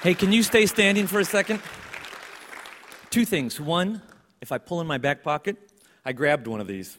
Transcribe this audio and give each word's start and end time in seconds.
Hey, 0.00 0.14
can 0.14 0.30
you 0.30 0.44
stay 0.44 0.66
standing 0.66 1.08
for 1.08 1.18
a 1.18 1.24
second? 1.24 1.60
Two 3.10 3.24
things. 3.24 3.60
One, 3.60 4.00
if 4.40 4.52
I 4.52 4.58
pull 4.58 4.80
in 4.80 4.86
my 4.86 4.98
back 4.98 5.24
pocket, 5.24 5.56
I 6.04 6.12
grabbed 6.12 6.46
one 6.46 6.60
of 6.60 6.68
these. 6.68 6.96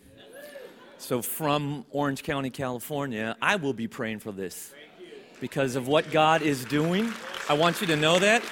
So 0.97 1.21
from 1.21 1.85
Orange 1.91 2.23
County, 2.23 2.49
California, 2.49 3.38
I 3.41 3.55
will 3.55 3.71
be 3.71 3.88
praying 3.88 4.20
for 4.20 4.33
this 4.33 4.73
because 5.39 5.77
of 5.77 5.88
what 5.88 6.12
God 6.12 6.41
is 6.41 6.66
doing. 6.66 7.13
I 7.48 7.54
want 7.54 7.80
you 7.80 7.88
to 7.88 7.95
know 7.95 8.20
that. 8.20 8.43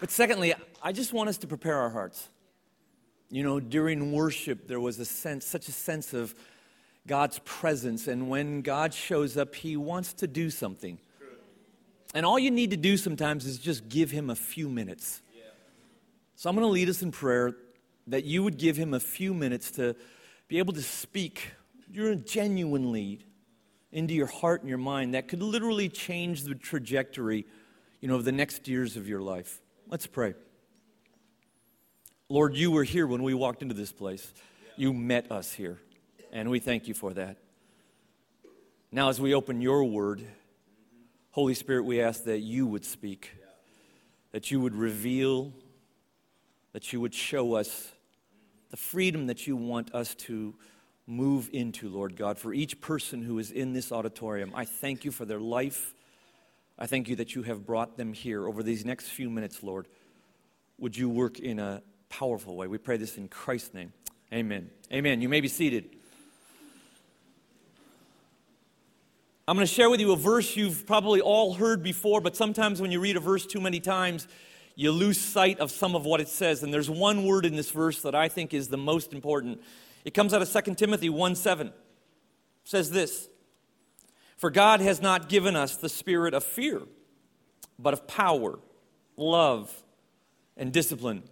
But 0.00 0.10
secondly, 0.10 0.54
I 0.82 0.92
just 0.92 1.12
want 1.12 1.28
us 1.28 1.36
to 1.38 1.46
prepare 1.46 1.76
our 1.76 1.90
hearts. 1.90 2.30
You 3.28 3.42
know, 3.42 3.60
during 3.60 4.12
worship, 4.12 4.66
there 4.66 4.80
was 4.80 4.98
a 4.98 5.04
sense, 5.04 5.44
such 5.44 5.68
a 5.68 5.72
sense 5.72 6.14
of 6.14 6.34
God's 7.06 7.38
presence. 7.40 8.08
And 8.08 8.30
when 8.30 8.62
God 8.62 8.94
shows 8.94 9.36
up, 9.36 9.54
He 9.54 9.76
wants 9.76 10.14
to 10.14 10.26
do 10.26 10.48
something. 10.48 10.98
And 12.14 12.24
all 12.24 12.38
you 12.38 12.50
need 12.50 12.70
to 12.70 12.76
do 12.76 12.96
sometimes 12.96 13.44
is 13.44 13.58
just 13.58 13.88
give 13.88 14.10
Him 14.10 14.30
a 14.30 14.34
few 14.34 14.68
minutes. 14.68 15.20
So 16.36 16.48
I'm 16.48 16.56
going 16.56 16.66
to 16.66 16.72
lead 16.72 16.88
us 16.88 17.02
in 17.02 17.10
prayer 17.10 17.54
that 18.06 18.24
you 18.24 18.42
would 18.42 18.56
give 18.56 18.76
Him 18.76 18.94
a 18.94 19.00
few 19.00 19.34
minutes 19.34 19.70
to 19.72 19.94
be 20.48 20.58
able 20.58 20.72
to 20.74 20.82
speak 20.82 21.50
you're 21.90 22.14
genuinely 22.16 23.00
lead 23.00 23.24
into 23.92 24.14
your 24.14 24.26
heart 24.26 24.62
and 24.62 24.68
your 24.68 24.78
mind 24.78 25.14
that 25.14 25.28
could 25.28 25.40
literally 25.40 25.88
change 25.88 26.42
the 26.42 26.54
trajectory 26.54 27.46
you 28.00 28.08
know 28.08 28.16
of 28.16 28.24
the 28.24 28.32
next 28.32 28.66
years 28.66 28.96
of 28.96 29.06
your 29.06 29.20
life 29.20 29.60
let's 29.88 30.06
pray 30.06 30.34
lord 32.28 32.56
you 32.56 32.72
were 32.72 32.82
here 32.82 33.06
when 33.06 33.22
we 33.22 33.32
walked 33.32 33.62
into 33.62 33.74
this 33.74 33.92
place 33.92 34.32
you 34.76 34.92
met 34.92 35.30
us 35.30 35.52
here 35.52 35.78
and 36.34 36.50
we 36.50 36.58
thank 36.58 36.88
you 36.88 36.94
for 36.94 37.14
that. 37.14 37.36
Now, 38.90 39.08
as 39.08 39.20
we 39.20 39.34
open 39.34 39.60
your 39.60 39.84
word, 39.84 40.22
Holy 41.34 41.54
Spirit, 41.54 41.84
we 41.84 42.00
ask 42.00 42.22
that 42.26 42.42
you 42.42 42.64
would 42.64 42.84
speak, 42.84 43.32
that 44.30 44.52
you 44.52 44.60
would 44.60 44.76
reveal, 44.76 45.52
that 46.72 46.92
you 46.92 47.00
would 47.00 47.12
show 47.12 47.54
us 47.54 47.90
the 48.70 48.76
freedom 48.76 49.26
that 49.26 49.44
you 49.44 49.56
want 49.56 49.92
us 49.92 50.14
to 50.14 50.54
move 51.08 51.50
into, 51.52 51.88
Lord 51.88 52.14
God. 52.14 52.38
For 52.38 52.54
each 52.54 52.80
person 52.80 53.20
who 53.20 53.40
is 53.40 53.50
in 53.50 53.72
this 53.72 53.90
auditorium, 53.90 54.52
I 54.54 54.64
thank 54.64 55.04
you 55.04 55.10
for 55.10 55.24
their 55.24 55.40
life. 55.40 55.92
I 56.78 56.86
thank 56.86 57.08
you 57.08 57.16
that 57.16 57.34
you 57.34 57.42
have 57.42 57.66
brought 57.66 57.96
them 57.96 58.12
here 58.12 58.46
over 58.46 58.62
these 58.62 58.84
next 58.84 59.08
few 59.08 59.28
minutes, 59.28 59.60
Lord. 59.60 59.88
Would 60.78 60.96
you 60.96 61.08
work 61.08 61.40
in 61.40 61.58
a 61.58 61.82
powerful 62.10 62.54
way? 62.54 62.68
We 62.68 62.78
pray 62.78 62.96
this 62.96 63.18
in 63.18 63.26
Christ's 63.26 63.74
name. 63.74 63.92
Amen. 64.32 64.70
Amen. 64.92 65.20
You 65.20 65.28
may 65.28 65.40
be 65.40 65.48
seated. 65.48 65.96
I'm 69.46 69.56
going 69.56 69.66
to 69.66 69.72
share 69.72 69.90
with 69.90 70.00
you 70.00 70.12
a 70.12 70.16
verse 70.16 70.56
you've 70.56 70.86
probably 70.86 71.20
all 71.20 71.52
heard 71.52 71.82
before, 71.82 72.22
but 72.22 72.34
sometimes 72.34 72.80
when 72.80 72.90
you 72.90 72.98
read 72.98 73.18
a 73.18 73.20
verse 73.20 73.44
too 73.44 73.60
many 73.60 73.78
times, 73.78 74.26
you 74.74 74.90
lose 74.90 75.20
sight 75.20 75.60
of 75.60 75.70
some 75.70 75.94
of 75.94 76.06
what 76.06 76.22
it 76.22 76.28
says. 76.28 76.62
And 76.62 76.72
there's 76.72 76.88
one 76.88 77.26
word 77.26 77.44
in 77.44 77.54
this 77.54 77.70
verse 77.70 78.00
that 78.02 78.14
I 78.14 78.28
think 78.28 78.54
is 78.54 78.68
the 78.68 78.78
most 78.78 79.12
important. 79.12 79.60
It 80.02 80.14
comes 80.14 80.32
out 80.32 80.40
of 80.40 80.50
2 80.50 80.74
Timothy 80.76 81.10
1 81.10 81.34
7. 81.34 81.66
It 81.66 81.74
says 82.64 82.90
this 82.90 83.28
For 84.38 84.48
God 84.48 84.80
has 84.80 85.02
not 85.02 85.28
given 85.28 85.56
us 85.56 85.76
the 85.76 85.90
spirit 85.90 86.32
of 86.32 86.42
fear, 86.42 86.80
but 87.78 87.92
of 87.92 88.06
power, 88.06 88.58
love, 89.18 89.84
and 90.56 90.72
discipline. 90.72 91.22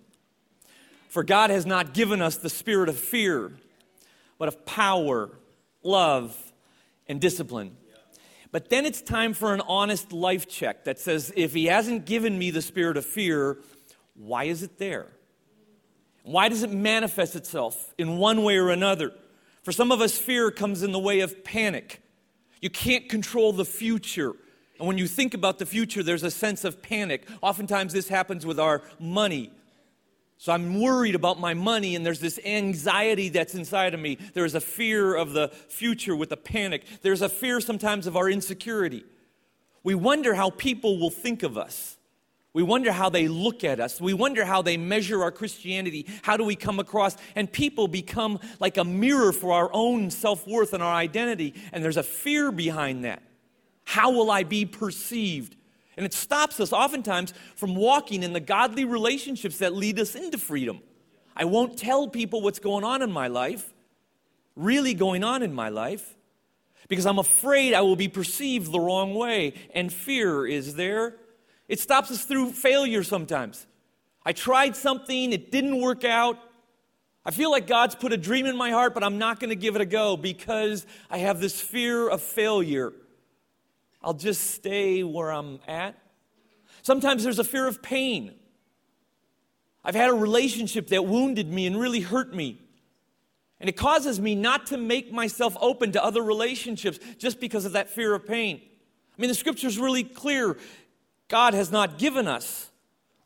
For 1.09 1.25
God 1.25 1.49
has 1.49 1.65
not 1.65 1.95
given 1.95 2.21
us 2.21 2.37
the 2.37 2.51
spirit 2.51 2.91
of 2.91 2.99
fear, 2.99 3.53
but 4.39 4.49
of 4.49 4.67
power, 4.67 5.31
love, 5.83 6.53
and 7.09 7.19
discipline. 7.19 7.79
But 8.53 8.69
then 8.69 8.85
it's 8.85 9.01
time 9.01 9.33
for 9.33 9.55
an 9.55 9.63
honest 9.67 10.13
life 10.13 10.47
check 10.47 10.85
that 10.85 11.01
says, 11.01 11.33
if 11.35 11.55
he 11.55 11.67
hasn't 11.67 12.05
given 12.05 12.39
me 12.39 12.51
the 12.51 12.63
spirit 12.63 12.99
of 12.99 13.07
fear, 13.07 13.59
why 14.15 14.45
is 14.45 14.63
it 14.63 14.79
there? 14.79 15.09
Why 16.23 16.49
does 16.49 16.63
it 16.63 16.71
manifest 16.71 17.35
itself 17.35 17.95
in 17.99 18.19
one 18.19 18.45
way 18.45 18.59
or 18.59 18.69
another? 18.69 19.13
For 19.63 19.73
some 19.73 19.91
of 19.91 20.01
us, 20.01 20.19
fear 20.19 20.51
comes 20.51 20.83
in 20.83 20.93
the 20.93 20.99
way 20.99 21.21
of 21.21 21.43
panic. 21.43 22.03
You 22.61 22.71
can't 22.71 23.09
control 23.09 23.53
the 23.53 23.65
future. 23.65 24.33
And 24.79 24.87
when 24.87 24.99
you 24.99 25.07
think 25.07 25.35
about 25.35 25.59
the 25.59 25.67
future, 25.67 26.03
there's 26.03 26.23
a 26.23 26.31
sense 26.31 26.65
of 26.65 26.83
panic. 26.83 27.27
Oftentimes, 27.41 27.93
this 27.93 28.09
happens 28.09 28.45
with 28.45 28.61
our 28.61 28.83
money. 29.01 29.51
So 30.43 30.51
I'm 30.51 30.81
worried 30.81 31.15
about 31.15 31.39
my 31.39 31.55
money, 31.55 31.95
and 31.95 32.05
there's 32.05 32.19
this 32.19 32.41
anxiety 32.45 33.29
that's 33.29 33.55
inside 33.55 33.95
of 33.95 34.01
me. 34.01 34.19
There's 34.35 34.57
a 34.57 34.61
fear 34.61 35.15
of 35.15 35.35
the 35.35 35.51
future 35.69 36.17
with 36.17 36.33
a 36.33 36.37
panic. 36.37 36.83
There's 37.01 37.23
a 37.23 37.29
fear 37.29 37.61
sometimes 37.61 38.09
of 38.09 38.17
our 38.17 38.29
insecurity. 38.29 39.05
We 39.85 39.95
wonder 39.95 40.35
how 40.35 40.51
people 40.51 40.99
will 40.99 41.13
think 41.13 41.45
of 41.45 41.57
us. 41.57 41.97
We 42.55 42.65
wonder 42.65 42.91
how 42.91 43.09
they 43.09 43.29
look 43.29 43.63
at 43.63 43.79
us. 43.79 44.01
We 44.01 44.15
wonder 44.15 44.45
how 44.45 44.63
they 44.63 44.77
measure 44.77 45.23
our 45.23 45.31
Christianity. 45.31 46.09
How 46.23 46.37
do 46.37 46.43
we 46.43 46.57
come 46.57 46.81
across? 46.81 47.17
And 47.37 47.51
people 47.53 47.87
become 47.87 48.41
like 48.59 48.79
a 48.79 48.85
mirror 48.85 49.33
for 49.33 49.53
our 49.53 49.71
own 49.73 50.11
self 50.11 50.45
worth 50.49 50.73
and 50.73 50.83
our 50.83 50.93
identity. 50.93 51.55
And 51.71 51.85
there's 51.85 51.99
a 51.99 52.03
fear 52.03 52.51
behind 52.51 53.05
that. 53.05 53.23
How 53.85 54.11
will 54.11 54.29
I 54.29 54.43
be 54.43 54.67
perceived? 54.67 55.55
And 55.97 56.07
it 56.07 56.15
stops 56.15 56.59
us 56.61 56.73
oftentimes 56.73 57.35
from 57.55 57.75
walking 57.75 58.23
in 58.23 58.33
the 58.33 58.41
godly 58.41 58.85
relationships 58.85 59.59
that 59.59 59.75
lead 59.75 60.01
us 60.01 60.15
into 60.15 60.39
freedom. 60.39 60.81
I 61.37 61.45
won't 61.45 61.77
tell 61.77 62.09
people 62.09 62.41
what's 62.41 62.59
going 62.59 62.85
on 62.85 63.03
in 63.03 63.13
my 63.13 63.29
life, 63.29 63.73
really 64.57 64.95
going 64.95 65.25
on 65.25 65.43
in 65.43 65.53
my 65.53 65.69
life, 65.69 66.17
because 66.89 67.07
I'm 67.07 67.19
afraid 67.19 67.75
I 67.75 67.83
will 67.83 67.97
be 67.97 68.09
perceived 68.09 68.71
the 68.71 68.81
wrong 68.81 69.15
way. 69.15 69.55
And 69.75 69.93
fear 69.93 70.47
is 70.47 70.75
there. 70.75 71.17
It 71.69 71.81
stops 71.81 72.11
us 72.11 72.25
through 72.25 72.53
failure 72.53 73.03
sometimes. 73.03 73.67
I 74.25 74.33
tried 74.33 74.77
something, 74.77 75.33
it 75.33 75.51
didn't 75.51 75.81
work 75.81 76.05
out. 76.05 76.39
I 77.25 77.31
feel 77.31 77.51
like 77.51 77.67
God's 77.67 77.95
put 77.95 78.13
a 78.13 78.17
dream 78.17 78.47
in 78.47 78.57
my 78.57 78.71
heart, 78.71 78.95
but 78.95 79.05
I'm 79.05 79.19
not 79.19 79.41
going 79.41 79.51
to 79.51 79.57
give 79.57 79.77
it 79.77 79.81
a 79.81 79.87
go 79.87 80.17
because 80.17 80.87
I 81.09 81.19
have 81.19 81.41
this 81.41 81.61
fear 81.61 82.09
of 82.09 82.21
failure. 82.21 82.93
I'll 84.03 84.15
just 84.15 84.53
stay 84.53 85.03
where 85.03 85.31
I'm 85.31 85.61
at. 85.67 85.97
Sometimes 86.83 87.23
there's 87.23 87.39
a 87.39 87.45
fear 87.45 87.67
of 87.67 87.83
pain. 87.83 88.35
I've 89.85 89.95
had 89.95 90.11
a 90.11 90.15
relationship 90.15 90.89
that 90.89 91.07
wounded 91.07 91.53
me 91.53 91.67
and 91.67 91.79
really 91.79 92.01
hurt 92.01 92.35
me. 92.35 92.59
And 93.61 93.69
it 93.69 93.77
causes 93.77 94.21
me 94.21 94.35
not 94.35 94.67
to 94.67 94.77
make 94.77 95.13
myself 95.13 95.57
open 95.61 95.93
to 95.93 96.05
other 96.05 96.23
relationships 96.23 96.99
just 97.19 97.39
because 97.39 97.65
of 97.65 97.73
that 97.73 97.89
fear 97.89 98.13
of 98.15 98.27
pain. 98.27 98.61
I 99.17 99.21
mean, 99.21 99.29
the 99.29 99.37
scripture's 99.37 99.79
really 99.79 100.03
clear. 100.03 100.57
God 101.29 101.55
has 101.55 101.71
not 101.71 101.99
given 101.99 102.27
us 102.27 102.71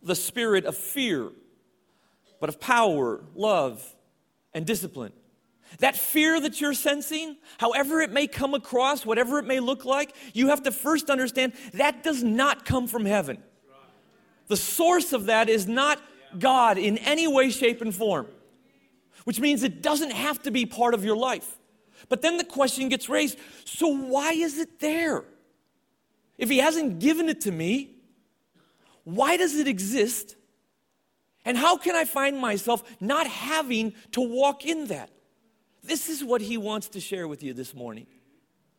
the 0.03 0.15
spirit 0.15 0.67
of 0.67 0.77
fear, 0.77 1.31
but 2.39 2.51
of 2.51 2.61
power, 2.61 3.25
love, 3.35 3.83
and 4.53 4.67
discipline. 4.67 5.13
That 5.79 5.97
fear 5.97 6.41
that 6.41 6.61
you're 6.61 6.75
sensing, 6.75 7.37
however 7.59 8.01
it 8.01 8.11
may 8.11 8.27
come 8.27 8.55
across, 8.55 9.05
whatever 9.05 9.39
it 9.39 9.47
may 9.47 9.61
look 9.61 9.85
like, 9.85 10.15
you 10.33 10.49
have 10.49 10.63
to 10.63 10.73
first 10.73 11.11
understand 11.11 11.53
that 11.75 12.03
does 12.03 12.23
not 12.23 12.65
come 12.65 12.87
from 12.87 13.05
heaven. 13.05 13.43
The 14.49 14.57
source 14.57 15.13
of 15.13 15.27
that 15.27 15.49
is 15.49 15.67
not 15.67 16.01
God 16.39 16.79
in 16.79 16.99
any 16.99 17.27
way, 17.27 17.51
shape, 17.51 17.81
and 17.81 17.95
form, 17.95 18.27
which 19.25 19.41
means 19.41 19.63
it 19.63 19.83
doesn't 19.83 20.13
have 20.13 20.43
to 20.43 20.51
be 20.51 20.67
part 20.67 20.95
of 20.95 21.05
your 21.05 21.17
life. 21.17 21.59
But 22.09 22.23
then 22.23 22.37
the 22.37 22.45
question 22.45 22.89
gets 22.89 23.09
raised 23.09 23.39
so 23.65 23.89
why 23.89 24.33
is 24.33 24.59
it 24.59 24.79
there? 24.81 25.25
If 26.39 26.49
He 26.49 26.59
hasn't 26.59 27.01
given 27.01 27.29
it 27.29 27.43
to 27.43 27.53
me, 27.53 27.97
why 29.05 29.37
does 29.37 29.57
it 29.57 29.69
exist? 29.69 30.37
And 31.45 31.57
how 31.57 31.77
can 31.77 31.95
I 31.95 32.05
find 32.05 32.39
myself 32.39 32.83
not 33.01 33.27
having 33.27 33.95
to 34.13 34.21
walk 34.21 34.67
in 34.67 34.87
that? 34.87 35.11
This 35.87 36.09
is 36.09 36.25
what 36.25 36.41
he 36.41 36.59
wants 36.59 36.89
to 36.91 37.01
share 37.01 37.29
with 37.29 37.43
you 37.43 37.55
this 37.55 37.75
morning. 37.75 38.07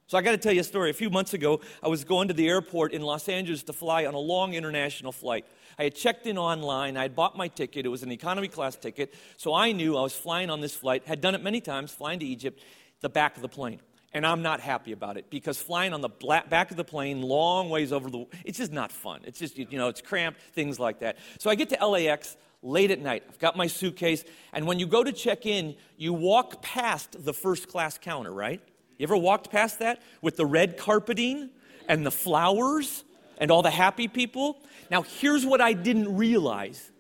So 0.07 0.18
I 0.18 0.22
got 0.22 0.31
to 0.31 0.38
tell 0.38 0.54
you 0.54 0.62
a 0.62 0.63
story. 0.63 0.89
A 0.89 0.94
few 0.94 1.09
months 1.09 1.33
ago, 1.33 1.59
I 1.83 1.88
was 1.89 2.04
going 2.04 2.30
to 2.30 2.33
the 2.33 2.48
airport 2.48 2.94
in 2.94 3.01
Los 3.01 3.27
Angeles 3.27 3.63
to 3.63 3.74
fly 3.74 4.06
on 4.06 4.13
a 4.13 4.19
long 4.19 4.54
international 4.54 5.12
flight. 5.12 5.45
I 5.77 5.83
had 5.83 5.95
checked 5.95 6.25
in 6.27 6.38
online. 6.38 6.95
I 6.95 7.04
had 7.04 7.15
bought 7.15 7.38
my 7.38 7.50
ticket. 7.50 7.86
It 7.86 7.89
was 7.89 8.04
an 8.04 8.12
economy 8.12 8.48
class 8.48 8.75
ticket. 8.75 9.13
So 9.36 9.54
I 9.54 9.74
knew 9.74 9.98
I 9.98 10.01
was 10.01 10.13
flying 10.13 10.50
on 10.50 10.62
this 10.62 10.75
flight. 10.75 11.06
Had 11.06 11.19
done 11.19 11.36
it 11.36 11.44
many 11.44 11.59
times, 11.59 11.92
flying 11.92 12.19
to 12.19 12.25
Egypt, 12.25 12.62
the 13.01 13.10
back 13.10 13.36
of 13.36 13.42
the 13.42 13.50
plane. 13.50 13.81
And 14.13 14.25
I'm 14.25 14.42
not 14.42 14.62
happy 14.62 14.94
about 14.94 15.18
it 15.18 15.30
because 15.30 15.62
flying 15.62 15.94
on 15.94 16.00
the 16.00 16.10
back 16.10 16.71
of 16.71 16.77
the 16.77 16.86
plane, 16.86 17.21
long 17.21 17.69
ways 17.69 17.92
over 17.92 18.10
the, 18.10 18.25
it's 18.45 18.57
just 18.57 18.71
not 18.71 18.92
fun. 18.92 19.21
It's 19.25 19.38
just, 19.38 19.57
you 19.57 19.77
know, 19.77 19.89
it's 19.89 20.01
cramped, 20.01 20.39
things 20.53 20.80
like 20.80 21.00
that. 21.00 21.18
So 21.39 21.50
I 21.50 21.56
get 21.56 21.69
to 21.69 21.86
LAX 21.86 22.38
late 22.62 22.92
at 22.92 23.00
night. 23.00 23.24
I've 23.30 23.39
got 23.39 23.56
my 23.56 23.68
suitcase. 23.68 24.24
And 24.54 24.65
when 24.68 24.80
you 24.80 24.88
go 24.88 25.04
to 25.04 25.12
check 25.12 25.45
in, 25.45 25.75
you 25.98 26.13
walk 26.13 26.62
past 26.62 27.24
the 27.24 27.33
first 27.33 27.68
class 27.68 27.98
counter, 27.98 28.31
right? 28.31 28.62
You 28.98 29.04
ever 29.04 29.18
walked 29.18 29.51
past 29.51 29.80
that 29.80 30.01
with 30.21 30.38
the 30.38 30.45
red 30.45 30.77
carpeting 30.77 31.50
and 31.88 32.06
the 32.06 32.12
flowers 32.12 33.04
and 33.38 33.51
all 33.51 33.62
the 33.62 33.71
happy 33.71 34.07
people? 34.07 34.57
Now, 34.89 35.04
here's 35.04 35.45
what 35.45 35.62
I 35.62 35.74
didn't 35.74 36.15
realize 36.15 36.92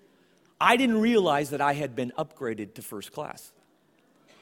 I 0.59 0.75
didn't 0.75 1.01
realize 1.01 1.51
that 1.51 1.61
I 1.61 1.73
had 1.73 1.95
been 1.95 2.11
upgraded 2.17 2.73
to 2.75 2.81
first 2.81 3.11
class. 3.11 3.51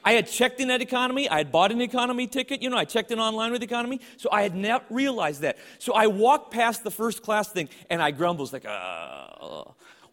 I 0.02 0.12
had 0.12 0.28
checked 0.28 0.60
in 0.60 0.70
at 0.70 0.80
economy. 0.80 1.28
I 1.28 1.38
had 1.38 1.50
bought 1.50 1.72
an 1.72 1.80
economy 1.80 2.26
ticket. 2.28 2.62
You 2.62 2.70
know, 2.70 2.76
I 2.76 2.84
checked 2.84 3.10
in 3.10 3.18
online 3.18 3.50
with 3.50 3.62
economy. 3.62 4.00
So 4.16 4.30
I 4.30 4.42
had 4.42 4.54
not 4.54 4.84
realized 4.88 5.40
that. 5.40 5.58
So 5.78 5.94
I 5.94 6.06
walked 6.06 6.52
past 6.52 6.84
the 6.84 6.92
first 6.92 7.22
class 7.22 7.48
thing 7.48 7.68
and 7.90 8.00
I 8.00 8.12
grumbled, 8.12 8.52
like, 8.52 8.64
uh, 8.64 9.64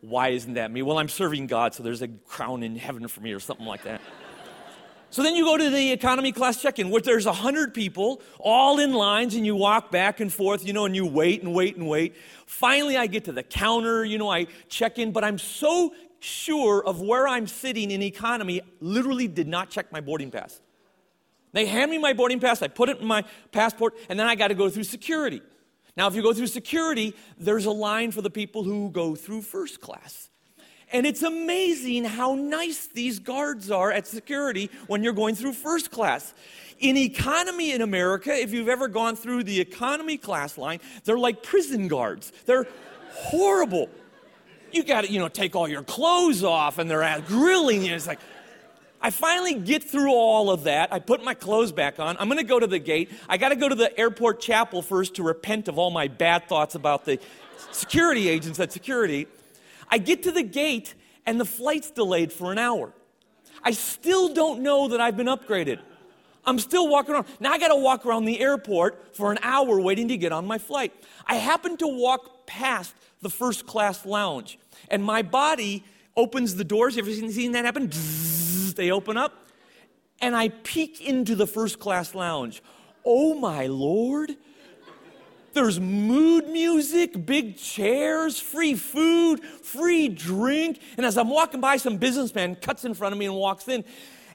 why 0.04 0.30
isn't 0.30 0.56
that 0.56 0.70
me? 0.70 0.82
Well, 0.82 1.00
I'm 1.00 1.08
serving 1.08 1.48
God, 1.48 1.74
so 1.74 1.82
there's 1.82 2.02
a 2.02 2.10
crown 2.10 2.62
in 2.62 2.76
heaven 2.76 3.08
for 3.08 3.22
me 3.22 3.32
or 3.32 3.40
something 3.40 3.66
like 3.66 3.84
that. 3.84 4.02
So 5.12 5.24
then 5.24 5.36
you 5.36 5.46
go 5.46 5.56
to 5.56 5.70
the 5.70 5.92
economy 5.92 6.34
class 6.34 6.62
check-in 6.62 6.90
where 6.90 7.00
there's 7.00 7.26
100 7.26 7.74
people 7.74 8.22
all 8.40 8.80
in 8.80 8.94
lines 8.94 9.36
and 9.36 9.46
you 9.46 9.56
walk 9.56 9.92
back 9.92 10.20
and 10.20 10.34
forth, 10.34 10.66
you 10.66 10.74
know, 10.74 10.86
and 10.86 10.94
you 10.96 11.06
wait 11.06 11.42
and 11.42 11.54
wait 11.54 11.78
and 11.78 11.88
wait. 11.88 12.16
Finally, 12.48 12.98
I 12.98 13.08
get 13.08 13.26
to 13.26 13.32
the 13.32 13.44
counter, 13.44 14.04
you 14.04 14.18
know, 14.18 14.30
I 14.30 14.48
check 14.68 15.00
in, 15.00 15.14
but 15.14 15.24
I'm 15.24 15.38
so 15.38 15.94
sure 16.20 16.84
of 16.84 17.00
where 17.00 17.28
I'm 17.28 17.48
sitting 17.48 17.92
in 17.92 18.02
economy, 18.02 18.62
literally 18.82 19.28
did 19.28 19.48
not 19.48 19.70
check 19.70 19.92
my 19.92 20.02
boarding 20.02 20.32
pass. 20.32 20.60
They 21.54 21.66
hand 21.66 21.92
me 21.92 21.98
my 21.98 22.14
boarding 22.14 22.40
pass, 22.42 22.62
I 22.62 22.68
put 22.68 22.90
it 22.90 23.00
in 23.00 23.06
my 23.06 23.24
passport, 23.52 23.96
and 24.10 24.20
then 24.20 24.28
I 24.28 24.36
got 24.36 24.48
to 24.50 24.56
go 24.56 24.70
through 24.70 24.84
security. 24.84 25.42
Now, 25.96 26.08
if 26.08 26.16
you 26.16 26.22
go 26.22 26.34
through 26.34 26.48
security, 26.48 27.14
there's 27.38 27.66
a 27.66 27.72
line 27.72 28.12
for 28.12 28.22
the 28.22 28.30
people 28.30 28.64
who 28.64 28.90
go 28.90 29.16
through 29.16 29.42
first 29.42 29.80
class. 29.80 30.30
And 30.92 31.06
it's 31.06 31.24
amazing 31.24 32.06
how 32.06 32.36
nice 32.36 32.88
these 32.88 33.20
guards 33.20 33.72
are 33.72 33.92
at 33.92 34.06
security 34.06 34.70
when 34.88 35.04
you're 35.04 35.14
going 35.14 35.36
through 35.36 35.54
first 35.54 35.92
class. 35.92 36.34
In 36.80 36.98
economy 36.98 37.72
in 37.72 37.82
America, 37.82 38.34
if 38.34 38.54
you've 38.54 38.70
ever 38.70 38.88
gone 38.88 39.16
through 39.16 39.44
the 39.44 39.60
economy 39.60 40.18
class 40.18 40.58
line, 40.58 40.80
they're 41.04 41.18
like 41.18 41.42
prison 41.42 41.88
guards. 41.88 42.32
They're 42.46 42.68
horrible 43.12 43.90
you 44.74 44.84
got 44.84 45.06
to, 45.06 45.12
you 45.12 45.20
know, 45.20 45.28
take 45.28 45.56
all 45.56 45.68
your 45.68 45.84
clothes 45.84 46.44
off 46.44 46.80
and 46.80 46.90
they're 46.90 47.22
grilling 47.22 47.84
you. 47.84 47.94
It's 47.94 48.08
like, 48.08 48.20
I 49.04 49.10
finally 49.10 49.56
get 49.56 49.84
through 49.84 50.14
all 50.14 50.50
of 50.50 50.64
that. 50.64 50.94
I 50.94 51.00
put 51.00 51.22
my 51.26 51.34
clothes 51.34 51.74
back 51.74 52.00
on. 52.00 52.16
I'm 52.20 52.30
going 52.30 52.38
to 52.38 52.46
go 52.46 52.58
to 52.58 52.68
the 52.68 52.80
gate. 52.80 53.12
I 53.28 53.36
got 53.36 53.50
to 53.50 53.58
go 53.58 53.68
to 53.68 53.76
the 53.76 53.96
airport 54.00 54.40
chapel 54.40 54.82
first 54.82 55.16
to 55.16 55.24
repent 55.24 55.68
of 55.68 55.78
all 55.78 55.92
my 55.92 56.08
bad 56.08 56.48
thoughts 56.48 56.74
about 56.74 57.04
the 57.04 57.20
security 57.74 58.30
agents 58.30 58.62
at 58.62 58.72
security. 58.72 59.28
I 59.90 59.98
get 59.98 60.24
to 60.24 60.32
the 60.32 60.42
gate 60.42 60.94
and 61.26 61.38
the 61.38 61.46
flight's 61.46 61.92
delayed 61.92 62.32
for 62.32 62.54
an 62.54 62.58
hour. 62.58 62.94
I 63.62 63.72
still 63.72 64.34
don't 64.34 64.62
know 64.62 64.88
that 64.88 65.02
I've 65.02 65.18
been 65.18 65.28
upgraded. 65.28 65.80
I'm 66.46 66.58
still 66.58 66.88
walking 66.88 67.14
around. 67.14 67.28
Now 67.42 67.52
I 67.52 67.58
got 67.58 67.70
to 67.70 67.76
walk 67.76 68.06
around 68.06 68.24
the 68.24 68.40
airport 68.40 69.18
for 69.18 69.34
an 69.34 69.40
hour 69.42 69.82
waiting 69.82 70.08
to 70.10 70.18
get 70.18 70.32
on 70.32 70.46
my 70.48 70.58
flight. 70.58 70.94
I 71.28 71.36
happen 71.36 71.76
to 71.78 71.88
walk 71.88 72.48
past 72.48 72.96
the 73.22 73.30
first 73.30 73.66
class 73.68 74.06
lounge 74.06 74.58
and 74.90 75.04
my 75.04 75.24
body 75.24 75.84
opens 76.16 76.56
the 76.56 76.64
doors. 76.64 76.96
You 76.96 77.04
ever 77.04 77.12
seen 77.12 77.52
that 77.54 77.66
happen? 77.66 77.90
they 78.76 78.92
open 78.92 79.18
up. 79.18 79.46
And 80.22 80.36
I 80.36 80.50
peek 80.50 81.02
into 81.02 81.36
the 81.36 81.48
first 81.48 81.80
class 81.80 82.16
lounge. 82.16 82.64
Oh 83.06 83.34
my 83.34 83.68
Lord. 83.68 84.36
There's 85.54 85.80
mood 85.80 86.48
music, 86.48 87.26
big 87.28 87.58
chairs, 87.58 88.40
free 88.40 88.74
food, 88.74 89.44
free 89.44 90.08
drink. 90.08 90.80
And 90.98 91.06
as 91.06 91.16
I'm 91.16 91.30
walking 91.30 91.62
by, 91.62 91.78
some 91.78 91.98
businessman 91.98 92.56
cuts 92.56 92.86
in 92.86 92.96
front 92.96 93.14
of 93.14 93.20
me 93.20 93.28
and 93.28 93.36
walks 93.36 93.68
in. 93.68 93.86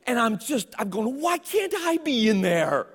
And 0.07 0.19
I'm 0.19 0.39
just, 0.39 0.69
I'm 0.79 0.91
going, 0.91 1.21
why 1.21 1.39
can't 1.39 1.75
I 1.77 1.97
be 1.99 2.29
in 2.29 2.41
there? 2.41 2.87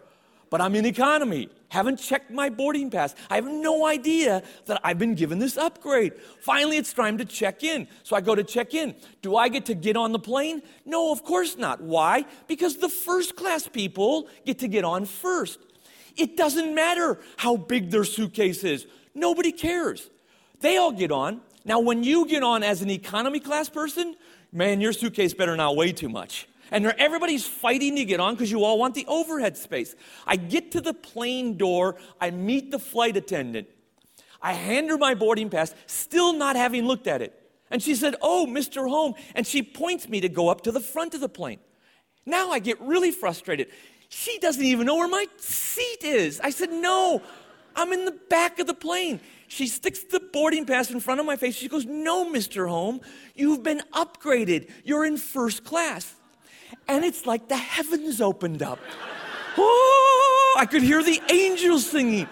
But 0.50 0.62
I'm 0.62 0.74
in 0.76 0.86
economy 0.86 1.50
haven't 1.74 1.98
checked 1.98 2.30
my 2.30 2.50
boarding 2.50 2.92
pass. 2.92 3.16
I 3.32 3.36
have 3.36 3.48
no 3.48 3.88
idea 3.88 4.44
that 4.68 4.80
I've 4.84 5.00
been 5.00 5.16
given 5.16 5.40
this 5.40 5.58
upgrade. 5.58 6.14
Finally, 6.40 6.78
it's 6.78 6.94
time 6.94 7.18
to 7.18 7.26
check 7.26 7.64
in. 7.64 7.88
So 8.04 8.16
I 8.16 8.22
go 8.22 8.36
to 8.36 8.44
check 8.44 8.76
in. 8.76 8.94
Do 9.24 9.36
I 9.36 9.50
get 9.50 9.66
to 9.66 9.74
get 9.74 9.98
on 9.98 10.12
the 10.12 10.20
plane? 10.20 10.62
No, 10.86 11.12
of 11.12 11.24
course 11.24 11.58
not. 11.58 11.82
Why? 11.82 12.26
Because 12.48 12.78
the 12.78 12.90
first 12.90 13.36
class 13.36 13.68
people 13.68 14.28
get 14.46 14.60
to 14.60 14.68
get 14.68 14.84
on 14.86 15.06
first. 15.06 15.58
It 16.16 16.38
doesn't 16.38 16.76
matter 16.76 17.20
how 17.38 17.58
big 17.58 17.90
their 17.90 18.04
suitcase 18.04 18.64
is, 18.64 18.86
nobody 19.16 19.52
cares. 19.52 20.12
They 20.60 20.78
all 20.78 20.92
get 20.92 21.12
on. 21.12 21.42
Now, 21.66 21.80
when 21.80 22.04
you 22.04 22.28
get 22.28 22.44
on 22.44 22.62
as 22.62 22.84
an 22.84 22.92
economy 22.92 23.40
class 23.40 23.68
person, 23.68 24.16
man, 24.52 24.80
your 24.80 24.94
suitcase 24.94 25.34
better 25.34 25.56
not 25.56 25.76
weigh 25.76 25.92
too 25.92 26.10
much 26.10 26.48
and 26.74 26.88
everybody's 26.98 27.46
fighting 27.46 27.96
to 27.98 28.04
get 28.04 28.20
on 28.20 28.34
because 28.34 28.52
you 28.52 28.64
all 28.64 28.80
want 28.80 28.96
the 28.96 29.06
overhead 29.08 29.56
space. 29.56 29.96
I 30.26 30.36
get 30.36 30.72
to 30.72 30.82
the 30.82 30.94
plane 30.94 31.56
door, 31.56 31.96
I 32.20 32.32
meet 32.32 32.72
the 32.72 32.80
flight 32.80 33.16
attendant. 33.16 33.68
I 34.42 34.54
hand 34.54 34.90
her 34.90 34.98
my 34.98 35.14
boarding 35.14 35.50
pass, 35.50 35.74
still 35.86 36.34
not 36.34 36.56
having 36.56 36.86
looked 36.86 37.08
at 37.08 37.22
it. 37.22 37.40
And 37.70 37.82
she 37.82 37.96
said, 37.96 38.16
Oh, 38.22 38.46
Mr. 38.50 38.90
Home. 38.90 39.14
And 39.36 39.48
she 39.48 39.62
points 39.62 40.10
me 40.10 40.20
to 40.22 40.30
go 40.30 40.50
up 40.50 40.62
to 40.62 40.72
the 40.72 40.80
front 40.82 41.14
of 41.14 41.22
the 41.22 41.30
plane. 41.30 41.60
Now 42.26 42.50
I 42.50 42.60
get 42.60 42.82
really 42.82 43.12
frustrated. 43.12 43.68
She 44.10 44.40
doesn't 44.40 44.64
even 44.64 44.88
know 44.88 44.96
where 44.96 45.08
my 45.08 45.28
seat 45.38 46.04
is. 46.04 46.42
I 46.42 46.50
said, 46.50 46.72
No, 46.72 47.22
I'm 47.76 47.94
in 47.94 48.06
the 48.06 48.20
back 48.30 48.60
of 48.60 48.68
the 48.68 48.74
plane. 48.74 49.22
She 49.48 49.68
sticks 49.68 50.04
the 50.04 50.20
boarding 50.20 50.66
pass 50.66 50.90
in 50.90 51.00
front 51.00 51.20
of 51.20 51.26
my 51.28 51.36
face. 51.36 51.56
She 51.56 51.70
goes, 51.70 51.86
No, 51.86 52.26
Mr. 52.26 52.68
Home, 52.68 53.00
you've 53.36 53.62
been 53.62 53.82
upgraded. 53.94 54.72
You're 54.84 55.06
in 55.06 55.18
first 55.18 55.64
class 55.64 56.16
and 56.88 57.04
it's 57.04 57.26
like 57.26 57.48
the 57.48 57.58
heavens 57.58 58.22
opened 58.22 58.62
up. 58.62 58.80
Oh, 59.58 60.56
I 60.58 60.66
could 60.66 60.84
hear 60.84 61.04
the 61.04 61.22
angels 61.30 61.90
singing. 61.90 62.28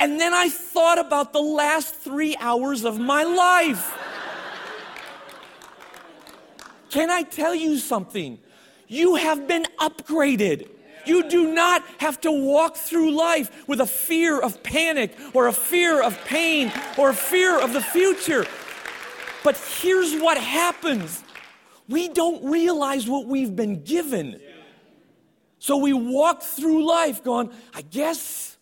And 0.00 0.20
then 0.20 0.34
I 0.34 0.48
thought 0.48 0.98
about 0.98 1.32
the 1.32 1.40
last 1.40 1.94
three 1.94 2.36
hours 2.40 2.84
of 2.84 2.98
my 2.98 3.22
life. 3.22 3.96
Can 6.90 7.10
I 7.10 7.22
tell 7.22 7.54
you 7.54 7.78
something? 7.78 8.38
You 8.88 9.14
have 9.14 9.48
been 9.48 9.64
upgraded. 9.78 10.68
You 11.06 11.28
do 11.28 11.52
not 11.52 11.82
have 11.98 12.20
to 12.20 12.30
walk 12.30 12.76
through 12.76 13.12
life 13.12 13.66
with 13.66 13.80
a 13.80 13.86
fear 13.86 14.40
of 14.40 14.62
panic 14.62 15.16
or 15.34 15.46
a 15.46 15.52
fear 15.52 16.02
of 16.02 16.22
pain 16.24 16.70
or 16.98 17.10
a 17.10 17.14
fear 17.14 17.58
of 17.58 17.72
the 17.72 17.80
future. 17.80 18.44
But 19.42 19.56
here's 19.56 20.20
what 20.20 20.36
happens 20.36 21.21
we 21.92 22.08
don't 22.08 22.50
realize 22.50 23.06
what 23.08 23.26
we've 23.26 23.54
been 23.54 23.84
given. 23.84 24.40
So 25.58 25.76
we 25.76 25.92
walk 25.92 26.42
through 26.42 26.84
life 26.84 27.22
going, 27.22 27.52
I 27.72 27.82
guess 27.82 28.56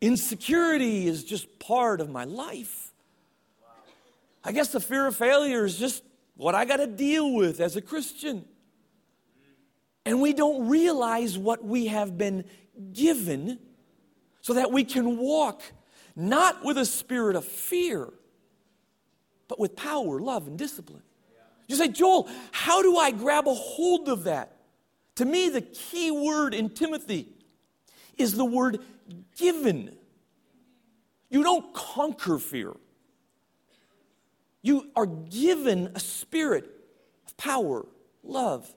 insecurity 0.00 1.06
is 1.06 1.24
just 1.24 1.58
part 1.58 2.00
of 2.00 2.10
my 2.10 2.24
life. 2.24 2.92
I 4.44 4.52
guess 4.52 4.68
the 4.68 4.80
fear 4.80 5.06
of 5.06 5.16
failure 5.16 5.64
is 5.64 5.78
just 5.78 6.02
what 6.36 6.54
I 6.54 6.64
got 6.64 6.76
to 6.76 6.86
deal 6.86 7.34
with 7.34 7.60
as 7.60 7.76
a 7.76 7.82
Christian. 7.82 8.44
And 10.04 10.20
we 10.20 10.32
don't 10.32 10.68
realize 10.68 11.36
what 11.36 11.64
we 11.64 11.86
have 11.86 12.16
been 12.16 12.44
given 12.92 13.58
so 14.40 14.54
that 14.54 14.70
we 14.70 14.84
can 14.84 15.18
walk 15.18 15.62
not 16.14 16.64
with 16.64 16.78
a 16.78 16.84
spirit 16.84 17.36
of 17.36 17.44
fear, 17.44 18.08
but 19.48 19.58
with 19.58 19.76
power, 19.76 20.20
love, 20.20 20.46
and 20.46 20.58
discipline. 20.58 21.02
You 21.68 21.76
say, 21.76 21.88
Joel, 21.88 22.28
how 22.50 22.82
do 22.82 22.96
I 22.96 23.12
grab 23.12 23.46
a 23.46 23.54
hold 23.54 24.08
of 24.08 24.24
that? 24.24 24.56
To 25.16 25.24
me, 25.24 25.50
the 25.50 25.60
key 25.60 26.10
word 26.10 26.54
in 26.54 26.70
Timothy 26.70 27.28
is 28.16 28.34
the 28.34 28.44
word 28.44 28.78
given. 29.36 29.94
You 31.28 31.42
don't 31.42 31.72
conquer 31.74 32.38
fear. 32.38 32.72
You 34.62 34.90
are 34.96 35.06
given 35.06 35.92
a 35.94 36.00
spirit 36.00 36.68
of 37.26 37.36
power, 37.36 37.86
love, 38.22 38.68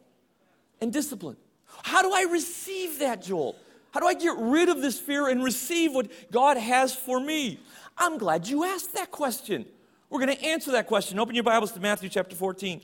and 0.81 0.91
discipline. 0.91 1.37
How 1.83 2.01
do 2.01 2.11
I 2.13 2.23
receive 2.29 2.99
that, 2.99 3.23
Joel? 3.23 3.55
How 3.91 3.99
do 3.99 4.07
I 4.07 4.13
get 4.13 4.35
rid 4.37 4.69
of 4.69 4.81
this 4.81 4.99
fear 4.99 5.27
and 5.27 5.43
receive 5.43 5.93
what 5.93 6.11
God 6.31 6.57
has 6.57 6.93
for 6.93 7.19
me? 7.19 7.59
I'm 7.97 8.17
glad 8.17 8.47
you 8.47 8.63
asked 8.63 8.93
that 8.93 9.11
question. 9.11 9.65
We're 10.11 10.19
going 10.19 10.35
to 10.35 10.45
answer 10.45 10.73
that 10.73 10.87
question. 10.87 11.19
Open 11.19 11.35
your 11.35 11.45
Bibles 11.45 11.71
to 11.71 11.79
Matthew 11.79 12.09
chapter 12.09 12.35
14. 12.35 12.81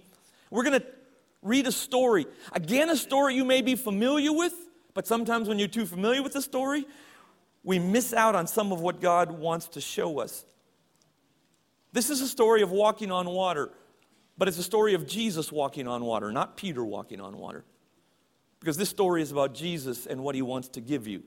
We're 0.49 0.63
going 0.63 0.79
to 0.79 0.87
read 1.41 1.67
a 1.67 1.73
story. 1.73 2.25
Again, 2.53 2.89
a 2.89 2.95
story 2.95 3.35
you 3.35 3.43
may 3.43 3.61
be 3.61 3.75
familiar 3.75 4.31
with, 4.31 4.53
but 4.93 5.05
sometimes 5.05 5.49
when 5.49 5.59
you're 5.59 5.67
too 5.67 5.85
familiar 5.85 6.23
with 6.23 6.31
the 6.31 6.41
story, 6.41 6.85
we 7.65 7.79
miss 7.79 8.13
out 8.13 8.33
on 8.33 8.47
some 8.47 8.71
of 8.71 8.79
what 8.79 9.01
God 9.01 9.29
wants 9.29 9.67
to 9.69 9.81
show 9.81 10.19
us. 10.19 10.45
This 11.91 12.09
is 12.09 12.21
a 12.21 12.29
story 12.29 12.61
of 12.61 12.71
walking 12.71 13.11
on 13.11 13.29
water, 13.29 13.71
but 14.37 14.47
it's 14.47 14.57
a 14.57 14.63
story 14.63 14.93
of 14.93 15.05
Jesus 15.05 15.51
walking 15.51 15.85
on 15.85 16.05
water, 16.05 16.31
not 16.31 16.55
Peter 16.55 16.85
walking 16.85 17.19
on 17.19 17.37
water. 17.37 17.65
Because 18.61 18.77
this 18.77 18.89
story 18.89 19.21
is 19.21 19.33
about 19.33 19.53
Jesus 19.53 20.05
and 20.05 20.23
what 20.23 20.33
he 20.33 20.41
wants 20.41 20.69
to 20.69 20.79
give 20.79 21.07
you, 21.07 21.23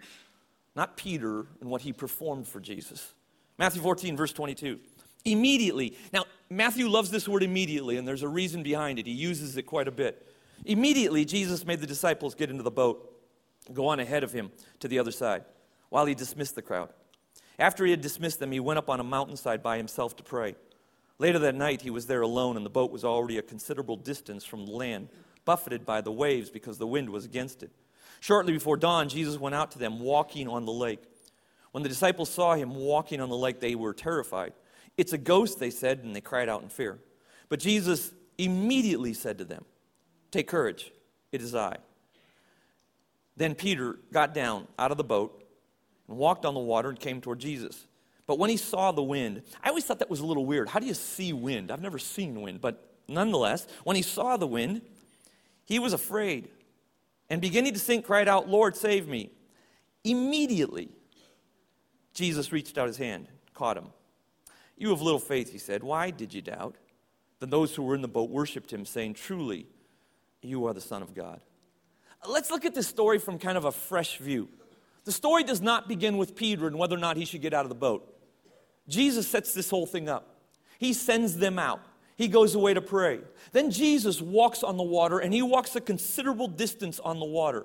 not 0.75 0.97
Peter 0.97 1.45
and 1.61 1.69
what 1.69 1.83
he 1.83 1.93
performed 1.93 2.49
for 2.49 2.59
Jesus. 2.59 3.13
Matthew 3.59 3.83
14, 3.83 4.17
verse 4.17 4.33
22. 4.33 4.81
Immediately. 5.25 5.97
Now, 6.13 6.25
Matthew 6.49 6.89
loves 6.89 7.11
this 7.11 7.29
word 7.29 7.43
immediately, 7.43 7.97
and 7.97 8.07
there's 8.07 8.23
a 8.23 8.29
reason 8.29 8.63
behind 8.63 8.99
it. 8.99 9.07
He 9.07 9.13
uses 9.13 9.57
it 9.57 9.63
quite 9.63 9.89
a 9.89 9.93
bit. 9.93 10.27
Immediately, 10.65 11.25
Jesus 11.25 11.65
made 11.65 11.81
the 11.81 11.87
disciples 11.87 12.35
get 12.35 12.51
into 12.51 12.63
the 12.63 12.71
boat, 12.71 13.13
go 13.73 13.89
on 13.89 14.01
ahead 14.01 14.25
of 14.25 14.33
him 14.33 14.51
to 14.81 14.89
the 14.89 14.99
other 14.99 15.13
side, 15.13 15.45
while 15.89 16.07
he 16.07 16.15
dismissed 16.15 16.55
the 16.55 16.63
crowd. 16.63 16.91
After 17.59 17.85
he 17.85 17.91
had 17.91 18.01
dismissed 18.01 18.41
them, 18.41 18.53
he 18.53 18.61
went 18.61 18.79
up 18.79 18.89
on 18.89 19.01
a 19.01 19.05
mountainside 19.05 19.63
by 19.63 19.77
himself 19.77 20.17
to 20.17 20.23
pray. 20.23 20.57
Later 21.19 21.39
that 21.41 21.55
night, 21.55 21.83
he 21.83 21.91
was 21.91 22.07
there 22.07 22.23
alone, 22.23 22.57
and 22.57 22.65
the 22.65 22.71
boat 22.71 22.91
was 22.91 23.05
already 23.05 23.37
a 23.37 23.43
considerable 23.43 23.97
distance 23.97 24.45
from 24.45 24.65
the 24.65 24.73
land, 24.73 25.09
buffeted 25.45 25.85
by 25.85 26.01
the 26.01 26.11
waves 26.11 26.49
because 26.49 26.79
the 26.79 26.87
wind 26.87 27.11
was 27.11 27.27
against 27.27 27.63
it. 27.63 27.71
Shortly 28.21 28.55
before 28.55 28.79
dawn, 28.79 29.09
Jesus 29.09 29.39
went 29.39 29.55
out 29.55 29.71
to 29.73 29.79
them 29.79 30.01
walking 30.01 30.49
on 30.49 30.65
the 30.65 30.73
lake. 30.73 31.03
When 31.73 31.83
the 31.83 31.89
disciples 31.89 32.31
saw 32.31 32.55
him 32.55 32.75
walking 32.75 33.21
on 33.21 33.29
the 33.29 33.37
lake, 33.37 33.61
they 33.61 33.75
were 33.75 33.93
terrified. 33.93 34.55
It's 35.01 35.15
a 35.15 35.19
ghost, 35.19 35.59
they 35.59 35.71
said, 35.71 36.01
and 36.01 36.15
they 36.15 36.21
cried 36.21 36.51
out 36.51 36.63
in 36.63 36.69
fear. 36.69 36.99
But 37.49 37.59
Jesus 37.59 38.13
immediately 38.37 39.15
said 39.15 39.39
to 39.39 39.47
them, 39.47 39.65
Take 40.31 40.47
courage, 40.47 40.93
it 41.33 41.41
is 41.41 41.55
I. 41.55 41.79
Then 43.35 43.55
Peter 43.55 43.99
got 44.13 44.35
down 44.35 44.69
out 44.79 44.91
of 44.91 44.99
the 44.99 45.05
boat 45.05 45.43
and 46.07 46.19
walked 46.19 46.45
on 46.45 46.53
the 46.53 46.61
water 46.61 46.91
and 46.91 47.01
came 47.01 47.23
toward 47.23 47.39
Jesus. 47.39 47.87
But 48.27 48.39
when 48.39 48.51
he 48.51 48.59
saw 48.59 48.93
the 48.93 49.03
wind, 49.03 49.41
I 49.65 49.71
always 49.71 49.87
thought 49.87 50.01
that 50.01 50.11
was 50.11 50.21
a 50.21 50.27
little 50.27 50.45
weird. 50.45 50.69
How 50.69 50.79
do 50.79 50.87
you 50.87 50.93
see 50.93 51.33
wind? 51.33 51.71
I've 51.71 51.81
never 51.81 51.99
seen 51.99 52.43
wind, 52.43 52.61
but 52.61 52.93
nonetheless, 53.09 53.67
when 53.85 53.97
he 53.97 54.03
saw 54.03 54.37
the 54.37 54.47
wind, 54.47 54.83
he 55.65 55.79
was 55.79 55.95
afraid 55.95 56.51
and 57.31 57.41
beginning 57.41 57.73
to 57.73 57.79
sink, 57.79 58.05
cried 58.05 58.29
out, 58.29 58.51
Lord, 58.51 58.77
save 58.77 59.09
me. 59.09 59.31
Immediately, 60.05 60.91
Jesus 62.13 62.53
reached 62.53 62.77
out 62.77 62.87
his 62.87 62.99
hand, 62.99 63.29
caught 63.55 63.79
him. 63.79 63.87
You 64.81 64.89
have 64.89 65.03
little 65.03 65.21
faith, 65.21 65.53
he 65.53 65.59
said. 65.59 65.83
Why 65.83 66.11
did 66.11 66.33
you 66.33 66.41
doubt? 66.41 66.75
Then 67.39 67.51
those 67.51 67.75
who 67.75 67.83
were 67.83 67.95
in 67.95 68.01
the 68.01 68.09
boat 68.09 68.31
worshiped 68.31 68.73
him, 68.73 68.87
saying, 68.87 69.15
Truly, 69.15 69.67
you 70.41 70.67
are 70.67 70.75
the 70.75 70.81
Son 70.81 71.03
of 71.03 71.15
God. 71.15 71.41
Let's 72.27 72.51
look 72.51 72.65
at 72.65 72.75
this 72.75 72.89
story 72.89 73.19
from 73.19 73.39
kind 73.39 73.59
of 73.59 73.67
a 73.67 73.73
fresh 73.73 74.17
view. 74.17 74.49
The 75.05 75.13
story 75.13 75.45
does 75.45 75.61
not 75.61 75.87
begin 75.87 76.17
with 76.17 76.35
Peter 76.35 76.67
and 76.67 76.79
whether 76.79 76.97
or 76.97 76.99
not 76.99 77.19
he 77.19 77.27
should 77.27 77.43
get 77.43 77.53
out 77.53 77.67
of 77.67 77.69
the 77.69 77.75
boat. 77.75 78.11
Jesus 78.89 79.29
sets 79.29 79.55
this 79.55 79.69
whole 79.71 79.87
thing 79.87 80.09
up. 80.09 80.35
He 80.79 80.95
sends 80.95 81.37
them 81.37 81.59
out 81.59 81.83
he 82.21 82.29
goes 82.29 82.55
away 82.55 82.75
to 82.75 82.83
pray. 82.83 83.21
Then 83.53 83.71
Jesus 83.71 84.21
walks 84.21 84.63
on 84.63 84.77
the 84.77 84.83
water 84.83 85.21
and 85.21 85.33
he 85.33 85.41
walks 85.41 85.75
a 85.75 85.81
considerable 85.81 86.49
distance 86.49 87.01
on 87.01 87.19
the 87.19 87.25
water. 87.25 87.65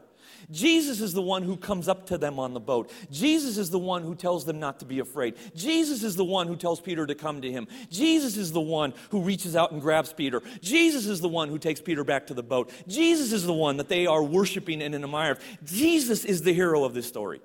Jesus 0.52 1.02
is 1.02 1.14
the 1.14 1.22
one 1.22 1.44
who 1.44 1.58
comes 1.58 1.88
up 1.88 2.08
to 2.08 2.18
them 2.18 2.40
on 2.40 2.54
the 2.54 2.60
boat. 2.60 2.92
Jesus 3.12 3.58
is 3.58 3.70
the 3.70 3.80
one 3.80 4.04
who 4.04 4.16
tells 4.16 4.46
them 4.46 4.60
not 4.60 4.80
to 4.80 4.86
be 4.86 5.00
afraid. 5.00 5.36
Jesus 5.56 6.04
is 6.04 6.16
the 6.16 6.26
one 6.26 6.48
who 6.48 6.56
tells 6.56 6.80
Peter 6.80 7.06
to 7.06 7.16
come 7.16 7.42
to 7.42 7.52
him. 7.52 7.68
Jesus 7.90 8.38
is 8.38 8.52
the 8.52 8.62
one 8.62 8.94
who 9.10 9.22
reaches 9.22 9.56
out 9.56 9.72
and 9.72 9.82
grabs 9.82 10.14
Peter. 10.14 10.42
Jesus 10.62 11.08
is 11.08 11.22
the 11.22 11.30
one 11.30 11.50
who 11.50 11.58
takes 11.58 11.82
Peter 11.82 12.04
back 12.04 12.28
to 12.28 12.34
the 12.34 12.44
boat. 12.44 12.72
Jesus 12.88 13.32
is 13.32 13.46
the 13.46 13.54
one 13.54 13.78
that 13.78 13.90
they 13.90 14.06
are 14.06 14.24
worshiping 14.24 14.82
and 14.82 14.96
admiring. 14.96 15.38
Jesus 15.64 16.26
is 16.26 16.42
the 16.42 16.54
hero 16.54 16.84
of 16.84 16.94
this 16.94 17.08
story. 17.08 17.42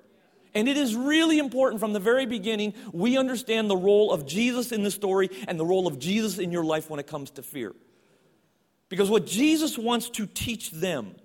And 0.53 0.67
it 0.67 0.77
is 0.77 0.95
really 0.95 1.39
important 1.39 1.79
from 1.79 1.93
the 1.93 1.99
very 1.99 2.25
beginning 2.25 2.73
we 2.91 3.17
understand 3.17 3.69
the 3.69 3.77
role 3.77 4.11
of 4.11 4.25
Jesus 4.25 4.71
in 4.71 4.83
the 4.83 4.91
story 4.91 5.29
and 5.47 5.59
the 5.59 5.65
role 5.65 5.87
of 5.87 5.97
Jesus 5.97 6.39
in 6.39 6.51
your 6.51 6.65
life 6.65 6.89
when 6.89 6.99
it 6.99 7.07
comes 7.07 7.31
to 7.31 7.41
fear. 7.41 7.73
Because 8.89 9.09
what 9.09 9.25
Jesus 9.25 9.77
wants 9.77 10.09
to 10.11 10.25
teach 10.25 10.71
them, 10.71 11.15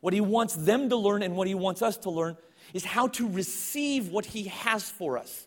what 0.00 0.12
he 0.12 0.20
wants 0.20 0.54
them 0.54 0.88
to 0.90 0.96
learn, 0.96 1.22
and 1.22 1.36
what 1.36 1.48
he 1.48 1.54
wants 1.54 1.82
us 1.82 1.96
to 1.98 2.10
learn 2.10 2.36
is 2.74 2.84
how 2.84 3.08
to 3.08 3.28
receive 3.28 4.08
what 4.08 4.26
he 4.26 4.44
has 4.44 4.88
for 4.88 5.18
us. 5.18 5.46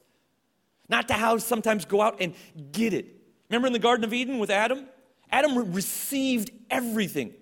Not 0.87 1.07
to 1.09 1.13
how 1.13 1.37
sometimes 1.37 1.85
go 1.85 2.01
out 2.01 2.21
and 2.21 2.33
get 2.71 2.93
it. 2.93 3.05
Remember 3.49 3.67
in 3.67 3.73
the 3.73 3.79
Garden 3.79 4.03
of 4.03 4.13
Eden 4.13 4.39
with 4.39 4.49
Adam? 4.49 4.87
Adam 5.31 5.73
received 5.73 6.51
everything. 6.69 7.33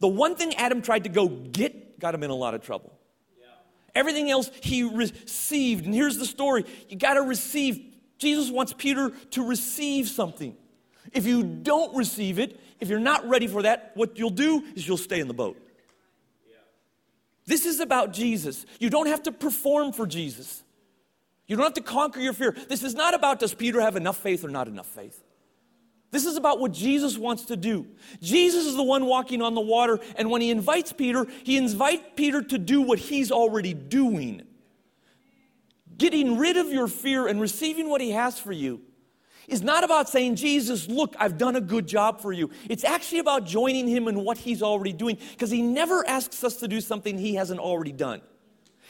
The 0.00 0.08
one 0.08 0.34
thing 0.34 0.54
Adam 0.56 0.82
tried 0.82 1.04
to 1.04 1.10
go 1.10 1.28
get 1.28 2.00
got 2.00 2.14
him 2.14 2.24
in 2.24 2.30
a 2.30 2.34
lot 2.34 2.54
of 2.54 2.62
trouble. 2.62 2.92
Everything 3.94 4.30
else 4.30 4.50
he 4.62 4.82
received. 4.82 5.84
And 5.84 5.94
here's 5.94 6.18
the 6.18 6.26
story 6.26 6.64
you 6.88 6.96
got 6.96 7.14
to 7.14 7.22
receive. 7.22 7.94
Jesus 8.18 8.50
wants 8.50 8.72
Peter 8.72 9.10
to 9.30 9.46
receive 9.46 10.08
something. 10.08 10.56
If 11.12 11.26
you 11.26 11.42
don't 11.42 11.94
receive 11.94 12.38
it, 12.38 12.58
if 12.80 12.88
you're 12.88 12.98
not 12.98 13.28
ready 13.28 13.46
for 13.46 13.62
that, 13.62 13.92
what 13.94 14.18
you'll 14.18 14.30
do 14.30 14.64
is 14.74 14.86
you'll 14.86 14.96
stay 14.96 15.20
in 15.20 15.28
the 15.28 15.34
boat. 15.34 15.56
This 17.46 17.66
is 17.66 17.80
about 17.80 18.12
Jesus. 18.12 18.66
You 18.78 18.90
don't 18.90 19.08
have 19.08 19.24
to 19.24 19.32
perform 19.32 19.92
for 19.92 20.06
Jesus. 20.06 20.62
You 21.46 21.56
don't 21.56 21.64
have 21.64 21.74
to 21.74 21.80
conquer 21.82 22.20
your 22.20 22.32
fear. 22.32 22.56
This 22.68 22.82
is 22.82 22.94
not 22.94 23.14
about 23.14 23.40
does 23.40 23.52
Peter 23.52 23.80
have 23.80 23.96
enough 23.96 24.16
faith 24.16 24.44
or 24.44 24.48
not 24.48 24.68
enough 24.68 24.86
faith. 24.86 25.22
This 26.12 26.26
is 26.26 26.36
about 26.36 26.60
what 26.60 26.72
Jesus 26.72 27.16
wants 27.16 27.46
to 27.46 27.56
do. 27.56 27.86
Jesus 28.20 28.66
is 28.66 28.76
the 28.76 28.82
one 28.82 29.06
walking 29.06 29.40
on 29.40 29.54
the 29.54 29.62
water, 29.62 29.98
and 30.16 30.30
when 30.30 30.42
he 30.42 30.50
invites 30.50 30.92
Peter, 30.92 31.26
he 31.42 31.56
invites 31.56 32.04
Peter 32.16 32.42
to 32.42 32.58
do 32.58 32.82
what 32.82 32.98
he's 32.98 33.32
already 33.32 33.72
doing. 33.72 34.42
Getting 35.96 36.36
rid 36.36 36.58
of 36.58 36.70
your 36.70 36.86
fear 36.86 37.26
and 37.26 37.40
receiving 37.40 37.88
what 37.88 38.02
he 38.02 38.10
has 38.10 38.38
for 38.38 38.52
you 38.52 38.82
is 39.48 39.62
not 39.62 39.84
about 39.84 40.08
saying, 40.08 40.36
Jesus, 40.36 40.88
look, 40.88 41.14
I've 41.18 41.38
done 41.38 41.56
a 41.56 41.60
good 41.60 41.86
job 41.86 42.20
for 42.20 42.32
you. 42.32 42.50
It's 42.68 42.84
actually 42.84 43.18
about 43.18 43.46
joining 43.46 43.88
him 43.88 44.08
in 44.08 44.24
what 44.24 44.38
he's 44.38 44.62
already 44.62 44.92
doing, 44.92 45.18
because 45.32 45.50
he 45.50 45.62
never 45.62 46.06
asks 46.08 46.44
us 46.44 46.56
to 46.56 46.68
do 46.68 46.80
something 46.80 47.18
he 47.18 47.34
hasn't 47.34 47.60
already 47.60 47.92
done. 47.92 48.22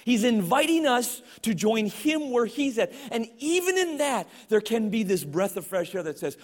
He's 0.05 0.25
inviting 0.25 0.87
us 0.87 1.23
to 1.43 1.55
join 1.55 1.87
him 1.87 2.31
where 2.31 2.47
he's 2.47 2.79
at. 2.79 2.93
And 3.11 3.29
even 3.39 3.79
in 3.79 3.99
that, 3.99 4.29
there 4.49 4.61
can 4.61 4.91
be 4.91 5.05
this 5.05 5.25
breath 5.25 5.57
of 5.57 5.67
fresh 5.67 5.95
air 5.95 6.03
that 6.03 6.19
says, 6.19 6.37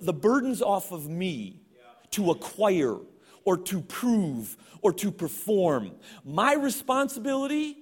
the 0.00 0.12
burden's 0.12 0.62
off 0.62 0.92
of 0.92 1.08
me 1.08 1.60
to 2.10 2.32
acquire 2.32 2.96
or 3.44 3.56
to 3.56 3.80
prove 3.80 4.56
or 4.82 4.92
to 4.94 5.12
perform. 5.12 5.92
My 6.24 6.54
responsibility 6.54 7.76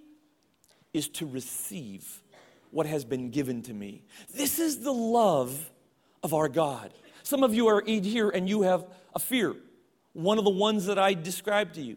is 0.92 1.08
to 1.08 1.26
receive 1.26 2.22
what 2.70 2.86
has 2.86 3.04
been 3.04 3.30
given 3.30 3.62
to 3.62 3.74
me. 3.74 4.04
This 4.34 4.58
is 4.58 4.80
the 4.80 4.92
love 4.92 5.70
of 6.22 6.34
our 6.34 6.48
God. 6.48 6.92
Some 7.22 7.42
of 7.42 7.54
you 7.54 7.68
are 7.68 7.82
here 7.84 8.30
and 8.30 8.48
you 8.48 8.62
have 8.62 8.86
a 9.14 9.18
fear, 9.18 9.54
one 10.12 10.38
of 10.38 10.44
the 10.44 10.50
ones 10.50 10.86
that 10.86 10.98
I 10.98 11.14
described 11.14 11.74
to 11.74 11.82
you. 11.82 11.96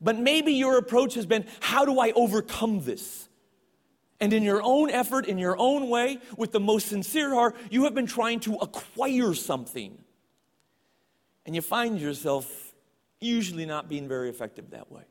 But 0.00 0.18
maybe 0.18 0.52
your 0.52 0.78
approach 0.78 1.14
has 1.14 1.26
been, 1.26 1.46
how 1.60 1.84
do 1.84 1.98
I 1.98 2.12
overcome 2.12 2.84
this? 2.84 3.28
And 4.20 4.32
in 4.32 4.42
your 4.42 4.62
own 4.62 4.90
effort, 4.90 5.26
in 5.26 5.38
your 5.38 5.56
own 5.58 5.88
way, 5.88 6.18
with 6.36 6.52
the 6.52 6.60
most 6.60 6.88
sincere 6.88 7.30
heart, 7.30 7.56
you 7.70 7.84
have 7.84 7.94
been 7.94 8.06
trying 8.06 8.40
to 8.40 8.54
acquire 8.56 9.34
something. 9.34 9.98
And 11.46 11.54
you 11.54 11.62
find 11.62 12.00
yourself 12.00 12.74
usually 13.20 13.66
not 13.66 13.88
being 13.88 14.08
very 14.08 14.28
effective 14.28 14.70
that 14.70 14.90
way. 14.90 15.02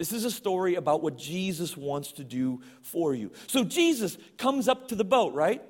This 0.00 0.14
is 0.14 0.24
a 0.24 0.30
story 0.30 0.76
about 0.76 1.02
what 1.02 1.18
Jesus 1.18 1.76
wants 1.76 2.12
to 2.12 2.24
do 2.24 2.62
for 2.80 3.14
you. 3.14 3.32
So 3.48 3.64
Jesus 3.64 4.16
comes 4.38 4.66
up 4.66 4.88
to 4.88 4.94
the 4.94 5.04
boat, 5.04 5.34
right? 5.34 5.62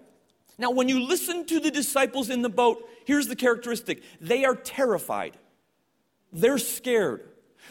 Now, 0.56 0.70
when 0.70 0.88
you 0.88 1.00
listen 1.00 1.46
to 1.46 1.58
the 1.58 1.72
disciples 1.72 2.30
in 2.30 2.40
the 2.42 2.48
boat, 2.48 2.88
here's 3.06 3.26
the 3.26 3.34
characteristic 3.34 4.04
they 4.20 4.44
are 4.44 4.54
terrified, 4.54 5.36
they're 6.32 6.58
scared. 6.58 7.28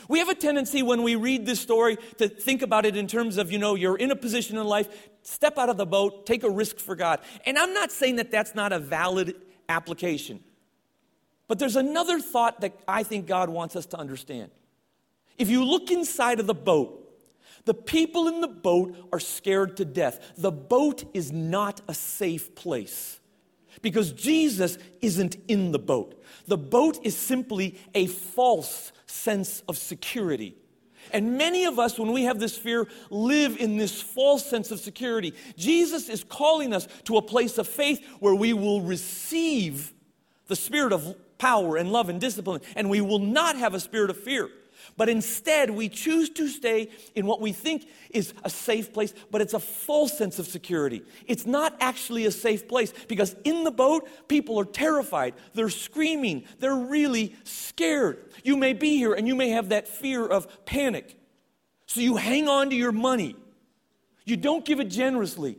We 0.09 0.19
have 0.19 0.27
a 0.27 0.35
tendency 0.35 0.83
when 0.83 1.01
we 1.01 1.15
read 1.15 1.45
this 1.45 1.61
story 1.61 1.97
to 2.17 2.27
think 2.27 2.61
about 2.61 2.85
it 2.85 2.97
in 2.97 3.07
terms 3.07 3.37
of, 3.37 3.53
you 3.53 3.57
know, 3.57 3.75
you're 3.75 3.95
in 3.95 4.11
a 4.11 4.15
position 4.17 4.57
in 4.57 4.65
life, 4.65 4.89
step 5.23 5.57
out 5.57 5.69
of 5.69 5.77
the 5.77 5.85
boat, 5.85 6.25
take 6.25 6.43
a 6.43 6.49
risk 6.49 6.77
for 6.79 6.93
God. 6.93 7.21
And 7.45 7.57
I'm 7.57 7.73
not 7.73 7.89
saying 7.89 8.17
that 8.17 8.31
that's 8.31 8.53
not 8.53 8.73
a 8.73 8.79
valid 8.79 9.33
application. 9.69 10.41
But 11.47 11.57
there's 11.57 11.77
another 11.77 12.19
thought 12.19 12.59
that 12.59 12.77
I 12.85 13.03
think 13.03 13.27
God 13.27 13.47
wants 13.49 13.77
us 13.77 13.85
to 13.87 13.97
understand. 13.97 14.51
If 15.39 15.49
you 15.49 15.63
look 15.63 15.89
inside 15.89 16.39
of 16.39 16.47
the 16.47 16.53
boat, 16.53 16.97
the 17.65 17.73
people 17.73 18.27
in 18.27 18.41
the 18.41 18.47
boat 18.47 18.95
are 19.11 19.19
scared 19.19 19.77
to 19.77 19.85
death. 19.85 20.33
The 20.37 20.51
boat 20.51 21.03
is 21.13 21.31
not 21.31 21.81
a 21.87 21.93
safe 21.93 22.53
place 22.55 23.19
because 23.81 24.11
Jesus 24.11 24.77
isn't 25.01 25.37
in 25.47 25.71
the 25.71 25.79
boat. 25.79 26.21
The 26.47 26.57
boat 26.57 26.99
is 27.03 27.15
simply 27.15 27.79
a 27.95 28.07
false 28.07 28.91
sense 29.05 29.63
of 29.67 29.77
security. 29.77 30.55
And 31.11 31.37
many 31.37 31.65
of 31.65 31.79
us, 31.79 31.97
when 31.97 32.11
we 32.11 32.23
have 32.23 32.39
this 32.39 32.57
fear, 32.57 32.87
live 33.09 33.57
in 33.57 33.77
this 33.77 34.01
false 34.01 34.45
sense 34.45 34.71
of 34.71 34.79
security. 34.79 35.33
Jesus 35.55 36.09
is 36.09 36.23
calling 36.23 36.73
us 36.73 36.87
to 37.05 37.17
a 37.17 37.21
place 37.21 37.57
of 37.57 37.67
faith 37.67 38.05
where 38.19 38.35
we 38.35 38.53
will 38.53 38.81
receive 38.81 39.93
the 40.47 40.55
spirit 40.55 40.93
of 40.93 41.15
power 41.37 41.77
and 41.77 41.91
love 41.91 42.09
and 42.09 42.19
discipline, 42.19 42.61
and 42.75 42.89
we 42.89 43.01
will 43.01 43.19
not 43.19 43.55
have 43.55 43.73
a 43.73 43.79
spirit 43.79 44.09
of 44.09 44.17
fear. 44.17 44.49
But 44.97 45.09
instead, 45.09 45.69
we 45.69 45.89
choose 45.89 46.29
to 46.31 46.47
stay 46.47 46.89
in 47.15 47.25
what 47.25 47.41
we 47.41 47.51
think 47.51 47.87
is 48.09 48.33
a 48.43 48.49
safe 48.49 48.93
place, 48.93 49.13
but 49.31 49.41
it's 49.41 49.53
a 49.53 49.59
false 49.59 50.17
sense 50.17 50.39
of 50.39 50.47
security. 50.47 51.03
It's 51.27 51.45
not 51.45 51.75
actually 51.79 52.25
a 52.25 52.31
safe 52.31 52.67
place 52.67 52.93
because 53.07 53.35
in 53.43 53.63
the 53.63 53.71
boat, 53.71 54.07
people 54.27 54.59
are 54.59 54.65
terrified. 54.65 55.33
They're 55.53 55.69
screaming. 55.69 56.43
They're 56.59 56.75
really 56.75 57.35
scared. 57.43 58.31
You 58.43 58.57
may 58.57 58.73
be 58.73 58.97
here 58.97 59.13
and 59.13 59.27
you 59.27 59.35
may 59.35 59.49
have 59.49 59.69
that 59.69 59.87
fear 59.87 60.25
of 60.25 60.65
panic. 60.65 61.17
So 61.85 62.01
you 62.01 62.17
hang 62.17 62.47
on 62.47 62.69
to 62.69 62.75
your 62.75 62.91
money. 62.91 63.35
You 64.25 64.37
don't 64.37 64.63
give 64.63 64.79
it 64.79 64.89
generously. 64.89 65.57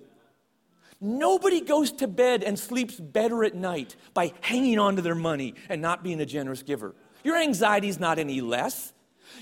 Nobody 1.01 1.63
goes 1.63 1.93
to 1.93 2.07
bed 2.07 2.43
and 2.43 2.59
sleeps 2.59 3.01
better 3.01 3.43
at 3.43 3.55
night 3.55 3.97
by 4.13 4.35
hanging 4.43 4.79
on 4.79 4.97
to 4.97 5.03
their 5.03 5.15
money 5.15 5.55
and 5.69 5.81
not 5.81 6.05
being 6.05 6.21
a 6.21 6.27
generous 6.27 6.63
giver. 6.63 6.95
Your 7.25 7.37
anxiety 7.37 7.89
is 7.89 7.99
not 7.99 8.19
any 8.19 8.41
less. 8.41 8.93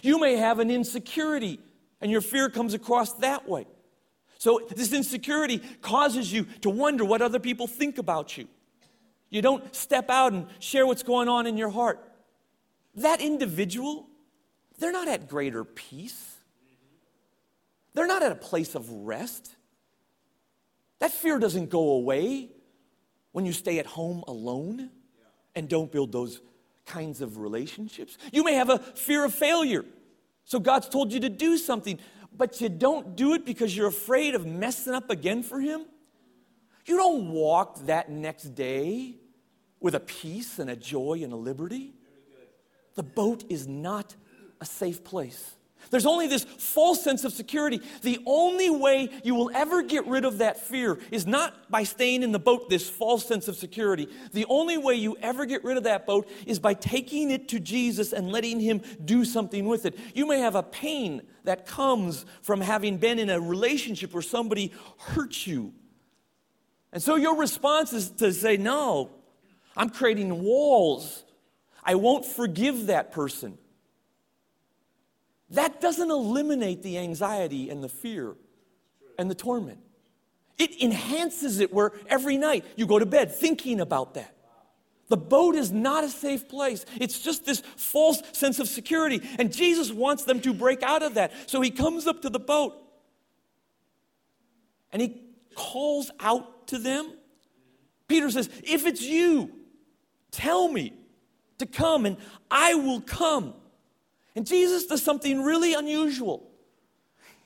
You 0.02 0.18
may 0.20 0.36
have 0.36 0.58
an 0.58 0.70
insecurity, 0.70 1.60
and 2.00 2.10
your 2.10 2.20
fear 2.20 2.48
comes 2.48 2.74
across 2.74 3.12
that 3.14 3.48
way. 3.48 3.66
So, 4.38 4.60
this 4.74 4.92
insecurity 4.92 5.58
causes 5.82 6.32
you 6.32 6.44
to 6.60 6.70
wonder 6.70 7.04
what 7.04 7.22
other 7.22 7.40
people 7.40 7.66
think 7.66 7.98
about 7.98 8.38
you. 8.38 8.46
You 9.30 9.42
don't 9.42 9.74
step 9.74 10.08
out 10.08 10.32
and 10.32 10.46
share 10.60 10.86
what's 10.86 11.02
going 11.02 11.28
on 11.28 11.46
in 11.46 11.56
your 11.56 11.70
heart. 11.70 12.00
That 12.94 13.20
individual, 13.20 14.08
they're 14.78 14.92
not 14.92 15.08
at 15.08 15.28
greater 15.28 15.64
peace. 15.64 16.36
They're 17.94 18.06
not 18.06 18.22
at 18.22 18.32
a 18.32 18.36
place 18.36 18.74
of 18.74 18.88
rest. 18.88 19.50
That 21.00 21.10
fear 21.10 21.38
doesn't 21.38 21.70
go 21.70 21.90
away 21.90 22.48
when 23.32 23.44
you 23.44 23.52
stay 23.52 23.78
at 23.78 23.86
home 23.86 24.24
alone 24.26 24.90
and 25.54 25.68
don't 25.68 25.90
build 25.90 26.12
those 26.12 26.40
kinds 26.88 27.20
of 27.20 27.38
relationships. 27.38 28.18
You 28.32 28.42
may 28.42 28.54
have 28.54 28.70
a 28.70 28.78
fear 28.78 29.24
of 29.24 29.34
failure. 29.34 29.84
So 30.44 30.58
God's 30.58 30.88
told 30.88 31.12
you 31.12 31.20
to 31.20 31.28
do 31.28 31.58
something, 31.58 31.98
but 32.34 32.60
you 32.60 32.68
don't 32.68 33.14
do 33.14 33.34
it 33.34 33.44
because 33.44 33.76
you're 33.76 33.88
afraid 33.88 34.34
of 34.34 34.46
messing 34.46 34.94
up 34.94 35.10
again 35.10 35.42
for 35.42 35.60
Him. 35.60 35.84
You 36.86 36.96
don't 36.96 37.30
walk 37.30 37.84
that 37.86 38.10
next 38.10 38.54
day 38.54 39.16
with 39.78 39.94
a 39.94 40.00
peace 40.00 40.58
and 40.58 40.70
a 40.70 40.76
joy 40.76 41.20
and 41.22 41.32
a 41.32 41.36
liberty. 41.36 41.92
The 42.94 43.02
boat 43.02 43.44
is 43.48 43.68
not 43.68 44.16
a 44.60 44.64
safe 44.64 45.04
place. 45.04 45.54
There's 45.90 46.06
only 46.06 46.26
this 46.26 46.44
false 46.44 47.02
sense 47.02 47.24
of 47.24 47.32
security. 47.32 47.80
The 48.02 48.20
only 48.26 48.68
way 48.68 49.08
you 49.24 49.34
will 49.34 49.50
ever 49.54 49.82
get 49.82 50.06
rid 50.06 50.24
of 50.24 50.38
that 50.38 50.58
fear 50.58 50.98
is 51.10 51.26
not 51.26 51.70
by 51.70 51.84
staying 51.84 52.22
in 52.22 52.32
the 52.32 52.38
boat, 52.38 52.68
this 52.68 52.88
false 52.88 53.26
sense 53.26 53.48
of 53.48 53.56
security. 53.56 54.08
The 54.32 54.44
only 54.48 54.76
way 54.76 54.94
you 54.94 55.16
ever 55.22 55.46
get 55.46 55.64
rid 55.64 55.76
of 55.76 55.84
that 55.84 56.06
boat 56.06 56.28
is 56.46 56.58
by 56.58 56.74
taking 56.74 57.30
it 57.30 57.48
to 57.48 57.60
Jesus 57.60 58.12
and 58.12 58.30
letting 58.30 58.60
Him 58.60 58.82
do 59.04 59.24
something 59.24 59.66
with 59.66 59.86
it. 59.86 59.98
You 60.14 60.26
may 60.26 60.40
have 60.40 60.54
a 60.54 60.62
pain 60.62 61.22
that 61.44 61.66
comes 61.66 62.26
from 62.42 62.60
having 62.60 62.98
been 62.98 63.18
in 63.18 63.30
a 63.30 63.40
relationship 63.40 64.12
where 64.12 64.22
somebody 64.22 64.72
hurt 64.98 65.46
you. 65.46 65.72
And 66.92 67.02
so 67.02 67.16
your 67.16 67.36
response 67.36 67.92
is 67.92 68.10
to 68.12 68.32
say, 68.32 68.56
No, 68.56 69.10
I'm 69.76 69.90
creating 69.90 70.42
walls. 70.42 71.24
I 71.82 71.94
won't 71.94 72.26
forgive 72.26 72.86
that 72.86 73.12
person. 73.12 73.56
That 75.50 75.80
doesn't 75.80 76.10
eliminate 76.10 76.82
the 76.82 76.98
anxiety 76.98 77.70
and 77.70 77.82
the 77.82 77.88
fear 77.88 78.36
and 79.18 79.30
the 79.30 79.34
torment. 79.34 79.78
It 80.58 80.82
enhances 80.82 81.60
it 81.60 81.72
where 81.72 81.92
every 82.08 82.36
night 82.36 82.64
you 82.76 82.86
go 82.86 82.98
to 82.98 83.06
bed 83.06 83.34
thinking 83.34 83.80
about 83.80 84.14
that. 84.14 84.34
The 85.08 85.16
boat 85.16 85.54
is 85.54 85.72
not 85.72 86.04
a 86.04 86.08
safe 86.08 86.48
place. 86.48 86.84
It's 87.00 87.20
just 87.20 87.46
this 87.46 87.60
false 87.76 88.22
sense 88.32 88.58
of 88.58 88.68
security. 88.68 89.22
And 89.38 89.52
Jesus 89.52 89.90
wants 89.90 90.24
them 90.24 90.40
to 90.40 90.52
break 90.52 90.82
out 90.82 91.02
of 91.02 91.14
that. 91.14 91.32
So 91.46 91.60
he 91.62 91.70
comes 91.70 92.06
up 92.06 92.22
to 92.22 92.30
the 92.30 92.38
boat 92.38 92.74
and 94.92 95.00
he 95.00 95.22
calls 95.54 96.10
out 96.20 96.68
to 96.68 96.78
them. 96.78 97.10
Peter 98.06 98.30
says, 98.30 98.50
If 98.64 98.86
it's 98.86 99.02
you, 99.02 99.50
tell 100.30 100.68
me 100.68 100.92
to 101.58 101.66
come 101.66 102.04
and 102.04 102.16
I 102.50 102.74
will 102.74 103.00
come. 103.00 103.54
And 104.38 104.46
Jesus 104.46 104.86
does 104.86 105.02
something 105.02 105.42
really 105.42 105.74
unusual. 105.74 106.48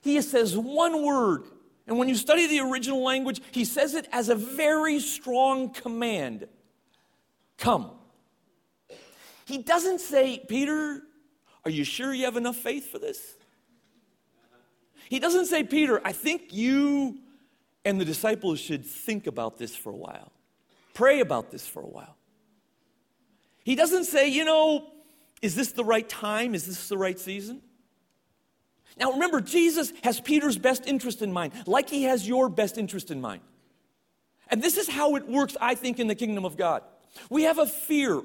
He 0.02 0.20
says 0.20 0.58
one 0.58 1.02
word, 1.02 1.44
and 1.87 1.96
when 1.96 2.06
you 2.06 2.14
study 2.14 2.46
the 2.46 2.61
original 2.61 3.02
language, 3.02 3.40
he 3.50 3.64
says 3.64 3.94
it 3.94 4.06
as 4.12 4.28
a 4.28 4.34
very 4.34 5.00
strong 5.00 5.70
command 5.70 6.49
Come. 7.56 7.92
He 9.46 9.56
doesn't 9.56 10.02
say, 10.02 10.44
Peter, 10.46 11.00
are 11.64 11.70
you 11.70 11.82
sure 11.82 12.12
you 12.12 12.26
have 12.26 12.37
enough 12.37 12.56
faith 12.56 12.90
for 12.90 12.99
this? 12.99 13.37
He 15.08 15.18
doesn't 15.18 15.46
say, 15.46 15.64
Peter, 15.64 15.99
I 16.04 16.12
think 16.12 16.52
you 16.52 17.20
and 17.87 17.99
the 17.99 18.04
disciples 18.04 18.61
should 18.61 18.84
think 18.84 19.26
about 19.26 19.56
this 19.56 19.75
for 19.75 19.88
a 19.88 19.96
while, 19.96 20.30
pray 20.92 21.20
about 21.20 21.50
this 21.50 21.66
for 21.66 21.80
a 21.80 21.88
while. 21.88 22.18
He 23.64 23.76
doesn't 23.76 24.04
say, 24.04 24.28
you 24.28 24.44
know, 24.44 24.91
is 25.42 25.54
this 25.54 25.72
the 25.72 25.84
right 25.84 26.08
time? 26.08 26.54
Is 26.54 26.66
this 26.66 26.88
the 26.88 26.96
right 26.96 27.18
season? 27.18 27.61
Now 28.99 29.12
remember, 29.12 29.40
Jesus 29.40 29.92
has 30.04 30.20
Peter's 30.20 30.56
best 30.56 30.87
interest 30.87 31.20
in 31.20 31.32
mind, 31.32 31.52
like 31.66 31.90
he 31.90 32.04
has 32.04 32.26
your 32.26 32.49
best 32.49 32.78
interest 32.78 33.10
in 33.10 33.21
mind. 33.21 33.43
And 34.49 34.62
this 34.62 34.76
is 34.76 34.88
how 34.88 35.17
it 35.17 35.28
works, 35.28 35.56
I 35.60 35.75
think, 35.75 35.99
in 35.99 36.06
the 36.06 36.14
kingdom 36.14 36.45
of 36.45 36.56
God. 36.56 36.82
We 37.30 37.45
have 37.45 37.58
a 37.58 37.67
fear 37.67 38.23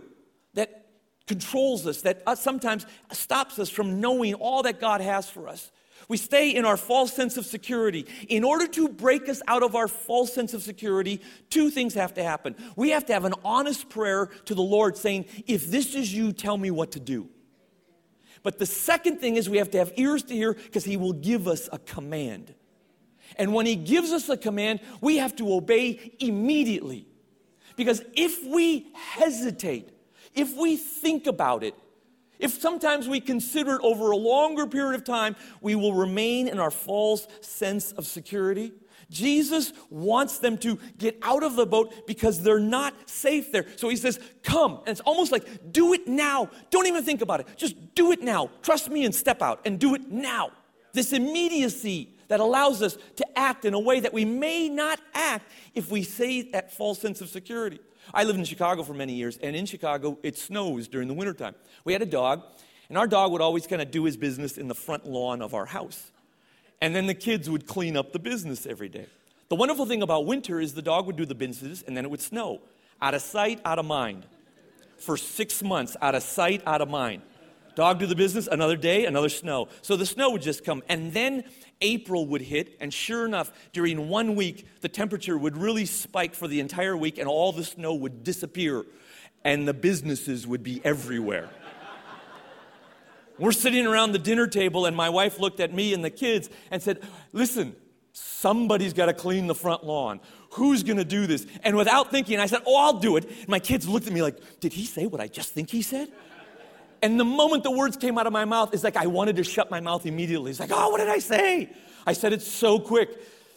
that 0.53 0.85
controls 1.25 1.87
us, 1.87 2.01
that 2.01 2.21
uh, 2.25 2.35
sometimes 2.35 2.85
stops 3.11 3.59
us 3.59 3.69
from 3.69 3.99
knowing 3.99 4.33
all 4.33 4.63
that 4.63 4.79
God 4.79 5.01
has 5.01 5.29
for 5.29 5.47
us. 5.47 5.71
We 6.07 6.15
stay 6.17 6.51
in 6.51 6.63
our 6.63 6.77
false 6.77 7.11
sense 7.11 7.35
of 7.35 7.45
security. 7.45 8.05
In 8.29 8.45
order 8.45 8.65
to 8.67 8.87
break 8.87 9.27
us 9.27 9.41
out 9.47 9.61
of 9.61 9.75
our 9.75 9.89
false 9.89 10.33
sense 10.33 10.53
of 10.53 10.63
security, 10.63 11.19
two 11.49 11.69
things 11.69 11.93
have 11.95 12.13
to 12.13 12.23
happen. 12.23 12.55
We 12.77 12.91
have 12.91 13.05
to 13.07 13.13
have 13.13 13.25
an 13.25 13.33
honest 13.43 13.89
prayer 13.89 14.27
to 14.45 14.55
the 14.55 14.61
Lord 14.61 14.95
saying, 14.95 15.25
If 15.47 15.69
this 15.69 15.95
is 15.95 16.13
you, 16.13 16.31
tell 16.31 16.57
me 16.57 16.71
what 16.71 16.93
to 16.93 17.01
do. 17.01 17.29
But 18.41 18.57
the 18.57 18.65
second 18.65 19.19
thing 19.19 19.35
is 19.35 19.49
we 19.49 19.57
have 19.57 19.71
to 19.71 19.77
have 19.79 19.91
ears 19.97 20.23
to 20.23 20.33
hear 20.33 20.53
because 20.53 20.85
He 20.85 20.95
will 20.95 21.13
give 21.13 21.47
us 21.47 21.67
a 21.73 21.79
command. 21.79 22.53
And 23.35 23.53
when 23.53 23.65
He 23.65 23.75
gives 23.75 24.13
us 24.13 24.29
a 24.29 24.37
command, 24.37 24.79
we 25.01 25.17
have 25.17 25.35
to 25.37 25.53
obey 25.53 26.13
immediately. 26.19 27.05
Because 27.75 28.01
if 28.13 28.45
we 28.45 28.87
hesitate, 28.93 29.89
if 30.33 30.55
we 30.55 30.77
think 30.77 31.27
about 31.27 31.65
it, 31.65 31.75
if 32.39 32.59
sometimes 32.61 33.07
we 33.07 33.19
consider 33.19 33.75
it 33.75 33.81
over 33.83 34.11
a 34.11 34.17
longer 34.17 34.67
period 34.67 34.95
of 34.95 35.03
time, 35.03 35.35
we 35.61 35.75
will 35.75 35.93
remain 35.93 36.47
in 36.47 36.59
our 36.59 36.71
false 36.71 37.27
sense 37.41 37.91
of 37.93 38.05
security. 38.05 38.73
Jesus 39.09 39.71
wants 39.89 40.39
them 40.39 40.57
to 40.59 40.77
get 40.97 41.17
out 41.21 41.43
of 41.43 41.55
the 41.55 41.65
boat 41.65 42.05
because 42.07 42.41
they're 42.41 42.59
not 42.59 43.09
safe 43.09 43.51
there. 43.51 43.65
So 43.77 43.89
he 43.89 43.95
says, 43.95 44.19
Come. 44.43 44.79
And 44.79 44.89
it's 44.89 45.01
almost 45.01 45.31
like, 45.31 45.71
do 45.71 45.93
it 45.93 46.07
now. 46.07 46.49
Don't 46.69 46.87
even 46.87 47.03
think 47.03 47.21
about 47.21 47.39
it. 47.39 47.47
Just 47.55 47.95
do 47.95 48.11
it 48.11 48.21
now. 48.21 48.49
Trust 48.61 48.89
me 48.89 49.05
and 49.05 49.15
step 49.15 49.41
out 49.41 49.61
and 49.65 49.79
do 49.79 49.95
it 49.95 50.11
now. 50.11 50.51
This 50.93 51.13
immediacy 51.13 52.09
that 52.27 52.39
allows 52.39 52.81
us 52.81 52.97
to 53.15 53.39
act 53.39 53.65
in 53.65 53.73
a 53.73 53.79
way 53.79 53.99
that 54.01 54.13
we 54.13 54.25
may 54.25 54.67
not 54.67 54.99
act 55.13 55.49
if 55.73 55.89
we 55.89 56.03
say 56.03 56.41
that 56.51 56.73
false 56.73 56.99
sense 56.99 57.21
of 57.21 57.29
security. 57.29 57.79
I 58.13 58.23
lived 58.23 58.39
in 58.39 58.45
Chicago 58.45 58.83
for 58.83 58.93
many 58.93 59.13
years, 59.13 59.37
and 59.37 59.55
in 59.55 59.65
Chicago, 59.65 60.17
it 60.23 60.37
snows 60.37 60.87
during 60.87 61.07
the 61.07 61.13
wintertime. 61.13 61.55
We 61.83 61.93
had 61.93 62.01
a 62.01 62.07
dog, 62.07 62.43
and 62.89 62.97
our 62.97 63.07
dog 63.07 63.31
would 63.31 63.41
always 63.41 63.67
kind 63.67 63.81
of 63.81 63.91
do 63.91 64.03
his 64.05 64.17
business 64.17 64.57
in 64.57 64.67
the 64.67 64.75
front 64.75 65.05
lawn 65.05 65.41
of 65.41 65.53
our 65.53 65.65
house. 65.65 66.11
And 66.81 66.95
then 66.95 67.07
the 67.07 67.13
kids 67.13 67.49
would 67.49 67.67
clean 67.67 67.97
up 67.97 68.13
the 68.13 68.19
business 68.19 68.65
every 68.65 68.89
day. 68.89 69.07
The 69.49 69.55
wonderful 69.55 69.85
thing 69.85 70.01
about 70.01 70.25
winter 70.25 70.59
is 70.59 70.73
the 70.73 70.81
dog 70.81 71.05
would 71.07 71.15
do 71.15 71.25
the 71.25 71.35
business, 71.35 71.83
and 71.85 71.95
then 71.95 72.05
it 72.05 72.11
would 72.11 72.21
snow. 72.21 72.61
Out 73.01 73.13
of 73.13 73.21
sight, 73.21 73.61
out 73.65 73.79
of 73.79 73.85
mind. 73.85 74.25
For 74.97 75.17
six 75.17 75.63
months, 75.63 75.95
out 76.01 76.15
of 76.15 76.23
sight, 76.23 76.61
out 76.65 76.81
of 76.81 76.89
mind. 76.89 77.21
Dog 77.75 77.99
do 77.99 78.07
the 78.07 78.15
business, 78.15 78.47
another 78.47 78.75
day, 78.75 79.05
another 79.05 79.29
snow. 79.29 79.67
So 79.83 79.95
the 79.95 80.05
snow 80.05 80.31
would 80.31 80.41
just 80.41 80.65
come. 80.65 80.81
And 80.89 81.13
then 81.13 81.43
April 81.81 82.25
would 82.27 82.41
hit, 82.41 82.75
and 82.79 82.93
sure 82.93 83.25
enough, 83.25 83.51
during 83.71 84.09
one 84.09 84.35
week, 84.35 84.67
the 84.81 84.89
temperature 84.89 85.37
would 85.37 85.57
really 85.57 85.85
spike 85.85 86.33
for 86.33 86.47
the 86.47 86.59
entire 86.59 86.97
week, 86.97 87.17
and 87.17 87.27
all 87.27 87.51
the 87.51 87.63
snow 87.63 87.93
would 87.93 88.23
disappear, 88.23 88.85
and 89.43 89.67
the 89.67 89.73
businesses 89.73 90.47
would 90.47 90.63
be 90.63 90.81
everywhere. 90.83 91.49
We're 93.37 93.51
sitting 93.51 93.85
around 93.85 94.13
the 94.13 94.19
dinner 94.19 94.47
table, 94.47 94.85
and 94.85 94.95
my 94.95 95.09
wife 95.09 95.39
looked 95.39 95.59
at 95.59 95.73
me 95.73 95.93
and 95.93 96.03
the 96.03 96.09
kids 96.09 96.49
and 96.71 96.81
said, 96.81 97.01
Listen, 97.31 97.75
somebody's 98.13 98.93
got 98.93 99.05
to 99.05 99.13
clean 99.13 99.45
the 99.45 99.55
front 99.55 99.83
lawn. 99.83 100.19
Who's 100.51 100.81
going 100.81 100.97
to 100.97 101.05
do 101.05 101.27
this? 101.27 101.45
And 101.63 101.75
without 101.75 102.09
thinking, 102.09 102.39
I 102.39 102.47
said, 102.47 102.61
Oh, 102.65 102.75
I'll 102.75 102.99
do 102.99 103.17
it. 103.17 103.25
And 103.25 103.49
my 103.49 103.59
kids 103.59 103.87
looked 103.87 104.07
at 104.07 104.13
me 104.13 104.23
like, 104.23 104.59
Did 104.59 104.73
he 104.73 104.85
say 104.85 105.05
what 105.05 105.21
I 105.21 105.27
just 105.27 105.53
think 105.53 105.69
he 105.69 105.83
said? 105.83 106.11
And 107.01 107.19
the 107.19 107.25
moment 107.25 107.63
the 107.63 107.71
words 107.71 107.97
came 107.97 108.17
out 108.17 108.27
of 108.27 108.33
my 108.33 108.45
mouth, 108.45 108.73
it's 108.73 108.83
like 108.83 108.97
I 108.97 109.07
wanted 109.07 109.35
to 109.37 109.43
shut 109.43 109.69
my 109.69 109.79
mouth 109.79 110.05
immediately. 110.05 110.51
It's 110.51 110.59
like, 110.59 110.71
oh, 110.73 110.89
what 110.89 110.97
did 110.97 111.09
I 111.09 111.19
say? 111.19 111.69
I 112.05 112.13
said 112.13 112.33
it 112.33 112.41
so 112.41 112.79
quick. 112.79 113.09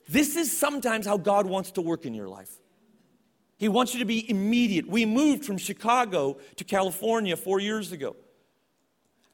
This 0.08 0.36
is 0.36 0.56
sometimes 0.56 1.06
how 1.06 1.16
God 1.16 1.46
wants 1.46 1.72
to 1.72 1.80
work 1.80 2.04
in 2.04 2.14
your 2.14 2.28
life. 2.28 2.50
He 3.56 3.68
wants 3.68 3.92
you 3.94 4.00
to 4.00 4.06
be 4.06 4.28
immediate. 4.28 4.88
We 4.88 5.04
moved 5.04 5.44
from 5.44 5.58
Chicago 5.58 6.38
to 6.56 6.64
California 6.64 7.36
four 7.36 7.60
years 7.60 7.92
ago. 7.92 8.16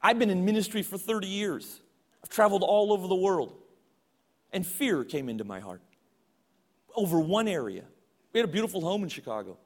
I've 0.01 0.19
been 0.19 0.29
in 0.29 0.45
ministry 0.45 0.83
for 0.83 0.97
30 0.97 1.27
years. 1.27 1.81
I've 2.23 2.29
traveled 2.29 2.61
all 2.63 2.93
over 2.93 3.07
the 3.07 3.15
world. 3.15 3.55
And 4.53 4.65
fear 4.65 5.03
came 5.03 5.29
into 5.29 5.43
my 5.43 5.59
heart 5.59 5.81
over 6.95 7.19
one 7.19 7.47
area. 7.47 7.83
We 8.33 8.39
had 8.39 8.49
a 8.49 8.51
beautiful 8.51 8.81
home 8.81 9.03
in 9.03 9.09
Chicago. 9.09 9.57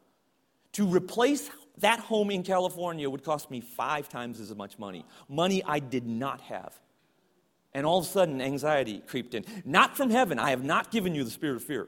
To 0.73 0.85
replace 0.85 1.49
that 1.81 1.99
home 1.99 2.31
in 2.31 2.43
California 2.43 3.09
would 3.09 3.23
cost 3.23 3.51
me 3.51 3.61
five 3.61 4.09
times 4.09 4.39
as 4.39 4.55
much 4.55 4.79
money. 4.79 5.05
Money 5.29 5.63
I 5.63 5.79
did 5.79 6.07
not 6.07 6.41
have. 6.41 6.73
And 7.73 7.85
all 7.85 7.99
of 7.99 8.05
a 8.05 8.09
sudden, 8.09 8.41
anxiety 8.41 9.01
crept 9.05 9.33
in. 9.33 9.45
Not 9.65 9.95
from 9.95 10.09
heaven. 10.09 10.39
I 10.39 10.49
have 10.49 10.63
not 10.63 10.91
given 10.91 11.15
you 11.15 11.23
the 11.23 11.31
spirit 11.31 11.55
of 11.57 11.63
fear. 11.63 11.87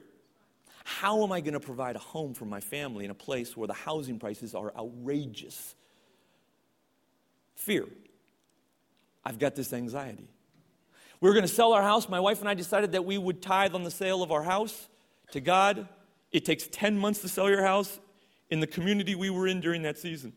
How 0.86 1.24
am 1.24 1.32
I 1.32 1.42
going 1.42 1.54
to 1.54 1.60
provide 1.60 1.96
a 1.96 2.00
home 2.00 2.34
for 2.34 2.46
my 2.46 2.60
family 2.60 3.06
in 3.06 3.12
a 3.12 3.16
place 3.16 3.56
where 3.56 3.68
the 3.68 3.74
housing 3.74 4.20
prices 4.20 4.54
are 4.54 4.74
outrageous? 4.78 5.76
Fear. 7.56 7.88
I've 9.24 9.40
got 9.40 9.56
this 9.56 9.72
anxiety. 9.72 10.28
We 11.22 11.30
were 11.30 11.34
going 11.34 11.48
to 11.48 11.54
sell 11.54 11.72
our 11.72 11.82
house. 11.82 12.10
My 12.10 12.20
wife 12.20 12.42
and 12.42 12.50
I 12.50 12.54
decided 12.54 12.92
that 12.94 13.06
we 13.06 13.18
would 13.18 13.42
tithe 13.42 13.76
on 13.76 13.84
the 13.84 13.92
sale 13.92 14.24
of 14.24 14.32
our 14.32 14.44
house 14.44 14.90
to 15.32 15.40
God. 15.40 15.88
It 16.32 16.44
takes 16.44 16.68
10 16.68 16.98
months 16.98 17.22
to 17.22 17.30
sell 17.30 17.50
your 17.50 17.64
house 17.64 18.00
in 18.54 18.60
the 18.60 18.68
community 18.68 19.16
we 19.16 19.32
were 19.32 19.48
in 19.48 19.60
during 19.60 19.82
that 19.82 19.98
season. 19.98 20.32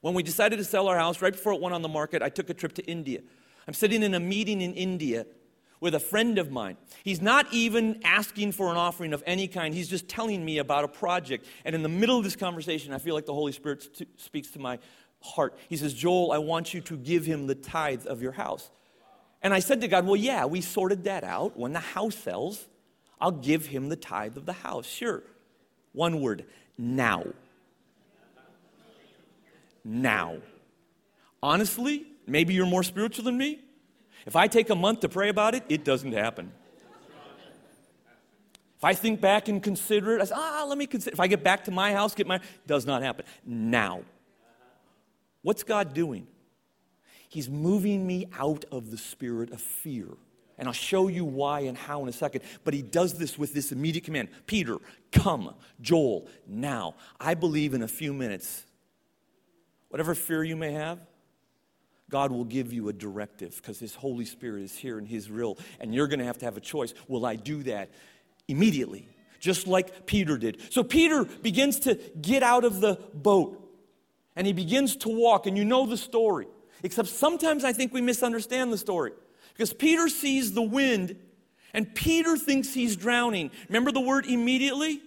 When 0.00 0.14
we 0.14 0.22
decided 0.22 0.56
to 0.56 0.64
sell 0.64 0.88
our 0.88 0.96
house, 0.96 1.20
right 1.20 1.34
before 1.34 1.52
it 1.52 1.60
went 1.60 1.74
on 1.74 1.82
the 1.82 1.88
market, 1.88 2.22
I 2.22 2.30
took 2.30 2.48
a 2.48 2.54
trip 2.54 2.72
to 2.76 2.84
India. 2.86 3.20
I'm 3.68 3.74
sitting 3.74 4.02
in 4.02 4.14
a 4.14 4.20
meeting 4.20 4.62
in 4.62 4.72
India 4.72 5.26
with 5.80 5.94
a 5.94 6.00
friend 6.00 6.38
of 6.38 6.50
mine. 6.50 6.78
He's 7.04 7.20
not 7.20 7.46
even 7.52 8.00
asking 8.04 8.52
for 8.52 8.70
an 8.70 8.78
offering 8.78 9.12
of 9.12 9.22
any 9.26 9.48
kind. 9.48 9.74
He's 9.74 9.88
just 9.88 10.08
telling 10.08 10.42
me 10.42 10.56
about 10.56 10.84
a 10.84 10.88
project. 10.88 11.44
And 11.66 11.74
in 11.74 11.82
the 11.82 11.90
middle 11.90 12.16
of 12.16 12.24
this 12.24 12.36
conversation, 12.36 12.94
I 12.94 12.98
feel 12.98 13.14
like 13.14 13.26
the 13.26 13.34
Holy 13.34 13.52
Spirit 13.52 13.86
speaks 14.16 14.48
to 14.52 14.58
my 14.58 14.78
heart. 15.20 15.58
He 15.68 15.76
says, 15.76 15.92
Joel, 15.92 16.32
I 16.32 16.38
want 16.38 16.72
you 16.72 16.80
to 16.80 16.96
give 16.96 17.26
him 17.26 17.46
the 17.46 17.54
tithe 17.54 18.06
of 18.06 18.22
your 18.22 18.32
house. 18.32 18.70
And 19.42 19.52
I 19.52 19.58
said 19.58 19.82
to 19.82 19.88
God, 19.88 20.06
Well, 20.06 20.16
yeah, 20.16 20.46
we 20.46 20.62
sorted 20.62 21.04
that 21.04 21.22
out. 21.22 21.58
When 21.58 21.74
the 21.74 21.80
house 21.80 22.14
sells, 22.14 22.66
I'll 23.20 23.30
give 23.30 23.66
him 23.66 23.90
the 23.90 23.96
tithe 23.96 24.38
of 24.38 24.46
the 24.46 24.54
house. 24.54 24.86
Sure. 24.86 25.22
One 25.92 26.22
word 26.22 26.46
now. 26.80 27.26
Now. 29.84 30.38
Honestly, 31.42 32.06
maybe 32.26 32.54
you're 32.54 32.66
more 32.66 32.82
spiritual 32.82 33.24
than 33.24 33.38
me. 33.38 33.60
If 34.26 34.36
I 34.36 34.48
take 34.48 34.70
a 34.70 34.74
month 34.74 35.00
to 35.00 35.08
pray 35.08 35.28
about 35.28 35.54
it, 35.54 35.64
it 35.68 35.84
doesn't 35.84 36.12
happen. 36.12 36.52
If 38.76 38.84
I 38.84 38.94
think 38.94 39.20
back 39.20 39.48
and 39.48 39.62
consider 39.62 40.16
it, 40.16 40.22
I 40.22 40.24
say, 40.24 40.34
ah, 40.36 40.64
let 40.66 40.78
me 40.78 40.86
consider. 40.86 41.12
If 41.12 41.20
I 41.20 41.26
get 41.26 41.44
back 41.44 41.64
to 41.64 41.70
my 41.70 41.92
house, 41.92 42.14
get 42.14 42.26
my, 42.26 42.40
does 42.66 42.86
not 42.86 43.02
happen. 43.02 43.26
Now. 43.44 44.02
What's 45.42 45.62
God 45.62 45.92
doing? 45.92 46.26
He's 47.28 47.48
moving 47.48 48.06
me 48.06 48.26
out 48.38 48.64
of 48.72 48.90
the 48.90 48.96
spirit 48.96 49.52
of 49.52 49.60
fear. 49.60 50.08
And 50.60 50.68
I'll 50.68 50.74
show 50.74 51.08
you 51.08 51.24
why 51.24 51.60
and 51.60 51.76
how 51.76 52.02
in 52.02 52.08
a 52.08 52.12
second. 52.12 52.42
But 52.64 52.74
he 52.74 52.82
does 52.82 53.14
this 53.14 53.38
with 53.38 53.54
this 53.54 53.72
immediate 53.72 54.04
command 54.04 54.28
Peter, 54.46 54.76
come. 55.10 55.54
Joel, 55.80 56.28
now. 56.46 56.94
I 57.18 57.32
believe 57.32 57.72
in 57.72 57.82
a 57.82 57.88
few 57.88 58.12
minutes, 58.12 58.64
whatever 59.88 60.14
fear 60.14 60.44
you 60.44 60.56
may 60.56 60.72
have, 60.72 61.00
God 62.10 62.30
will 62.30 62.44
give 62.44 62.74
you 62.74 62.90
a 62.90 62.92
directive 62.92 63.56
because 63.56 63.78
His 63.78 63.94
Holy 63.94 64.26
Spirit 64.26 64.62
is 64.62 64.76
here 64.76 64.98
and 64.98 65.08
His 65.08 65.30
real. 65.30 65.56
And 65.80 65.94
you're 65.94 66.08
going 66.08 66.18
to 66.18 66.26
have 66.26 66.38
to 66.38 66.44
have 66.44 66.58
a 66.58 66.60
choice. 66.60 66.92
Will 67.08 67.24
I 67.24 67.36
do 67.36 67.62
that 67.62 67.90
immediately? 68.46 69.08
Just 69.38 69.66
like 69.66 70.04
Peter 70.04 70.36
did. 70.36 70.60
So 70.70 70.84
Peter 70.84 71.24
begins 71.24 71.80
to 71.80 71.94
get 72.20 72.42
out 72.42 72.64
of 72.64 72.82
the 72.82 72.98
boat 73.14 73.56
and 74.36 74.46
he 74.46 74.52
begins 74.52 74.96
to 74.96 75.08
walk, 75.08 75.46
and 75.46 75.56
you 75.56 75.64
know 75.64 75.86
the 75.86 75.96
story. 75.96 76.46
Except 76.82 77.08
sometimes 77.08 77.64
I 77.64 77.72
think 77.72 77.92
we 77.92 78.00
misunderstand 78.00 78.72
the 78.72 78.78
story 78.78 79.12
because 79.60 79.74
Peter 79.74 80.08
sees 80.08 80.54
the 80.54 80.62
wind 80.62 81.16
and 81.74 81.94
Peter 81.94 82.34
thinks 82.38 82.72
he's 82.72 82.96
drowning. 82.96 83.50
Remember 83.68 83.92
the 83.92 84.00
word 84.00 84.24
immediately? 84.24 85.02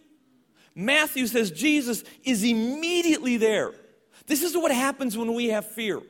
Matthew 0.76 1.26
says 1.26 1.50
Jesus 1.50 2.04
is 2.24 2.44
immediately 2.44 3.38
there. 3.38 3.72
This 4.28 4.44
is 4.44 4.56
what 4.56 4.72
happens 4.72 5.18
when 5.18 5.34
we 5.34 5.48
have 5.48 5.66
fear. 5.66 6.04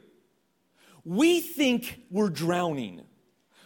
We 1.05 1.39
think 1.39 2.01
we're 2.11 2.29
drowning. 2.29 3.03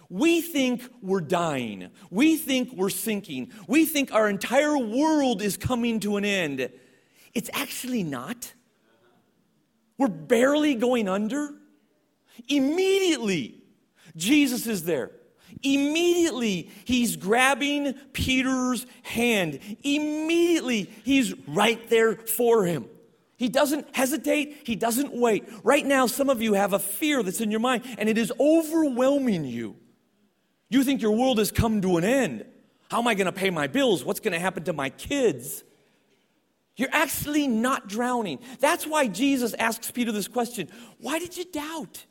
We 0.09 0.41
think 0.41 0.83
we're 1.01 1.21
dying. 1.21 1.89
We 2.11 2.37
think 2.37 2.71
we're 2.73 2.91
sinking. 2.91 3.53
We 3.67 3.83
think 3.83 4.13
our 4.13 4.29
entire 4.29 4.77
world 4.77 5.41
is 5.41 5.57
coming 5.57 5.99
to 6.01 6.17
an 6.17 6.23
end. 6.23 6.69
It's 7.33 7.49
actually 7.51 8.03
not. 8.03 8.53
We're 9.97 10.07
barely 10.07 10.75
going 10.75 11.09
under. 11.09 11.55
Immediately, 12.47 13.63
Jesus 14.17 14.67
is 14.67 14.83
there. 14.83 15.11
Immediately, 15.63 16.69
he's 16.85 17.15
grabbing 17.15 17.93
Peter's 18.13 18.85
hand. 19.03 19.59
Immediately, 19.83 20.91
he's 21.03 21.33
right 21.47 21.89
there 21.89 22.15
for 22.15 22.65
him. 22.65 22.85
He 23.37 23.49
doesn't 23.49 23.95
hesitate, 23.95 24.63
he 24.65 24.75
doesn't 24.75 25.13
wait. 25.13 25.47
Right 25.63 25.85
now, 25.85 26.07
some 26.07 26.29
of 26.29 26.41
you 26.41 26.53
have 26.53 26.73
a 26.73 26.79
fear 26.79 27.21
that's 27.21 27.39
in 27.39 27.51
your 27.51 27.59
mind 27.59 27.83
and 27.97 28.09
it 28.09 28.17
is 28.17 28.33
overwhelming 28.39 29.45
you. 29.45 29.75
You 30.69 30.83
think 30.83 31.01
your 31.01 31.11
world 31.11 31.37
has 31.37 31.51
come 31.51 31.81
to 31.81 31.97
an 31.97 32.03
end. 32.03 32.45
How 32.89 32.99
am 32.99 33.07
I 33.07 33.13
going 33.13 33.27
to 33.27 33.31
pay 33.31 33.49
my 33.49 33.67
bills? 33.67 34.03
What's 34.03 34.19
going 34.19 34.33
to 34.33 34.39
happen 34.39 34.63
to 34.65 34.73
my 34.73 34.89
kids? 34.89 35.63
You're 36.75 36.89
actually 36.91 37.47
not 37.47 37.87
drowning. 37.87 38.39
That's 38.59 38.85
why 38.85 39.07
Jesus 39.07 39.53
asks 39.55 39.91
Peter 39.91 40.11
this 40.11 40.27
question 40.27 40.69
Why 40.99 41.19
did 41.19 41.37
you 41.37 41.45
doubt? 41.45 42.05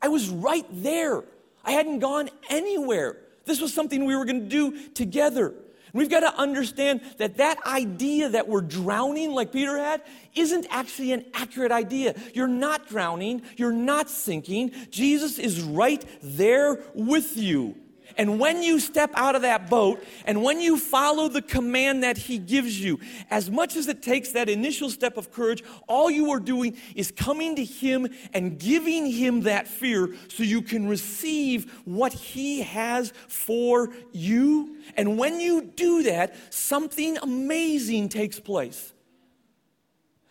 I 0.00 0.08
was 0.08 0.28
right 0.28 0.66
there. 0.70 1.24
I 1.64 1.72
hadn't 1.72 1.98
gone 1.98 2.30
anywhere. 2.48 3.16
This 3.44 3.60
was 3.60 3.72
something 3.72 4.04
we 4.04 4.16
were 4.16 4.24
going 4.24 4.42
to 4.42 4.48
do 4.48 4.88
together. 4.90 5.54
We've 5.92 6.10
got 6.10 6.20
to 6.20 6.34
understand 6.38 7.00
that 7.16 7.38
that 7.38 7.64
idea 7.66 8.28
that 8.28 8.46
we're 8.46 8.60
drowning, 8.60 9.32
like 9.32 9.52
Peter 9.52 9.78
had, 9.78 10.02
isn't 10.34 10.66
actually 10.70 11.12
an 11.12 11.24
accurate 11.34 11.72
idea. 11.72 12.14
You're 12.34 12.46
not 12.46 12.88
drowning, 12.88 13.42
you're 13.56 13.72
not 13.72 14.10
sinking. 14.10 14.72
Jesus 14.90 15.38
is 15.38 15.62
right 15.62 16.04
there 16.22 16.80
with 16.94 17.36
you. 17.36 17.74
And 18.16 18.40
when 18.40 18.62
you 18.62 18.80
step 18.80 19.10
out 19.14 19.36
of 19.36 19.42
that 19.42 19.68
boat 19.68 20.04
and 20.24 20.42
when 20.42 20.60
you 20.60 20.78
follow 20.78 21.28
the 21.28 21.42
command 21.42 22.02
that 22.02 22.16
He 22.16 22.38
gives 22.38 22.80
you, 22.80 22.98
as 23.30 23.50
much 23.50 23.76
as 23.76 23.86
it 23.86 24.02
takes 24.02 24.30
that 24.30 24.48
initial 24.48 24.90
step 24.90 25.16
of 25.16 25.30
courage, 25.30 25.62
all 25.86 26.10
you 26.10 26.30
are 26.30 26.40
doing 26.40 26.76
is 26.96 27.12
coming 27.12 27.54
to 27.56 27.64
Him 27.64 28.08
and 28.32 28.58
giving 28.58 29.06
Him 29.06 29.42
that 29.42 29.68
fear 29.68 30.14
so 30.28 30.42
you 30.42 30.62
can 30.62 30.88
receive 30.88 31.72
what 31.84 32.12
He 32.12 32.62
has 32.62 33.12
for 33.28 33.90
you. 34.12 34.78
And 34.96 35.18
when 35.18 35.38
you 35.38 35.62
do 35.62 36.04
that, 36.04 36.34
something 36.52 37.18
amazing 37.18 38.08
takes 38.08 38.40
place. 38.40 38.92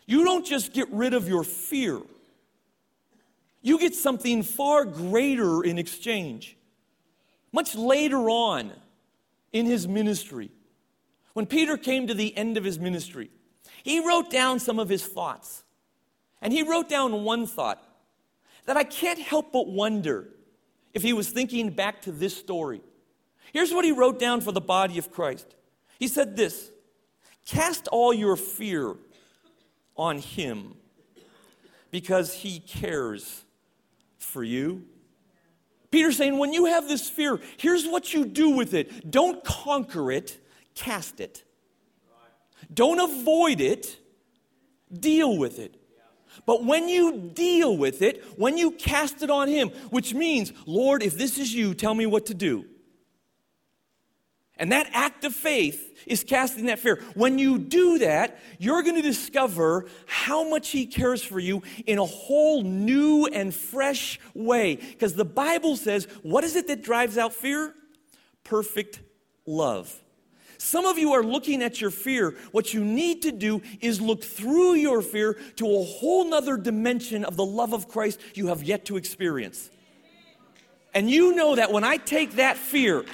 You 0.05 0.23
don't 0.23 0.45
just 0.45 0.73
get 0.73 0.89
rid 0.89 1.13
of 1.13 1.27
your 1.27 1.43
fear, 1.43 2.01
you 3.61 3.79
get 3.79 3.93
something 3.93 4.43
far 4.43 4.83
greater 4.83 5.63
in 5.63 5.77
exchange. 5.77 6.56
Much 7.51 7.75
later 7.75 8.29
on 8.29 8.73
in 9.53 9.65
his 9.65 9.87
ministry, 9.87 10.51
when 11.33 11.45
Peter 11.45 11.77
came 11.77 12.07
to 12.07 12.13
the 12.13 12.35
end 12.35 12.57
of 12.57 12.63
his 12.63 12.79
ministry, 12.79 13.29
he 13.83 14.05
wrote 14.05 14.29
down 14.29 14.59
some 14.59 14.79
of 14.79 14.89
his 14.89 15.05
thoughts. 15.05 15.63
And 16.41 16.53
he 16.53 16.63
wrote 16.63 16.89
down 16.89 17.23
one 17.23 17.47
thought 17.47 17.83
that 18.65 18.77
I 18.77 18.83
can't 18.83 19.19
help 19.19 19.51
but 19.51 19.67
wonder 19.67 20.27
if 20.93 21.01
he 21.03 21.13
was 21.13 21.29
thinking 21.29 21.69
back 21.69 22.01
to 22.03 22.11
this 22.11 22.35
story. 22.35 22.81
Here's 23.53 23.73
what 23.73 23.85
he 23.85 23.91
wrote 23.91 24.19
down 24.19 24.41
for 24.41 24.51
the 24.51 24.61
body 24.61 24.97
of 24.97 25.11
Christ. 25.11 25.55
He 25.99 26.07
said 26.07 26.35
this 26.35 26.71
Cast 27.45 27.87
all 27.87 28.13
your 28.13 28.35
fear 28.35 28.95
on 29.95 30.19
him 30.19 30.75
because 31.91 32.33
he 32.33 32.59
cares 32.59 33.43
for 34.17 34.43
you. 34.43 34.83
Peter's 35.91 36.17
saying, 36.17 36.37
when 36.37 36.53
you 36.53 36.65
have 36.65 36.87
this 36.87 37.09
fear, 37.09 37.39
here's 37.57 37.87
what 37.87 38.13
you 38.13 38.25
do 38.25 38.49
with 38.49 38.73
it 38.73 39.09
don't 39.09 39.43
conquer 39.43 40.11
it, 40.11 40.37
cast 40.75 41.19
it. 41.19 41.43
Don't 42.73 42.99
avoid 42.99 43.61
it, 43.61 43.97
deal 44.91 45.37
with 45.37 45.59
it. 45.59 45.75
But 46.45 46.63
when 46.63 46.87
you 46.87 47.31
deal 47.33 47.75
with 47.77 48.01
it, 48.01 48.23
when 48.37 48.57
you 48.57 48.71
cast 48.71 49.21
it 49.21 49.29
on 49.29 49.47
Him, 49.47 49.69
which 49.89 50.13
means, 50.13 50.53
Lord, 50.65 51.03
if 51.03 51.17
this 51.17 51.37
is 51.37 51.53
you, 51.53 51.73
tell 51.73 51.93
me 51.93 52.05
what 52.05 52.27
to 52.27 52.33
do. 52.33 52.65
And 54.59 54.71
that 54.71 54.89
act 54.91 55.23
of 55.23 55.33
faith 55.33 56.03
is 56.07 56.23
casting 56.23 56.65
that 56.65 56.79
fear. 56.79 57.03
When 57.13 57.37
you 57.37 57.59
do 57.59 57.99
that, 57.99 58.39
you're 58.57 58.81
going 58.81 58.95
to 58.95 59.01
discover 59.01 59.85
how 60.07 60.49
much 60.49 60.69
He 60.69 60.85
cares 60.85 61.23
for 61.23 61.39
you 61.39 61.61
in 61.85 61.99
a 61.99 62.05
whole 62.05 62.63
new 62.63 63.27
and 63.27 63.53
fresh 63.53 64.19
way. 64.33 64.75
Because 64.75 65.13
the 65.13 65.25
Bible 65.25 65.75
says, 65.75 66.07
what 66.23 66.43
is 66.43 66.55
it 66.55 66.67
that 66.67 66.81
drives 66.81 67.17
out 67.17 67.33
fear? 67.33 67.73
Perfect 68.43 69.01
love. 69.45 70.03
Some 70.57 70.85
of 70.85 70.97
you 70.97 71.13
are 71.13 71.23
looking 71.23 71.61
at 71.61 71.79
your 71.79 71.91
fear. 71.91 72.35
What 72.51 72.73
you 72.73 72.83
need 72.83 73.21
to 73.23 73.31
do 73.31 73.61
is 73.79 74.01
look 74.01 74.23
through 74.23 74.73
your 74.73 75.03
fear 75.03 75.33
to 75.57 75.67
a 75.67 75.83
whole 75.83 76.25
nother 76.25 76.57
dimension 76.57 77.23
of 77.25 77.35
the 77.35 77.45
love 77.45 77.73
of 77.73 77.87
Christ 77.87 78.19
you 78.33 78.47
have 78.47 78.63
yet 78.63 78.85
to 78.85 78.97
experience. 78.97 79.69
And 80.95 81.11
you 81.11 81.35
know 81.35 81.55
that 81.55 81.71
when 81.71 81.83
I 81.83 81.97
take 81.97 82.37
that 82.37 82.57
fear 82.57 83.05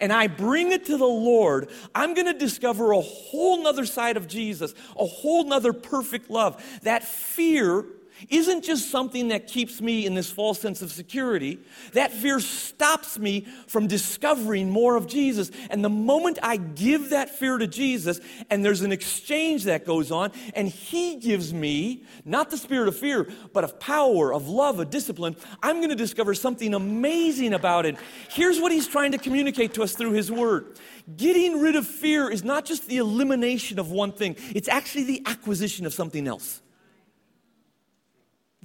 and 0.00 0.12
I 0.12 0.26
bring 0.26 0.72
it 0.72 0.86
to 0.86 0.96
the 0.96 1.04
Lord, 1.04 1.68
I'm 1.94 2.14
going 2.14 2.26
to 2.26 2.38
discover 2.38 2.92
a 2.92 3.00
whole 3.00 3.62
nother 3.62 3.86
side 3.86 4.16
of 4.16 4.28
Jesus, 4.28 4.74
a 4.98 5.06
whole 5.06 5.44
nother 5.44 5.72
perfect 5.72 6.30
love. 6.30 6.62
That 6.82 7.04
fear 7.04 7.84
isn't 8.28 8.64
just 8.64 8.90
something 8.90 9.28
that 9.28 9.46
keeps 9.46 9.80
me 9.80 10.06
in 10.06 10.14
this 10.14 10.30
false 10.30 10.60
sense 10.60 10.82
of 10.82 10.90
security. 10.90 11.58
That 11.92 12.12
fear 12.12 12.40
stops 12.40 13.18
me 13.18 13.46
from 13.66 13.86
discovering 13.86 14.70
more 14.70 14.96
of 14.96 15.06
Jesus. 15.06 15.50
And 15.70 15.84
the 15.84 15.90
moment 15.90 16.38
I 16.42 16.56
give 16.56 17.10
that 17.10 17.30
fear 17.30 17.58
to 17.58 17.66
Jesus, 17.66 18.20
and 18.50 18.64
there's 18.64 18.82
an 18.82 18.92
exchange 18.92 19.64
that 19.64 19.84
goes 19.84 20.10
on, 20.10 20.32
and 20.54 20.68
He 20.68 21.16
gives 21.16 21.52
me 21.52 22.04
not 22.24 22.50
the 22.50 22.56
spirit 22.56 22.88
of 22.88 22.98
fear, 22.98 23.28
but 23.52 23.64
of 23.64 23.78
power, 23.78 24.32
of 24.32 24.48
love, 24.48 24.80
of 24.80 24.90
discipline, 24.90 25.36
I'm 25.62 25.76
going 25.76 25.90
to 25.90 25.96
discover 25.96 26.34
something 26.34 26.74
amazing 26.74 27.54
about 27.54 27.86
it. 27.86 27.96
Here's 28.30 28.60
what 28.60 28.72
He's 28.72 28.88
trying 28.88 29.12
to 29.12 29.18
communicate 29.18 29.74
to 29.74 29.82
us 29.82 29.94
through 29.94 30.12
His 30.12 30.30
Word. 30.30 30.78
Getting 31.16 31.60
rid 31.60 31.76
of 31.76 31.86
fear 31.86 32.30
is 32.30 32.42
not 32.42 32.64
just 32.64 32.88
the 32.88 32.96
elimination 32.96 33.78
of 33.78 33.90
one 33.90 34.12
thing, 34.12 34.36
it's 34.54 34.68
actually 34.68 35.04
the 35.04 35.22
acquisition 35.26 35.86
of 35.86 35.94
something 35.94 36.26
else. 36.26 36.62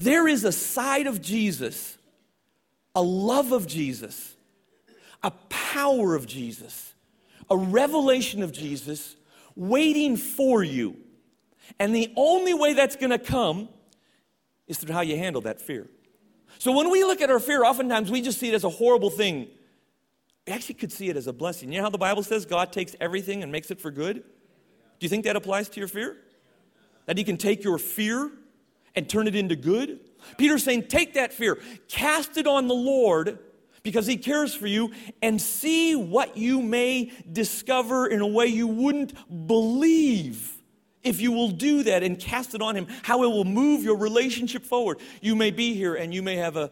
There 0.01 0.27
is 0.27 0.43
a 0.45 0.51
side 0.51 1.05
of 1.05 1.21
Jesus, 1.21 1.95
a 2.95 3.03
love 3.03 3.51
of 3.51 3.67
Jesus, 3.67 4.33
a 5.21 5.29
power 5.47 6.15
of 6.15 6.25
Jesus, 6.25 6.95
a 7.51 7.55
revelation 7.55 8.41
of 8.41 8.51
Jesus 8.51 9.15
waiting 9.55 10.17
for 10.17 10.63
you. 10.63 10.97
And 11.79 11.93
the 11.93 12.11
only 12.15 12.55
way 12.55 12.73
that's 12.73 12.95
going 12.95 13.11
to 13.11 13.19
come 13.19 13.69
is 14.65 14.79
through 14.79 14.91
how 14.91 15.01
you 15.01 15.17
handle 15.17 15.43
that 15.43 15.61
fear. 15.61 15.87
So 16.57 16.71
when 16.71 16.89
we 16.89 17.03
look 17.03 17.21
at 17.21 17.29
our 17.29 17.39
fear, 17.39 17.63
oftentimes 17.63 18.09
we 18.09 18.21
just 18.21 18.39
see 18.39 18.49
it 18.49 18.55
as 18.55 18.63
a 18.63 18.69
horrible 18.69 19.11
thing. 19.11 19.49
We 20.47 20.53
actually 20.53 20.75
could 20.75 20.91
see 20.91 21.09
it 21.09 21.15
as 21.15 21.27
a 21.27 21.33
blessing. 21.33 21.71
You 21.71 21.77
know 21.77 21.83
how 21.83 21.91
the 21.91 21.99
Bible 21.99 22.23
says 22.23 22.47
God 22.47 22.73
takes 22.73 22.95
everything 22.99 23.43
and 23.43 23.51
makes 23.51 23.69
it 23.69 23.79
for 23.79 23.91
good? 23.91 24.15
Do 24.15 24.23
you 25.01 25.09
think 25.09 25.25
that 25.25 25.35
applies 25.35 25.69
to 25.69 25.79
your 25.79 25.87
fear? 25.87 26.17
That 27.05 27.19
He 27.19 27.23
can 27.23 27.37
take 27.37 27.63
your 27.63 27.77
fear 27.77 28.31
and 28.95 29.09
turn 29.09 29.27
it 29.27 29.35
into 29.35 29.55
good? 29.55 29.99
Peter's 30.37 30.63
saying, 30.63 30.87
take 30.87 31.15
that 31.15 31.33
fear, 31.33 31.59
cast 31.87 32.37
it 32.37 32.47
on 32.47 32.67
the 32.67 32.75
Lord 32.75 33.39
because 33.83 34.05
he 34.05 34.15
cares 34.15 34.53
for 34.53 34.67
you, 34.67 34.91
and 35.23 35.41
see 35.41 35.95
what 35.95 36.37
you 36.37 36.61
may 36.61 37.11
discover 37.31 38.05
in 38.05 38.21
a 38.21 38.27
way 38.27 38.45
you 38.45 38.67
wouldn't 38.67 39.47
believe. 39.47 40.53
If 41.01 41.19
you 41.19 41.31
will 41.31 41.49
do 41.49 41.81
that 41.83 42.03
and 42.03 42.19
cast 42.19 42.53
it 42.53 42.61
on 42.61 42.75
him, 42.75 42.85
how 43.01 43.23
it 43.23 43.27
will 43.27 43.43
move 43.43 43.83
your 43.83 43.97
relationship 43.97 44.63
forward. 44.63 44.99
You 45.19 45.35
may 45.35 45.49
be 45.49 45.73
here 45.73 45.95
and 45.95 46.13
you 46.13 46.21
may 46.21 46.35
have 46.35 46.57
a 46.57 46.71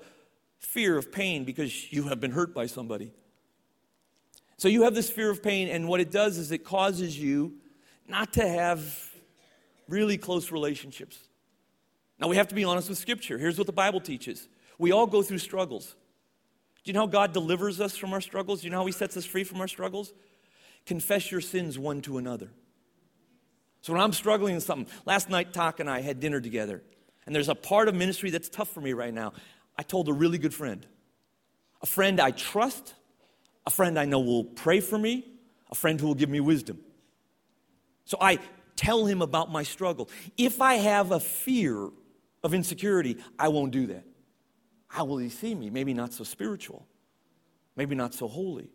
fear 0.60 0.98
of 0.98 1.12
pain 1.12 1.46
because 1.46 1.92
you 1.92 2.04
have 2.04 2.20
been 2.20 2.30
hurt 2.30 2.54
by 2.54 2.68
somebody. 2.68 3.12
So 4.58 4.68
you 4.68 4.84
have 4.84 4.94
this 4.94 5.10
fear 5.10 5.30
of 5.30 5.42
pain, 5.42 5.70
and 5.70 5.88
what 5.88 6.02
it 6.02 6.12
does 6.12 6.38
is 6.38 6.52
it 6.52 6.66
causes 6.66 7.18
you 7.18 7.54
not 8.08 8.34
to 8.34 8.48
have 8.48 9.10
really 9.88 10.18
close 10.18 10.52
relationships. 10.52 11.18
Now, 12.20 12.28
we 12.28 12.36
have 12.36 12.48
to 12.50 12.56
be 12.56 12.64
honest 12.64 12.90
with 12.90 12.98
Scripture. 12.98 13.38
Here's 13.38 13.58
what 13.58 13.68
the 13.68 13.74
Bible 13.74 14.02
teaches 14.02 14.48
we 14.78 14.92
all 14.92 15.08
go 15.08 15.22
through 15.22 15.40
struggles. 15.40 15.96
Do 16.84 16.90
you 16.90 16.94
know 16.94 17.02
how 17.02 17.08
God 17.08 17.34
delivers 17.34 17.82
us 17.82 17.98
from 17.98 18.14
our 18.14 18.22
struggles? 18.22 18.62
Do 18.62 18.68
you 18.68 18.72
know 18.72 18.80
how 18.80 18.86
He 18.86 18.92
sets 18.92 19.18
us 19.18 19.26
free 19.26 19.44
from 19.44 19.60
our 19.62 19.68
struggles? 19.68 20.14
Confess 20.86 21.32
your 21.32 21.42
sins 21.42 21.78
one 21.78 22.02
to 22.02 22.18
another. 22.18 22.50
So 23.82 23.94
when 23.94 24.02
I'm 24.02 24.14
struggling 24.14 24.56
with 24.56 24.64
something, 24.64 24.92
last 25.06 25.30
night, 25.30 25.54
Talk 25.54 25.80
and 25.80 25.90
I 25.90 26.02
had 26.02 26.20
dinner 26.20 26.42
together, 26.42 26.82
and 27.26 27.36
there's 27.36 27.50
a 27.50 27.56
part 27.56 27.88
of 27.88 27.96
ministry 27.96 28.30
that's 28.30 28.50
tough 28.50 28.70
for 28.70 28.82
me 28.82 28.94
right 28.94 29.14
now. 29.14 29.34
I 29.78 29.84
told 29.84 30.10
a 30.10 30.14
really 30.14 30.38
good 30.38 30.54
friend, 30.54 30.86
a 31.82 31.86
friend 31.86 32.20
I 32.20 32.32
trust, 32.32 32.94
a 33.66 33.70
friend 33.70 33.98
I 33.98 34.06
know 34.06 34.20
will 34.20 34.44
pray 34.44 34.80
for 34.82 34.98
me, 34.98 35.26
a 35.72 35.76
friend 35.76 36.00
who 36.00 36.08
will 36.08 36.16
give 36.16 36.30
me 36.30 36.40
wisdom. 36.40 36.80
So 38.06 38.18
I 38.20 38.40
tell 38.76 39.06
him 39.06 39.22
about 39.22 39.52
my 39.52 39.64
struggle. 39.64 40.10
If 40.38 40.62
I 40.62 40.76
have 40.76 41.12
a 41.12 41.20
fear 41.20 41.90
of 42.44 42.54
insecurity, 42.54 43.18
I 43.38 43.50
won't 43.50 43.72
do 43.72 43.88
that. 43.88 44.06
How 44.88 45.06
will 45.06 45.18
he 45.18 45.30
see 45.30 45.54
me? 45.54 45.70
Maybe 45.70 45.94
not 45.94 46.14
so 46.14 46.24
spiritual, 46.24 46.86
maybe 47.76 47.96
not 47.96 48.14
so 48.14 48.28
holy. 48.28 48.70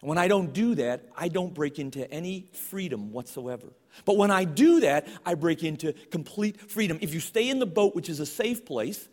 And 0.00 0.08
when 0.08 0.18
I 0.18 0.28
don't 0.28 0.52
do 0.52 0.74
that, 0.74 1.08
I 1.16 1.28
don't 1.28 1.54
break 1.54 1.78
into 1.78 2.10
any 2.10 2.50
freedom 2.52 3.10
whatsoever. 3.10 3.72
But 4.04 4.18
when 4.18 4.30
I 4.30 4.44
do 4.44 4.80
that, 4.80 5.08
I 5.24 5.34
break 5.34 5.62
into 5.62 5.94
complete 6.10 6.70
freedom. 6.70 6.98
If 7.00 7.14
you 7.14 7.20
stay 7.20 7.48
in 7.48 7.58
the 7.58 7.66
boat, 7.66 7.94
which 7.94 8.10
is 8.10 8.20
a 8.20 8.26
safe 8.26 8.66
place, 8.66 9.08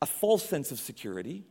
a 0.00 0.06
false 0.06 0.42
sense 0.42 0.70
of 0.70 0.78
security, 0.78 1.44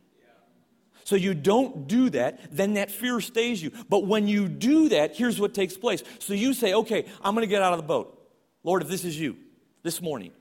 so 1.04 1.15
you 1.15 1.34
don't 1.34 1.88
do 1.88 2.10
that, 2.12 2.39
then 2.52 2.73
that 2.73 2.91
fear 2.91 3.19
stays 3.21 3.62
you. 3.62 3.71
But 3.88 4.06
when 4.06 4.28
you 4.28 4.47
do 4.47 4.89
that, 4.89 5.15
here's 5.15 5.39
what 5.39 5.54
takes 5.54 5.78
place. 5.78 6.04
So 6.19 6.34
you 6.34 6.54
say, 6.54 6.73
okay, 6.73 7.06
I'm 7.21 7.36
going 7.36 7.47
to 7.47 7.49
get 7.49 7.62
out 7.62 7.73
of 7.73 7.80
the 7.80 7.86
boat. 7.86 8.15
Lord, 8.63 8.82
if 8.82 8.89
this 8.89 9.06
is 9.06 9.19
you, 9.19 9.38
this 9.83 10.01
morning, 10.01 10.31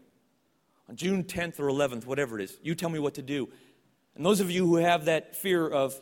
on 0.88 0.96
June 0.96 1.24
10th 1.24 1.60
or 1.60 1.68
11th, 1.68 2.06
whatever 2.06 2.38
it 2.38 2.44
is, 2.44 2.58
you 2.62 2.74
tell 2.74 2.88
me 2.88 2.98
what 2.98 3.14
to 3.14 3.22
do. 3.22 3.48
And 4.14 4.24
those 4.24 4.40
of 4.40 4.50
you 4.50 4.66
who 4.66 4.76
have 4.76 5.04
that 5.04 5.36
fear 5.36 5.68
of 5.68 6.00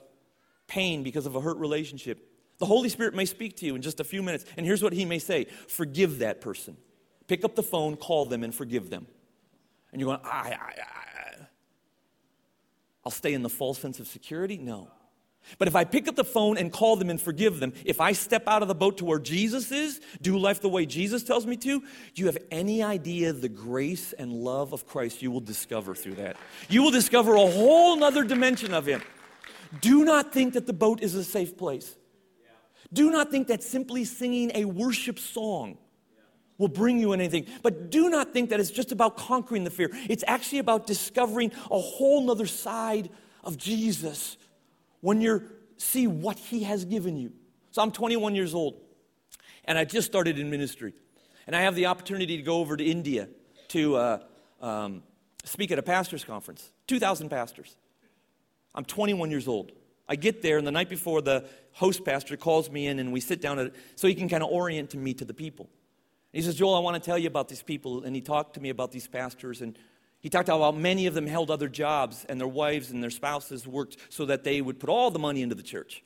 pain 0.66 1.02
because 1.02 1.26
of 1.26 1.36
a 1.36 1.40
hurt 1.40 1.58
relationship, 1.58 2.30
the 2.58 2.66
Holy 2.66 2.88
Spirit 2.88 3.14
may 3.14 3.26
speak 3.26 3.56
to 3.58 3.66
you 3.66 3.74
in 3.74 3.82
just 3.82 4.00
a 4.00 4.04
few 4.04 4.22
minutes. 4.22 4.44
And 4.56 4.64
here's 4.64 4.82
what 4.82 4.92
He 4.92 5.04
may 5.04 5.18
say 5.18 5.46
Forgive 5.68 6.18
that 6.20 6.40
person. 6.40 6.76
Pick 7.26 7.44
up 7.44 7.56
the 7.56 7.62
phone, 7.62 7.96
call 7.96 8.24
them, 8.24 8.44
and 8.44 8.54
forgive 8.54 8.88
them. 8.88 9.06
And 9.92 10.00
you're 10.00 10.08
going, 10.08 10.20
I, 10.24 10.50
I, 10.50 10.80
I, 10.80 11.46
I'll 13.04 13.12
stay 13.12 13.34
in 13.34 13.42
the 13.42 13.48
false 13.48 13.78
sense 13.78 14.00
of 14.00 14.06
security? 14.06 14.58
No. 14.58 14.90
But 15.58 15.68
if 15.68 15.76
I 15.76 15.84
pick 15.84 16.08
up 16.08 16.16
the 16.16 16.24
phone 16.24 16.58
and 16.58 16.72
call 16.72 16.96
them 16.96 17.08
and 17.08 17.20
forgive 17.20 17.60
them, 17.60 17.72
if 17.84 18.00
I 18.00 18.12
step 18.12 18.48
out 18.48 18.62
of 18.62 18.68
the 18.68 18.74
boat 18.74 18.98
to 18.98 19.04
where 19.04 19.18
Jesus 19.18 19.70
is, 19.70 20.00
do 20.20 20.38
life 20.38 20.60
the 20.60 20.68
way 20.68 20.86
Jesus 20.86 21.22
tells 21.22 21.46
me 21.46 21.56
to, 21.58 21.80
do 21.80 21.86
you 22.14 22.26
have 22.26 22.38
any 22.50 22.82
idea 22.82 23.32
the 23.32 23.48
grace 23.48 24.12
and 24.12 24.32
love 24.32 24.72
of 24.72 24.86
Christ 24.86 25.22
you 25.22 25.30
will 25.30 25.40
discover 25.40 25.94
through 25.94 26.16
that? 26.16 26.36
You 26.68 26.82
will 26.82 26.90
discover 26.90 27.34
a 27.34 27.46
whole 27.46 28.02
other 28.02 28.24
dimension 28.24 28.74
of 28.74 28.86
Him. 28.86 29.02
Do 29.80 30.04
not 30.04 30.32
think 30.32 30.54
that 30.54 30.66
the 30.66 30.72
boat 30.72 31.02
is 31.02 31.14
a 31.14 31.24
safe 31.24 31.56
place. 31.56 31.96
Do 32.92 33.10
not 33.10 33.30
think 33.30 33.48
that 33.48 33.62
simply 33.62 34.04
singing 34.04 34.52
a 34.54 34.64
worship 34.64 35.18
song 35.18 35.78
will 36.58 36.68
bring 36.68 36.98
you 36.98 37.12
anything. 37.12 37.46
But 37.62 37.90
do 37.90 38.08
not 38.08 38.32
think 38.32 38.50
that 38.50 38.60
it's 38.60 38.70
just 38.70 38.92
about 38.92 39.16
conquering 39.16 39.64
the 39.64 39.70
fear. 39.70 39.90
It's 40.08 40.24
actually 40.26 40.60
about 40.60 40.86
discovering 40.86 41.52
a 41.70 41.78
whole 41.78 42.30
other 42.30 42.46
side 42.46 43.10
of 43.44 43.56
Jesus 43.56 44.36
when 45.00 45.20
you 45.20 45.42
see 45.76 46.06
what 46.06 46.38
he 46.38 46.64
has 46.64 46.84
given 46.84 47.16
you. 47.16 47.32
So 47.70 47.82
I'm 47.82 47.92
21 47.92 48.34
years 48.34 48.54
old, 48.54 48.80
and 49.64 49.76
I 49.78 49.84
just 49.84 50.06
started 50.06 50.38
in 50.38 50.50
ministry. 50.50 50.94
And 51.46 51.54
I 51.54 51.60
have 51.60 51.74
the 51.74 51.86
opportunity 51.86 52.36
to 52.36 52.42
go 52.42 52.58
over 52.58 52.76
to 52.76 52.84
India 52.84 53.28
to 53.68 53.96
uh, 53.96 54.18
um, 54.60 55.02
speak 55.44 55.70
at 55.70 55.78
a 55.78 55.82
pastor's 55.82 56.24
conference 56.24 56.70
2,000 56.86 57.28
pastors. 57.28 57.76
I'm 58.74 58.84
21 58.84 59.30
years 59.30 59.48
old. 59.48 59.72
I 60.08 60.16
get 60.16 60.42
there, 60.42 60.58
and 60.58 60.66
the 60.66 60.72
night 60.72 60.88
before, 60.88 61.20
the 61.20 61.48
host 61.72 62.04
pastor 62.04 62.36
calls 62.36 62.70
me 62.70 62.86
in, 62.86 62.98
and 62.98 63.12
we 63.12 63.20
sit 63.20 63.40
down 63.40 63.58
at, 63.58 63.72
so 63.96 64.06
he 64.06 64.14
can 64.14 64.28
kind 64.28 64.42
of 64.42 64.50
orient 64.50 64.94
me 64.94 65.14
to 65.14 65.24
the 65.24 65.34
people. 65.34 65.68
He 66.32 66.42
says, 66.42 66.54
Joel, 66.54 66.74
I 66.74 66.80
want 66.80 67.02
to 67.02 67.04
tell 67.04 67.18
you 67.18 67.28
about 67.28 67.48
these 67.48 67.62
people. 67.62 68.04
And 68.04 68.14
he 68.14 68.20
talked 68.20 68.54
to 68.54 68.60
me 68.60 68.68
about 68.68 68.92
these 68.92 69.08
pastors, 69.08 69.62
and 69.62 69.76
he 70.26 70.30
talked 70.30 70.48
about 70.48 70.60
how 70.60 70.72
many 70.72 71.06
of 71.06 71.14
them 71.14 71.28
held 71.28 71.52
other 71.52 71.68
jobs, 71.68 72.26
and 72.28 72.40
their 72.40 72.48
wives 72.48 72.90
and 72.90 73.00
their 73.00 73.10
spouses 73.10 73.64
worked 73.64 73.96
so 74.08 74.26
that 74.26 74.42
they 74.42 74.60
would 74.60 74.80
put 74.80 74.90
all 74.90 75.08
the 75.08 75.20
money 75.20 75.40
into 75.40 75.54
the 75.54 75.62
church. 75.62 76.02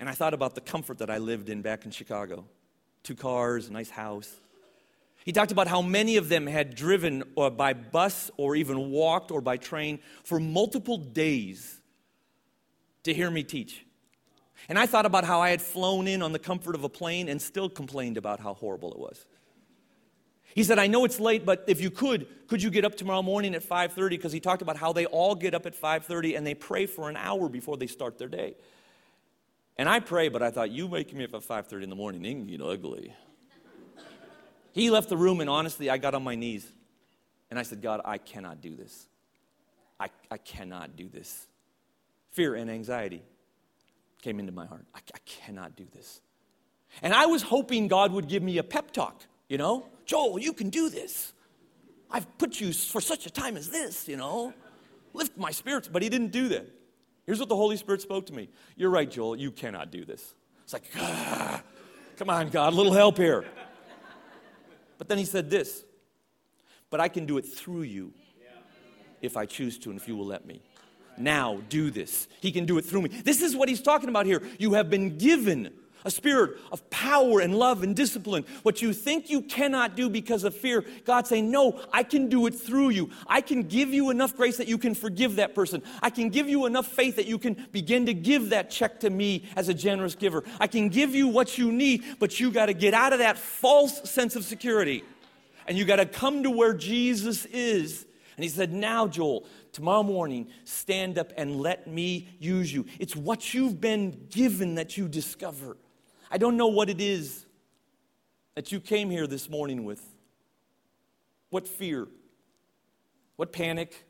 And 0.00 0.08
I 0.08 0.12
thought 0.12 0.32
about 0.32 0.54
the 0.54 0.62
comfort 0.62 0.96
that 0.96 1.10
I 1.10 1.18
lived 1.18 1.50
in 1.50 1.60
back 1.60 1.84
in 1.84 1.90
Chicago 1.90 2.46
two 3.02 3.14
cars, 3.14 3.68
a 3.68 3.72
nice 3.74 3.90
house. 3.90 4.34
He 5.26 5.32
talked 5.32 5.52
about 5.52 5.68
how 5.68 5.82
many 5.82 6.16
of 6.16 6.30
them 6.30 6.46
had 6.46 6.74
driven 6.74 7.22
or 7.36 7.50
by 7.50 7.74
bus 7.74 8.30
or 8.38 8.56
even 8.56 8.90
walked 8.90 9.30
or 9.30 9.42
by 9.42 9.58
train 9.58 9.98
for 10.24 10.40
multiple 10.40 10.96
days 10.96 11.82
to 13.02 13.12
hear 13.12 13.30
me 13.30 13.42
teach. 13.42 13.84
And 14.70 14.78
I 14.78 14.86
thought 14.86 15.04
about 15.04 15.24
how 15.24 15.42
I 15.42 15.50
had 15.50 15.60
flown 15.60 16.08
in 16.08 16.22
on 16.22 16.32
the 16.32 16.38
comfort 16.38 16.74
of 16.74 16.82
a 16.82 16.88
plane 16.88 17.28
and 17.28 17.42
still 17.42 17.68
complained 17.68 18.16
about 18.16 18.40
how 18.40 18.54
horrible 18.54 18.90
it 18.90 18.98
was. 18.98 19.26
He 20.58 20.64
said, 20.64 20.80
I 20.80 20.88
know 20.88 21.04
it's 21.04 21.20
late, 21.20 21.46
but 21.46 21.62
if 21.68 21.80
you 21.80 21.88
could, 21.88 22.26
could 22.48 22.60
you 22.60 22.68
get 22.68 22.84
up 22.84 22.96
tomorrow 22.96 23.22
morning 23.22 23.54
at 23.54 23.62
5:30? 23.62 24.08
Because 24.08 24.32
he 24.32 24.40
talked 24.40 24.60
about 24.60 24.76
how 24.76 24.92
they 24.92 25.06
all 25.06 25.36
get 25.36 25.54
up 25.54 25.66
at 25.66 25.80
5:30 25.80 26.36
and 26.36 26.44
they 26.44 26.54
pray 26.54 26.84
for 26.84 27.08
an 27.08 27.16
hour 27.16 27.48
before 27.48 27.76
they 27.76 27.86
start 27.86 28.18
their 28.18 28.26
day. 28.26 28.56
And 29.76 29.88
I 29.88 30.00
pray, 30.00 30.28
but 30.28 30.42
I 30.42 30.50
thought, 30.50 30.72
you 30.72 30.88
waking 30.88 31.16
me 31.16 31.22
up 31.22 31.34
at 31.34 31.42
5:30 31.42 31.84
in 31.84 31.90
the 31.90 31.94
morning, 31.94 32.24
it 32.24 32.48
get 32.48 32.60
ugly. 32.60 33.14
he 34.72 34.90
left 34.90 35.08
the 35.08 35.16
room, 35.16 35.40
and 35.40 35.48
honestly, 35.48 35.90
I 35.90 35.96
got 35.96 36.16
on 36.16 36.24
my 36.24 36.34
knees. 36.34 36.66
And 37.50 37.56
I 37.56 37.62
said, 37.62 37.80
God, 37.80 38.00
I 38.04 38.18
cannot 38.18 38.60
do 38.60 38.74
this. 38.74 39.06
I, 40.00 40.08
I 40.28 40.38
cannot 40.38 40.96
do 40.96 41.08
this. 41.08 41.46
Fear 42.32 42.56
and 42.56 42.68
anxiety 42.68 43.22
came 44.22 44.40
into 44.40 44.50
my 44.50 44.66
heart. 44.66 44.86
I, 44.92 44.98
I 45.14 45.18
cannot 45.24 45.76
do 45.76 45.86
this. 45.94 46.20
And 47.00 47.14
I 47.14 47.26
was 47.26 47.42
hoping 47.42 47.86
God 47.86 48.10
would 48.10 48.26
give 48.26 48.42
me 48.42 48.58
a 48.58 48.64
pep 48.64 48.90
talk, 48.90 49.22
you 49.48 49.56
know? 49.56 49.86
Joel, 50.08 50.40
you 50.40 50.52
can 50.52 50.70
do 50.70 50.88
this. 50.88 51.32
I've 52.10 52.26
put 52.38 52.60
you 52.60 52.72
for 52.72 53.00
such 53.00 53.26
a 53.26 53.30
time 53.30 53.56
as 53.56 53.68
this, 53.68 54.08
you 54.08 54.16
know. 54.16 54.52
Lift 55.12 55.36
my 55.36 55.52
spirits. 55.52 55.86
But 55.86 56.02
he 56.02 56.08
didn't 56.08 56.32
do 56.32 56.48
that. 56.48 56.66
Here's 57.26 57.38
what 57.38 57.48
the 57.48 57.56
Holy 57.56 57.76
Spirit 57.76 58.02
spoke 58.02 58.26
to 58.26 58.32
me 58.32 58.48
You're 58.74 58.90
right, 58.90 59.08
Joel, 59.08 59.36
you 59.36 59.52
cannot 59.52 59.92
do 59.92 60.04
this. 60.04 60.34
It's 60.64 60.72
like, 60.72 60.90
ah, 60.96 61.62
come 62.16 62.30
on, 62.30 62.48
God, 62.48 62.72
a 62.72 62.76
little 62.76 62.92
help 62.92 63.18
here. 63.18 63.44
But 64.96 65.08
then 65.08 65.18
he 65.18 65.24
said 65.24 65.48
this 65.48 65.84
but 66.90 67.00
I 67.00 67.08
can 67.08 67.26
do 67.26 67.38
it 67.38 67.42
through 67.42 67.82
you 67.82 68.12
if 69.20 69.36
I 69.36 69.46
choose 69.46 69.78
to 69.80 69.90
and 69.90 70.00
if 70.00 70.08
you 70.08 70.16
will 70.16 70.26
let 70.26 70.46
me. 70.46 70.62
Now, 71.16 71.60
do 71.68 71.90
this. 71.90 72.28
He 72.40 72.52
can 72.52 72.64
do 72.64 72.78
it 72.78 72.84
through 72.84 73.02
me. 73.02 73.08
This 73.08 73.42
is 73.42 73.56
what 73.56 73.68
he's 73.68 73.82
talking 73.82 74.08
about 74.08 74.24
here. 74.24 74.40
You 74.58 74.74
have 74.74 74.88
been 74.88 75.18
given 75.18 75.72
a 76.04 76.10
spirit 76.10 76.58
of 76.70 76.88
power 76.90 77.40
and 77.40 77.54
love 77.58 77.82
and 77.82 77.94
discipline. 77.94 78.44
What 78.62 78.80
you 78.82 78.92
think 78.92 79.30
you 79.30 79.42
cannot 79.42 79.96
do 79.96 80.08
because 80.08 80.44
of 80.44 80.54
fear, 80.54 80.84
God 81.04 81.26
saying, 81.26 81.50
No, 81.50 81.80
I 81.92 82.02
can 82.02 82.28
do 82.28 82.46
it 82.46 82.54
through 82.54 82.90
you. 82.90 83.10
I 83.26 83.40
can 83.40 83.64
give 83.64 83.92
you 83.92 84.10
enough 84.10 84.36
grace 84.36 84.56
that 84.58 84.68
you 84.68 84.78
can 84.78 84.94
forgive 84.94 85.36
that 85.36 85.54
person. 85.54 85.82
I 86.02 86.10
can 86.10 86.28
give 86.28 86.48
you 86.48 86.66
enough 86.66 86.86
faith 86.86 87.16
that 87.16 87.26
you 87.26 87.38
can 87.38 87.66
begin 87.72 88.06
to 88.06 88.14
give 88.14 88.50
that 88.50 88.70
check 88.70 89.00
to 89.00 89.10
me 89.10 89.44
as 89.56 89.68
a 89.68 89.74
generous 89.74 90.14
giver. 90.14 90.44
I 90.60 90.66
can 90.66 90.88
give 90.88 91.14
you 91.14 91.28
what 91.28 91.58
you 91.58 91.72
need, 91.72 92.04
but 92.18 92.38
you 92.38 92.50
got 92.50 92.66
to 92.66 92.74
get 92.74 92.94
out 92.94 93.12
of 93.12 93.18
that 93.18 93.38
false 93.38 94.08
sense 94.08 94.36
of 94.36 94.44
security. 94.44 95.04
And 95.66 95.76
you 95.76 95.84
got 95.84 95.96
to 95.96 96.06
come 96.06 96.42
to 96.44 96.50
where 96.50 96.72
Jesus 96.72 97.44
is. 97.46 98.06
And 98.36 98.44
he 98.44 98.48
said, 98.48 98.72
Now, 98.72 99.08
Joel, 99.08 99.44
tomorrow 99.72 100.04
morning, 100.04 100.48
stand 100.64 101.18
up 101.18 101.32
and 101.36 101.60
let 101.60 101.86
me 101.86 102.28
use 102.38 102.72
you. 102.72 102.86
It's 102.98 103.16
what 103.16 103.52
you've 103.52 103.80
been 103.80 104.26
given 104.30 104.76
that 104.76 104.96
you 104.96 105.08
discover. 105.08 105.76
I 106.30 106.38
don't 106.38 106.56
know 106.56 106.68
what 106.68 106.90
it 106.90 107.00
is 107.00 107.46
that 108.54 108.72
you 108.72 108.80
came 108.80 109.10
here 109.10 109.26
this 109.26 109.48
morning 109.48 109.84
with. 109.84 110.02
What 111.50 111.66
fear? 111.66 112.08
What 113.36 113.52
panic? 113.52 114.06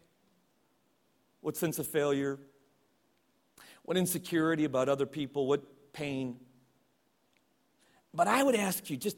What 1.40 1.56
sense 1.56 1.78
of 1.78 1.86
failure? 1.86 2.38
What 3.82 3.96
insecurity 3.96 4.64
about 4.64 4.88
other 4.88 5.06
people? 5.06 5.46
What 5.46 5.92
pain? 5.92 6.36
But 8.12 8.26
I 8.26 8.42
would 8.42 8.54
ask 8.54 8.90
you 8.90 8.96
just 8.96 9.16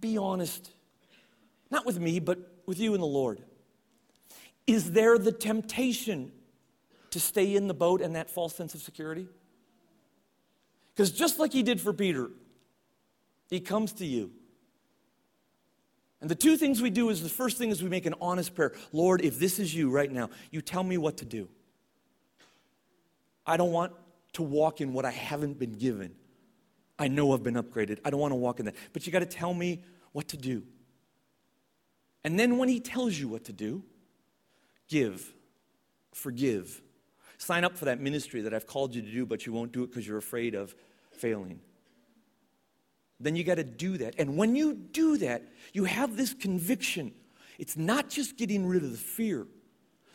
be 0.00 0.18
honest, 0.18 0.70
not 1.70 1.86
with 1.86 1.98
me, 1.98 2.20
but 2.20 2.38
with 2.66 2.78
you 2.78 2.94
and 2.94 3.02
the 3.02 3.06
Lord. 3.06 3.42
Is 4.66 4.92
there 4.92 5.18
the 5.18 5.32
temptation 5.32 6.32
to 7.10 7.20
stay 7.20 7.54
in 7.54 7.68
the 7.68 7.74
boat 7.74 8.00
and 8.00 8.16
that 8.16 8.30
false 8.30 8.54
sense 8.54 8.74
of 8.74 8.82
security? 8.82 9.28
Because 10.94 11.10
just 11.10 11.38
like 11.38 11.52
he 11.52 11.62
did 11.62 11.80
for 11.80 11.92
Peter, 11.92 12.30
he 13.50 13.60
comes 13.60 13.92
to 13.94 14.06
you. 14.06 14.30
And 16.20 16.30
the 16.30 16.34
two 16.34 16.56
things 16.56 16.80
we 16.80 16.90
do 16.90 17.10
is 17.10 17.22
the 17.22 17.28
first 17.28 17.58
thing 17.58 17.70
is 17.70 17.82
we 17.82 17.88
make 17.88 18.06
an 18.06 18.14
honest 18.20 18.54
prayer 18.54 18.72
Lord, 18.92 19.22
if 19.22 19.38
this 19.38 19.58
is 19.58 19.74
you 19.74 19.90
right 19.90 20.10
now, 20.10 20.30
you 20.50 20.62
tell 20.62 20.82
me 20.82 20.96
what 20.96 21.18
to 21.18 21.24
do. 21.24 21.48
I 23.46 23.56
don't 23.56 23.72
want 23.72 23.92
to 24.34 24.42
walk 24.42 24.80
in 24.80 24.92
what 24.92 25.04
I 25.04 25.10
haven't 25.10 25.58
been 25.58 25.72
given. 25.72 26.14
I 26.98 27.08
know 27.08 27.32
I've 27.32 27.42
been 27.42 27.54
upgraded. 27.54 27.98
I 28.04 28.10
don't 28.10 28.20
want 28.20 28.32
to 28.32 28.36
walk 28.36 28.60
in 28.60 28.66
that. 28.66 28.74
But 28.92 29.06
you 29.06 29.12
got 29.12 29.18
to 29.18 29.26
tell 29.26 29.52
me 29.52 29.82
what 30.12 30.28
to 30.28 30.36
do. 30.36 30.62
And 32.22 32.38
then 32.38 32.56
when 32.56 32.68
he 32.68 32.80
tells 32.80 33.18
you 33.18 33.28
what 33.28 33.44
to 33.44 33.52
do, 33.52 33.82
give, 34.88 35.34
forgive. 36.12 36.80
Sign 37.44 37.62
up 37.62 37.76
for 37.76 37.84
that 37.84 38.00
ministry 38.00 38.40
that 38.40 38.54
I've 38.54 38.66
called 38.66 38.94
you 38.94 39.02
to 39.02 39.10
do, 39.10 39.26
but 39.26 39.44
you 39.44 39.52
won't 39.52 39.70
do 39.70 39.82
it 39.82 39.88
because 39.88 40.06
you're 40.06 40.16
afraid 40.16 40.54
of 40.54 40.74
failing. 41.10 41.60
Then 43.20 43.36
you 43.36 43.44
got 43.44 43.56
to 43.56 43.64
do 43.64 43.98
that. 43.98 44.14
And 44.16 44.38
when 44.38 44.56
you 44.56 44.72
do 44.72 45.18
that, 45.18 45.42
you 45.74 45.84
have 45.84 46.16
this 46.16 46.32
conviction. 46.32 47.12
It's 47.58 47.76
not 47.76 48.08
just 48.08 48.38
getting 48.38 48.64
rid 48.66 48.82
of 48.82 48.92
the 48.92 48.96
fear, 48.96 49.46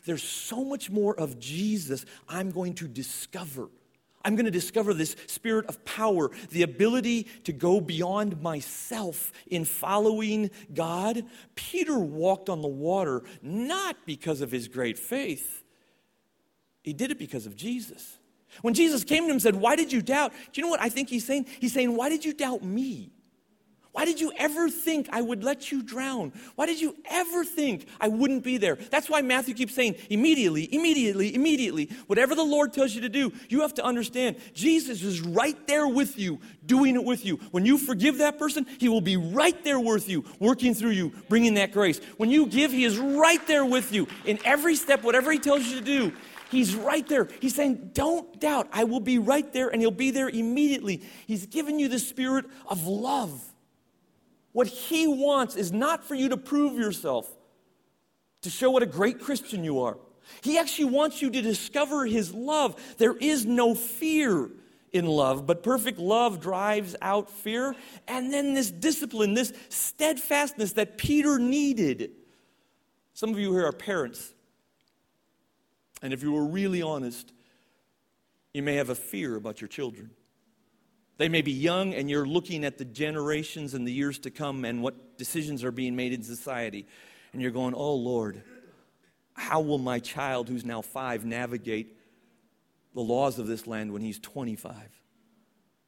there's 0.06 0.24
so 0.24 0.64
much 0.64 0.90
more 0.90 1.14
of 1.20 1.38
Jesus 1.40 2.04
I'm 2.28 2.50
going 2.50 2.74
to 2.76 2.88
discover. 2.88 3.70
I'm 4.26 4.36
going 4.36 4.46
to 4.46 4.52
discover 4.52 4.96
this 4.96 5.16
spirit 5.28 5.68
of 5.68 5.86
power, 5.86 6.32
the 6.50 6.64
ability 6.64 7.28
to 7.44 7.54
go 7.54 7.80
beyond 7.80 8.42
myself 8.42 9.32
in 9.46 9.66
following 9.66 10.50
God. 10.74 11.26
Peter 11.54 12.00
walked 12.00 12.50
on 12.50 12.64
the 12.64 12.68
water 12.68 13.22
not 13.44 13.98
because 14.08 14.42
of 14.42 14.50
his 14.50 14.68
great 14.68 14.98
faith, 14.98 15.64
he 16.90 16.94
did 16.94 17.12
it 17.12 17.20
because 17.20 17.46
of 17.46 17.56
Jesus. 17.56 18.18
When 18.64 18.74
Jesus 18.74 19.04
came 19.04 19.24
to 19.24 19.26
him 19.26 19.34
and 19.34 19.42
said, 19.42 19.56
Why 19.56 19.76
did 19.76 19.94
you 19.94 20.02
doubt? 20.02 20.34
Do 20.52 20.60
you 20.60 20.64
know 20.64 20.72
what 20.72 20.82
I 20.82 20.90
think 20.90 21.08
he's 21.08 21.24
saying? 21.24 21.46
He's 21.60 21.72
saying, 21.72 21.96
Why 21.96 22.10
did 22.10 22.26
you 22.26 22.34
doubt 22.34 22.64
me? 22.64 23.12
Why 23.92 24.06
did 24.06 24.22
you 24.22 24.32
ever 24.38 24.70
think 24.70 25.10
I 25.12 25.22
would 25.22 25.44
let 25.44 25.72
you 25.72 25.84
drown? 25.84 26.32
Why 26.56 26.68
did 26.68 26.80
you 26.80 26.96
ever 27.10 27.44
think 27.44 27.88
I 28.00 28.08
wouldn't 28.08 28.44
be 28.44 28.58
there? 28.58 28.76
That's 28.76 29.10
why 29.10 29.22
Matthew 29.22 29.56
keeps 29.56 29.74
saying, 29.74 29.96
immediately, 30.12 30.74
immediately, 30.74 31.34
immediately. 31.34 31.90
Whatever 32.08 32.36
the 32.36 32.44
Lord 32.44 32.72
tells 32.72 32.94
you 32.94 33.02
to 33.02 33.10
do, 33.10 33.34
you 33.50 33.62
have 33.62 33.74
to 33.76 33.84
understand 33.84 34.38
Jesus 34.54 35.04
is 35.04 35.22
right 35.22 35.58
there 35.68 35.88
with 35.88 36.20
you, 36.20 36.40
doing 36.66 36.96
it 36.96 37.04
with 37.04 37.26
you. 37.26 37.38
When 37.52 37.66
you 37.66 37.78
forgive 37.80 38.20
that 38.20 38.38
person, 38.38 38.68
He 38.80 38.90
will 38.90 39.02
be 39.02 39.18
right 39.18 39.62
there 39.64 39.80
with 39.80 40.08
you, 40.08 40.24
working 40.40 40.76
through 40.76 40.92
you, 40.92 41.12
bringing 41.28 41.56
that 41.56 41.72
grace. 41.72 42.00
When 42.18 42.30
you 42.30 42.46
give, 42.46 42.72
He 42.72 42.86
is 42.86 42.98
right 43.00 43.46
there 43.48 43.66
with 43.66 43.92
you 43.92 44.08
in 44.24 44.40
every 44.46 44.76
step, 44.76 45.04
whatever 45.04 45.32
He 45.32 45.40
tells 45.40 45.66
you 45.66 45.76
to 45.78 45.84
do. 45.84 46.14
He's 46.50 46.76
right 46.76 47.08
there. 47.08 47.28
He's 47.40 47.56
saying, 47.56 47.92
Don't 47.94 48.40
doubt. 48.40 48.68
I 48.74 48.84
will 48.84 49.00
be 49.00 49.20
right 49.20 49.52
there, 49.54 49.70
and 49.70 49.82
He'll 49.82 49.92
be 49.92 50.12
there 50.12 50.30
immediately. 50.30 51.04
He's 51.28 51.46
given 51.46 51.80
you 51.80 51.88
the 51.88 52.00
spirit 52.00 52.46
of 52.68 52.88
love. 52.88 53.42
What 54.52 54.68
He 54.68 55.08
wants 55.08 55.56
is 55.56 55.72
not 55.72 56.04
for 56.04 56.16
you 56.16 56.30
to 56.30 56.38
prove 56.38 56.78
yourself, 56.78 57.30
to 58.42 58.50
show 58.50 58.72
what 58.72 58.84
a 58.84 58.88
great 58.88 59.20
Christian 59.20 59.64
you 59.64 59.82
are. 59.82 59.98
He 60.42 60.58
actually 60.58 60.86
wants 60.86 61.22
you 61.22 61.30
to 61.30 61.42
discover 61.42 62.06
His 62.06 62.34
love. 62.34 62.76
There 62.98 63.16
is 63.16 63.46
no 63.46 63.76
fear 63.76 64.50
in 64.92 65.06
love, 65.06 65.46
but 65.46 65.62
perfect 65.62 66.00
love 66.00 66.40
drives 66.40 66.96
out 67.02 67.30
fear. 67.30 67.76
And 68.08 68.34
then 68.34 68.56
this 68.56 68.72
discipline, 68.72 69.36
this 69.36 69.54
steadfastness 69.70 70.74
that 70.74 70.98
Peter 70.98 71.38
needed. 71.38 72.12
Some 73.14 73.30
of 73.30 73.40
you 73.40 73.52
here 73.54 73.68
are 73.68 73.72
parents. 73.72 74.34
And 76.02 76.14
if 76.14 76.24
you 76.24 76.32
were 76.32 76.46
really 76.46 76.82
honest, 76.82 77.34
you 78.54 78.64
may 78.64 78.76
have 78.76 78.90
a 78.90 78.96
fear 78.96 79.36
about 79.36 79.62
your 79.62 79.68
children. 79.68 80.12
They 81.18 81.28
may 81.28 81.42
be 81.42 81.52
young, 81.52 81.94
and 81.94 82.10
you're 82.10 82.26
looking 82.26 82.64
at 82.64 82.78
the 82.78 82.86
generations 82.86 83.74
and 83.74 83.86
the 83.86 83.92
years 83.92 84.20
to 84.20 84.32
come 84.32 84.64
and 84.64 84.82
what 84.82 85.18
decisions 85.18 85.64
are 85.64 85.72
being 85.72 85.96
made 85.96 86.14
in 86.14 86.24
society. 86.24 86.88
And 87.34 87.42
you're 87.42 87.52
going, 87.52 87.74
oh 87.74 87.96
Lord, 87.96 88.42
how 89.34 89.60
will 89.60 89.78
my 89.78 90.00
child, 90.00 90.48
who's 90.48 90.66
now 90.66 90.82
five, 90.82 91.26
navigate 91.26 91.98
the 92.94 93.02
laws 93.02 93.38
of 93.38 93.48
this 93.48 93.68
land 93.68 93.92
when 93.92 94.02
he's 94.02 94.18
25? 94.20 94.74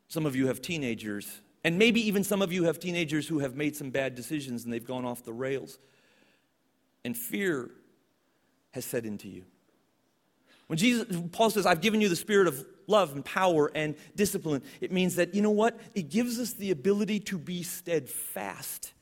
Some 0.09 0.25
of 0.25 0.35
you 0.35 0.47
have 0.47 0.61
teenagers, 0.61 1.39
and 1.63 1.79
maybe 1.79 2.05
even 2.05 2.25
some 2.25 2.41
of 2.41 2.51
you 2.51 2.65
have 2.65 2.79
teenagers 2.79 3.27
who 3.27 3.39
have 3.39 3.55
made 3.55 3.75
some 3.75 3.89
bad 3.89 4.15
decisions 4.15 4.65
and 4.65 4.73
they've 4.73 4.85
gone 4.85 5.05
off 5.05 5.23
the 5.23 5.33
rails. 5.33 5.79
And 7.05 7.15
fear 7.15 7.71
has 8.71 8.83
set 8.83 9.05
into 9.05 9.29
you. 9.29 9.45
When 10.71 10.77
Jesus, 10.77 11.05
Paul 11.33 11.49
says, 11.49 11.65
I've 11.65 11.81
given 11.81 11.99
you 11.99 12.07
the 12.07 12.15
spirit 12.15 12.47
of 12.47 12.65
love 12.87 13.11
and 13.11 13.25
power 13.25 13.69
and 13.75 13.93
discipline, 14.15 14.63
it 14.79 14.89
means 14.89 15.17
that, 15.17 15.35
you 15.35 15.41
know 15.41 15.51
what? 15.51 15.77
It 15.93 16.03
gives 16.07 16.39
us 16.39 16.53
the 16.53 16.71
ability 16.71 17.19
to 17.19 17.37
be 17.37 17.61
steadfast 17.61 18.93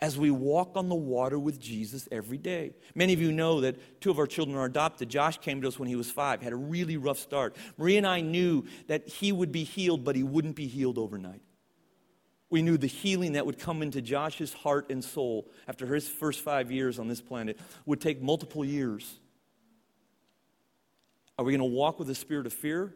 as 0.00 0.16
we 0.16 0.30
walk 0.30 0.76
on 0.76 0.88
the 0.88 0.94
water 0.94 1.40
with 1.40 1.58
Jesus 1.58 2.08
every 2.12 2.38
day. 2.38 2.74
Many 2.94 3.14
of 3.14 3.20
you 3.20 3.32
know 3.32 3.62
that 3.62 4.00
two 4.00 4.12
of 4.12 4.20
our 4.20 4.28
children 4.28 4.56
are 4.56 4.64
adopted. 4.64 5.08
Josh 5.08 5.38
came 5.38 5.60
to 5.62 5.66
us 5.66 5.76
when 5.76 5.88
he 5.88 5.96
was 5.96 6.08
five, 6.08 6.40
had 6.40 6.52
a 6.52 6.56
really 6.56 6.96
rough 6.96 7.18
start. 7.18 7.56
Marie 7.78 7.96
and 7.96 8.06
I 8.06 8.20
knew 8.20 8.64
that 8.86 9.08
he 9.08 9.32
would 9.32 9.50
be 9.50 9.64
healed, 9.64 10.04
but 10.04 10.14
he 10.14 10.22
wouldn't 10.22 10.54
be 10.54 10.68
healed 10.68 10.98
overnight. 10.98 11.42
We 12.48 12.62
knew 12.62 12.78
the 12.78 12.86
healing 12.86 13.32
that 13.32 13.44
would 13.44 13.58
come 13.58 13.82
into 13.82 14.00
Josh's 14.00 14.52
heart 14.52 14.88
and 14.88 15.02
soul 15.02 15.50
after 15.66 15.84
his 15.84 16.08
first 16.08 16.42
five 16.42 16.70
years 16.70 17.00
on 17.00 17.08
this 17.08 17.20
planet 17.20 17.58
would 17.86 18.00
take 18.00 18.22
multiple 18.22 18.64
years. 18.64 19.18
Are 21.42 21.44
we 21.44 21.50
going 21.50 21.70
to 21.70 21.76
walk 21.76 21.98
with 21.98 22.08
a 22.08 22.14
spirit 22.14 22.46
of 22.46 22.52
fear? 22.52 22.94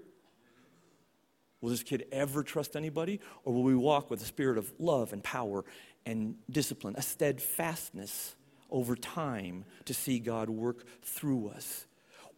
Will 1.60 1.70
this 1.70 1.82
kid 1.82 2.06
ever 2.12 2.44
trust 2.44 2.76
anybody? 2.76 3.18
Or 3.42 3.52
will 3.52 3.64
we 3.64 3.74
walk 3.74 4.08
with 4.08 4.22
a 4.22 4.24
spirit 4.24 4.56
of 4.56 4.72
love 4.78 5.12
and 5.12 5.20
power 5.20 5.64
and 6.06 6.36
discipline, 6.48 6.94
a 6.96 7.02
steadfastness 7.02 8.36
over 8.70 8.94
time 8.94 9.64
to 9.86 9.94
see 9.94 10.20
God 10.20 10.48
work 10.48 10.84
through 11.02 11.48
us? 11.48 11.88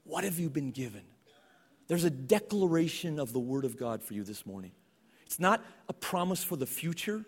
What 0.04 0.24
have 0.24 0.38
you 0.38 0.48
been 0.48 0.70
given? 0.70 1.02
There's 1.88 2.04
a 2.04 2.10
declaration 2.10 3.18
of 3.18 3.34
the 3.34 3.38
Word 3.38 3.66
of 3.66 3.76
God 3.76 4.02
for 4.02 4.14
you 4.14 4.24
this 4.24 4.46
morning. 4.46 4.72
It's 5.26 5.38
not 5.38 5.62
a 5.90 5.92
promise 5.92 6.42
for 6.42 6.56
the 6.56 6.64
future, 6.64 7.26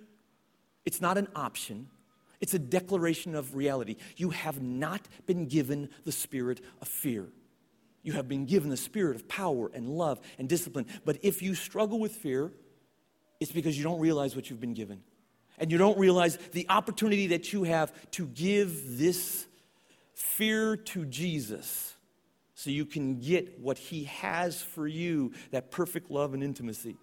it's 0.86 1.02
not 1.02 1.18
an 1.18 1.28
option. 1.36 1.90
It's 2.40 2.54
a 2.54 2.58
declaration 2.58 3.34
of 3.34 3.54
reality. 3.54 3.96
You 4.16 4.30
have 4.30 4.62
not 4.62 5.02
been 5.26 5.44
given 5.44 5.90
the 6.06 6.12
spirit 6.12 6.62
of 6.80 6.88
fear. 6.88 7.28
You 8.02 8.12
have 8.12 8.28
been 8.28 8.46
given 8.46 8.70
the 8.70 8.76
spirit 8.76 9.16
of 9.16 9.28
power 9.28 9.70
and 9.74 9.88
love 9.88 10.20
and 10.38 10.48
discipline. 10.48 10.86
But 11.04 11.18
if 11.22 11.42
you 11.42 11.54
struggle 11.54 11.98
with 11.98 12.12
fear, 12.12 12.52
it's 13.40 13.52
because 13.52 13.76
you 13.76 13.84
don't 13.84 14.00
realize 14.00 14.34
what 14.34 14.50
you've 14.50 14.60
been 14.60 14.74
given. 14.74 15.02
And 15.58 15.70
you 15.70 15.76
don't 15.76 15.98
realize 15.98 16.38
the 16.52 16.66
opportunity 16.70 17.28
that 17.28 17.52
you 17.52 17.64
have 17.64 17.92
to 18.12 18.26
give 18.26 18.98
this 18.98 19.46
fear 20.14 20.76
to 20.76 21.04
Jesus 21.04 21.94
so 22.54 22.70
you 22.70 22.86
can 22.86 23.20
get 23.20 23.58
what 23.58 23.78
he 23.78 24.04
has 24.04 24.62
for 24.62 24.86
you 24.86 25.32
that 25.50 25.70
perfect 25.70 26.10
love 26.10 26.34
and 26.34 26.42
intimacy. 26.42 26.96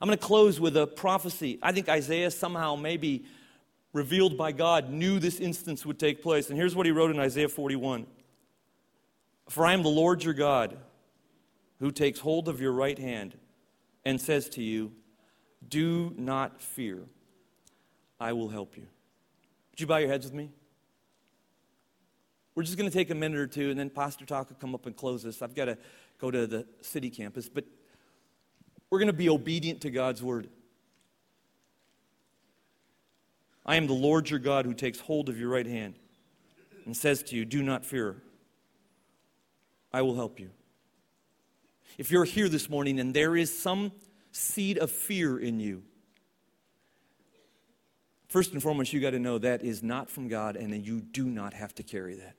I'm 0.00 0.06
going 0.06 0.18
to 0.18 0.24
close 0.24 0.60
with 0.60 0.76
a 0.76 0.86
prophecy. 0.86 1.58
I 1.62 1.72
think 1.72 1.88
Isaiah 1.88 2.30
somehow 2.30 2.76
maybe 2.76 3.24
revealed 3.92 4.36
by 4.36 4.52
God, 4.52 4.90
knew 4.90 5.18
this 5.18 5.40
instance 5.40 5.84
would 5.84 5.98
take 5.98 6.22
place. 6.22 6.48
And 6.48 6.58
here's 6.58 6.76
what 6.76 6.86
he 6.86 6.92
wrote 6.92 7.10
in 7.10 7.18
Isaiah 7.18 7.48
41 7.48 8.06
For 9.50 9.66
I 9.66 9.72
am 9.72 9.82
the 9.82 9.88
Lord 9.88 10.22
your 10.22 10.32
God, 10.32 10.76
who 11.80 11.90
takes 11.90 12.20
hold 12.20 12.46
of 12.46 12.60
your 12.60 12.70
right 12.70 12.96
hand 12.96 13.36
and 14.04 14.20
says 14.20 14.48
to 14.50 14.62
you, 14.62 14.92
Do 15.68 16.14
not 16.16 16.62
fear, 16.62 17.00
I 18.20 18.32
will 18.32 18.48
help 18.48 18.76
you. 18.76 18.86
Would 19.72 19.80
you 19.80 19.88
bow 19.88 19.96
your 19.96 20.08
heads 20.08 20.24
with 20.24 20.34
me? 20.34 20.50
We're 22.54 22.62
just 22.62 22.78
going 22.78 22.88
to 22.88 22.96
take 22.96 23.10
a 23.10 23.14
minute 23.16 23.40
or 23.40 23.48
two, 23.48 23.70
and 23.70 23.78
then 23.78 23.90
Pastor 23.90 24.24
Talk 24.24 24.50
will 24.50 24.56
come 24.56 24.72
up 24.72 24.86
and 24.86 24.94
close 24.94 25.24
this. 25.24 25.42
I've 25.42 25.56
got 25.56 25.64
to 25.64 25.76
go 26.20 26.30
to 26.30 26.46
the 26.46 26.64
city 26.80 27.10
campus, 27.10 27.48
but 27.48 27.64
we're 28.88 29.00
going 29.00 29.08
to 29.08 29.12
be 29.12 29.28
obedient 29.28 29.80
to 29.80 29.90
God's 29.90 30.22
word. 30.22 30.48
I 33.66 33.74
am 33.74 33.88
the 33.88 33.94
Lord 33.94 34.30
your 34.30 34.38
God 34.38 34.64
who 34.64 34.74
takes 34.74 35.00
hold 35.00 35.28
of 35.28 35.40
your 35.40 35.48
right 35.48 35.66
hand 35.66 35.94
and 36.86 36.96
says 36.96 37.24
to 37.24 37.36
you, 37.36 37.44
Do 37.44 37.64
not 37.64 37.84
fear. 37.84 38.22
I 39.92 40.02
will 40.02 40.14
help 40.14 40.38
you. 40.38 40.50
If 41.98 42.10
you're 42.10 42.24
here 42.24 42.48
this 42.48 42.70
morning 42.70 43.00
and 43.00 43.12
there 43.12 43.36
is 43.36 43.56
some 43.56 43.92
seed 44.32 44.78
of 44.78 44.90
fear 44.90 45.38
in 45.38 45.60
you, 45.60 45.82
first 48.28 48.52
and 48.52 48.62
foremost, 48.62 48.92
you 48.92 49.00
got 49.00 49.10
to 49.10 49.18
know 49.18 49.38
that 49.38 49.62
is 49.62 49.82
not 49.82 50.10
from 50.10 50.28
God 50.28 50.56
and 50.56 50.86
you 50.86 51.00
do 51.00 51.24
not 51.24 51.52
have 51.54 51.74
to 51.76 51.82
carry 51.82 52.14
that. 52.16 52.36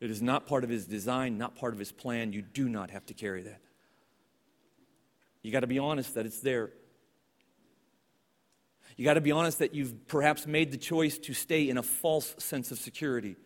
It 0.00 0.10
is 0.10 0.22
not 0.22 0.46
part 0.46 0.64
of 0.64 0.70
His 0.70 0.86
design, 0.86 1.36
not 1.36 1.56
part 1.56 1.74
of 1.74 1.78
His 1.78 1.92
plan. 1.92 2.32
You 2.32 2.42
do 2.42 2.68
not 2.68 2.90
have 2.90 3.04
to 3.06 3.14
carry 3.14 3.42
that. 3.42 3.60
You 5.42 5.52
got 5.52 5.60
to 5.60 5.66
be 5.66 5.78
honest 5.78 6.14
that 6.14 6.26
it's 6.26 6.40
there. 6.40 6.70
You 8.96 9.04
got 9.04 9.14
to 9.14 9.20
be 9.20 9.32
honest 9.32 9.58
that 9.60 9.74
you've 9.74 10.06
perhaps 10.08 10.46
made 10.46 10.72
the 10.72 10.76
choice 10.76 11.18
to 11.18 11.34
stay 11.34 11.68
in 11.68 11.78
a 11.78 11.82
false 11.82 12.34
sense 12.38 12.70
of 12.70 12.78
security. 12.78 13.36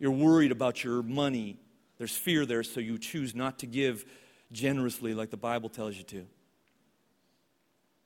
You're 0.00 0.10
worried 0.10 0.50
about 0.50 0.82
your 0.82 1.02
money. 1.02 1.60
There's 1.98 2.16
fear 2.16 2.46
there, 2.46 2.64
so 2.64 2.80
you 2.80 2.98
choose 2.98 3.34
not 3.34 3.60
to 3.60 3.66
give 3.66 4.04
generously 4.50 5.14
like 5.14 5.30
the 5.30 5.36
Bible 5.36 5.68
tells 5.68 5.96
you 5.96 6.02
to. 6.04 6.26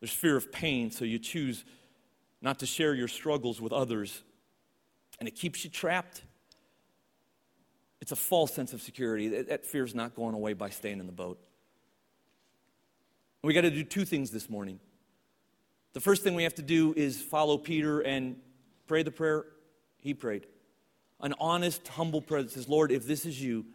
There's 0.00 0.12
fear 0.12 0.36
of 0.36 0.52
pain, 0.52 0.90
so 0.90 1.04
you 1.04 1.18
choose 1.18 1.64
not 2.42 2.58
to 2.58 2.66
share 2.66 2.94
your 2.94 3.08
struggles 3.08 3.60
with 3.60 3.72
others. 3.72 4.22
And 5.18 5.28
it 5.28 5.36
keeps 5.36 5.64
you 5.64 5.70
trapped. 5.70 6.22
It's 8.02 8.12
a 8.12 8.16
false 8.16 8.52
sense 8.52 8.72
of 8.72 8.82
security. 8.82 9.28
That, 9.28 9.48
that 9.48 9.64
fear's 9.64 9.94
not 9.94 10.14
going 10.14 10.34
away 10.34 10.52
by 10.52 10.70
staying 10.70 10.98
in 10.98 11.06
the 11.06 11.12
boat. 11.12 11.38
We 13.42 13.54
got 13.54 13.62
to 13.62 13.70
do 13.70 13.84
two 13.84 14.04
things 14.04 14.30
this 14.30 14.50
morning. 14.50 14.80
The 15.92 16.00
first 16.00 16.22
thing 16.22 16.34
we 16.34 16.42
have 16.42 16.56
to 16.56 16.62
do 16.62 16.92
is 16.96 17.22
follow 17.22 17.56
Peter 17.56 18.00
and 18.00 18.36
pray 18.88 19.04
the 19.04 19.12
prayer 19.12 19.46
he 19.98 20.12
prayed. 20.12 20.46
An 21.24 21.34
honest, 21.40 21.88
humble 21.88 22.22
prayer 22.22 22.44
that 22.44 22.52
says, 22.52 22.68
Lord, 22.68 22.92
if 22.92 23.04
this 23.04 23.26
is 23.26 23.42
you, 23.42 23.66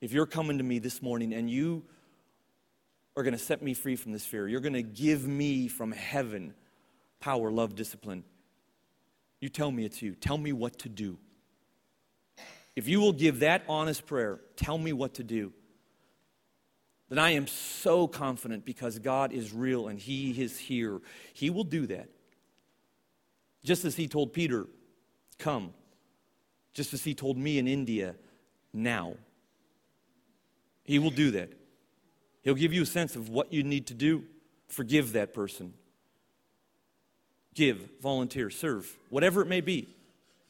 if 0.00 0.12
you're 0.12 0.26
coming 0.26 0.58
to 0.58 0.64
me 0.64 0.80
this 0.80 1.00
morning 1.00 1.32
and 1.32 1.48
you 1.48 1.84
are 3.16 3.22
going 3.22 3.32
to 3.32 3.38
set 3.38 3.62
me 3.62 3.74
free 3.74 3.94
from 3.94 4.10
this 4.10 4.26
fear, 4.26 4.48
you're 4.48 4.60
going 4.60 4.72
to 4.72 4.82
give 4.82 5.24
me 5.24 5.68
from 5.68 5.92
heaven 5.92 6.52
power, 7.20 7.52
love, 7.52 7.76
discipline. 7.76 8.24
You 9.40 9.48
tell 9.48 9.70
me 9.70 9.84
it's 9.84 10.02
you. 10.02 10.16
Tell 10.16 10.36
me 10.36 10.52
what 10.52 10.80
to 10.80 10.88
do. 10.88 11.18
If 12.74 12.88
you 12.88 13.00
will 13.00 13.12
give 13.12 13.38
that 13.40 13.62
honest 13.68 14.04
prayer, 14.04 14.40
tell 14.56 14.76
me 14.76 14.92
what 14.92 15.14
to 15.14 15.22
do 15.22 15.52
then 17.08 17.18
I 17.18 17.30
am 17.30 17.46
so 17.46 18.08
confident 18.08 18.64
because 18.64 18.98
God 18.98 19.32
is 19.32 19.52
real 19.52 19.88
and 19.88 19.98
He 19.98 20.30
is 20.42 20.58
here. 20.58 21.00
He 21.32 21.50
will 21.50 21.64
do 21.64 21.86
that. 21.86 22.08
Just 23.62 23.84
as 23.84 23.96
He 23.96 24.08
told 24.08 24.32
Peter, 24.32 24.66
come. 25.38 25.72
Just 26.74 26.94
as 26.94 27.04
He 27.04 27.14
told 27.14 27.36
me 27.36 27.58
in 27.58 27.66
India, 27.66 28.14
now. 28.72 29.14
He 30.84 30.98
will 30.98 31.10
do 31.10 31.32
that. 31.32 31.50
He'll 32.42 32.54
give 32.54 32.72
you 32.72 32.82
a 32.82 32.86
sense 32.86 33.16
of 33.16 33.28
what 33.28 33.52
you 33.52 33.64
need 33.64 33.88
to 33.88 33.94
do. 33.94 34.24
Forgive 34.68 35.12
that 35.14 35.34
person. 35.34 35.74
Give, 37.54 37.88
volunteer, 38.00 38.50
serve, 38.50 38.94
whatever 39.10 39.40
it 39.40 39.46
may 39.46 39.60
be. 39.60 39.88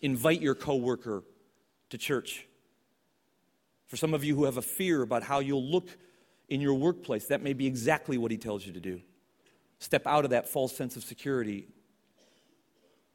Invite 0.01 0.43
your 0.43 0.55
coworker 0.55 1.23
to 1.91 1.99
church. 1.99 2.47
For 3.87 3.97
some 3.97 4.13
of 4.13 4.25
you 4.25 4.35
who 4.35 4.45
have 4.45 4.57
a 4.57 4.63
fear 4.63 5.03
about 5.03 5.23
how 5.23 5.39
you'll 5.39 5.65
look 5.65 5.89
in 6.49 6.61
your 6.61 6.75
workplace, 6.75 7.27
that 7.27 7.43
may 7.43 7.53
be 7.53 7.67
exactly 7.67 8.19
what 8.19 8.31
he 8.31 8.37
tells 8.37 8.67
you 8.67 8.73
to 8.73 8.81
do. 8.81 9.01
Step 9.79 10.07
out 10.07 10.25
of 10.25 10.31
that 10.31 10.49
false 10.49 10.75
sense 10.75 10.97
of 10.97 11.05
security. 11.05 11.69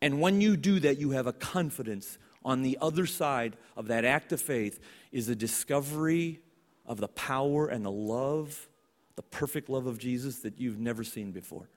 And 0.02 0.20
when 0.20 0.41
you 0.41 0.58
do 0.58 0.80
that, 0.80 0.97
you 0.97 1.12
have 1.12 1.28
a 1.28 1.34
confidence 1.34 2.18
on 2.43 2.64
the 2.64 2.78
other 2.82 3.06
side 3.06 3.56
of 3.78 3.88
that 3.88 4.04
act 4.04 4.32
of 4.32 4.41
faith 4.41 4.80
is 5.12 5.30
a 5.30 5.36
discovery 5.36 6.39
of 6.86 6.97
the 6.97 7.08
power 7.08 7.68
and 7.68 7.86
the 7.86 7.91
love, 7.91 8.68
the 9.16 9.22
perfect 9.22 9.70
love 9.70 9.86
of 9.86 9.99
Jesus 9.99 10.39
that 10.39 10.60
you've 10.60 10.80
never 10.80 11.04
seen 11.04 11.32
before. 11.32 11.70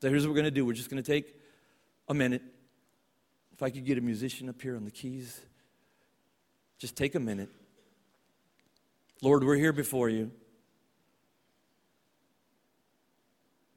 So 0.00 0.08
here's 0.08 0.24
what 0.24 0.30
we're 0.30 0.36
going 0.36 0.44
to 0.46 0.50
do 0.50 0.64
we're 0.64 0.72
just 0.72 0.90
going 0.90 1.02
to 1.02 1.12
take 1.12 1.34
a 2.08 2.14
minute. 2.14 2.42
If 3.52 3.62
I 3.62 3.70
could 3.70 3.84
get 3.84 3.98
a 3.98 4.00
musician 4.00 4.48
up 4.48 4.60
here 4.60 4.76
on 4.76 4.84
the 4.84 4.90
keys, 4.90 5.40
just 6.78 6.96
take 6.96 7.14
a 7.14 7.20
minute. 7.20 7.48
Lord, 9.20 9.42
we're 9.42 9.56
here 9.56 9.72
before 9.72 10.08
you. 10.08 10.30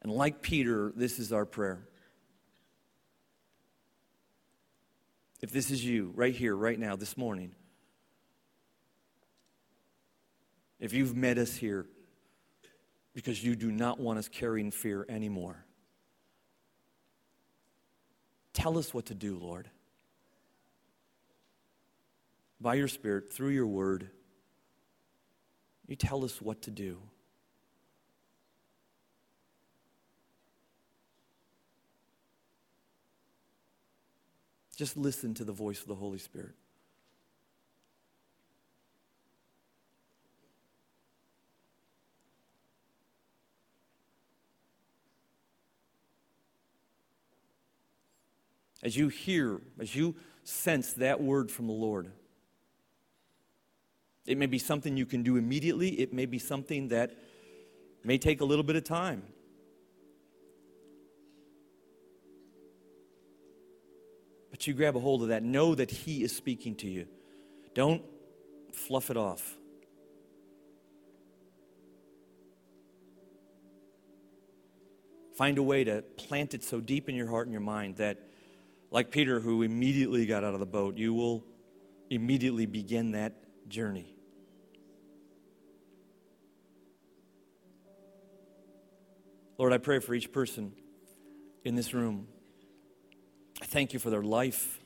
And 0.03 0.11
like 0.11 0.41
Peter, 0.41 0.91
this 0.95 1.19
is 1.19 1.31
our 1.31 1.45
prayer. 1.45 1.87
If 5.41 5.51
this 5.51 5.71
is 5.71 5.83
you, 5.83 6.11
right 6.15 6.33
here, 6.35 6.55
right 6.55 6.77
now, 6.77 6.95
this 6.95 7.17
morning, 7.17 7.51
if 10.79 10.93
you've 10.93 11.15
met 11.15 11.37
us 11.37 11.55
here 11.55 11.87
because 13.13 13.43
you 13.43 13.55
do 13.55 13.71
not 13.71 13.99
want 13.99 14.19
us 14.19 14.27
carrying 14.27 14.71
fear 14.71 15.05
anymore, 15.09 15.65
tell 18.53 18.77
us 18.77 18.93
what 18.93 19.07
to 19.07 19.15
do, 19.15 19.37
Lord. 19.37 19.69
By 22.59 22.75
your 22.75 22.87
Spirit, 22.87 23.33
through 23.33 23.49
your 23.49 23.65
word. 23.65 24.11
You 25.87 25.95
tell 25.95 26.23
us 26.23 26.39
what 26.39 26.61
to 26.63 26.71
do. 26.71 26.99
Just 34.81 34.97
listen 34.97 35.35
to 35.35 35.43
the 35.43 35.53
voice 35.53 35.79
of 35.79 35.87
the 35.87 35.93
Holy 35.93 36.17
Spirit. 36.17 36.55
As 48.81 48.97
you 48.97 49.09
hear, 49.09 49.61
as 49.79 49.95
you 49.95 50.15
sense 50.43 50.93
that 50.93 51.21
word 51.21 51.51
from 51.51 51.67
the 51.67 51.73
Lord, 51.73 52.11
it 54.25 54.35
may 54.39 54.47
be 54.47 54.57
something 54.57 54.97
you 54.97 55.05
can 55.05 55.21
do 55.21 55.37
immediately, 55.37 55.89
it 55.99 56.11
may 56.11 56.25
be 56.25 56.39
something 56.39 56.87
that 56.87 57.15
may 58.03 58.17
take 58.17 58.41
a 58.41 58.45
little 58.45 58.63
bit 58.63 58.75
of 58.75 58.83
time. 58.83 59.21
You 64.67 64.73
grab 64.73 64.95
a 64.95 64.99
hold 64.99 65.23
of 65.23 65.29
that. 65.29 65.43
Know 65.43 65.75
that 65.75 65.91
He 65.91 66.23
is 66.23 66.35
speaking 66.35 66.75
to 66.75 66.87
you. 66.87 67.07
Don't 67.73 68.03
fluff 68.73 69.09
it 69.09 69.17
off. 69.17 69.57
Find 75.35 75.57
a 75.57 75.63
way 75.63 75.83
to 75.83 76.03
plant 76.17 76.53
it 76.53 76.63
so 76.63 76.79
deep 76.79 77.09
in 77.09 77.15
your 77.15 77.27
heart 77.27 77.47
and 77.47 77.51
your 77.51 77.61
mind 77.61 77.95
that, 77.97 78.19
like 78.91 79.11
Peter, 79.11 79.39
who 79.39 79.63
immediately 79.63 80.25
got 80.25 80.43
out 80.43 80.53
of 80.53 80.59
the 80.59 80.65
boat, 80.65 80.97
you 80.97 81.13
will 81.13 81.43
immediately 82.09 82.65
begin 82.65 83.11
that 83.11 83.33
journey. 83.67 84.13
Lord, 89.57 89.73
I 89.73 89.77
pray 89.77 89.99
for 89.99 90.13
each 90.13 90.31
person 90.31 90.73
in 91.63 91.75
this 91.75 91.93
room. 91.93 92.27
I 93.61 93.65
thank 93.65 93.93
you 93.93 93.99
for 93.99 94.09
their 94.09 94.23
life. 94.23 94.79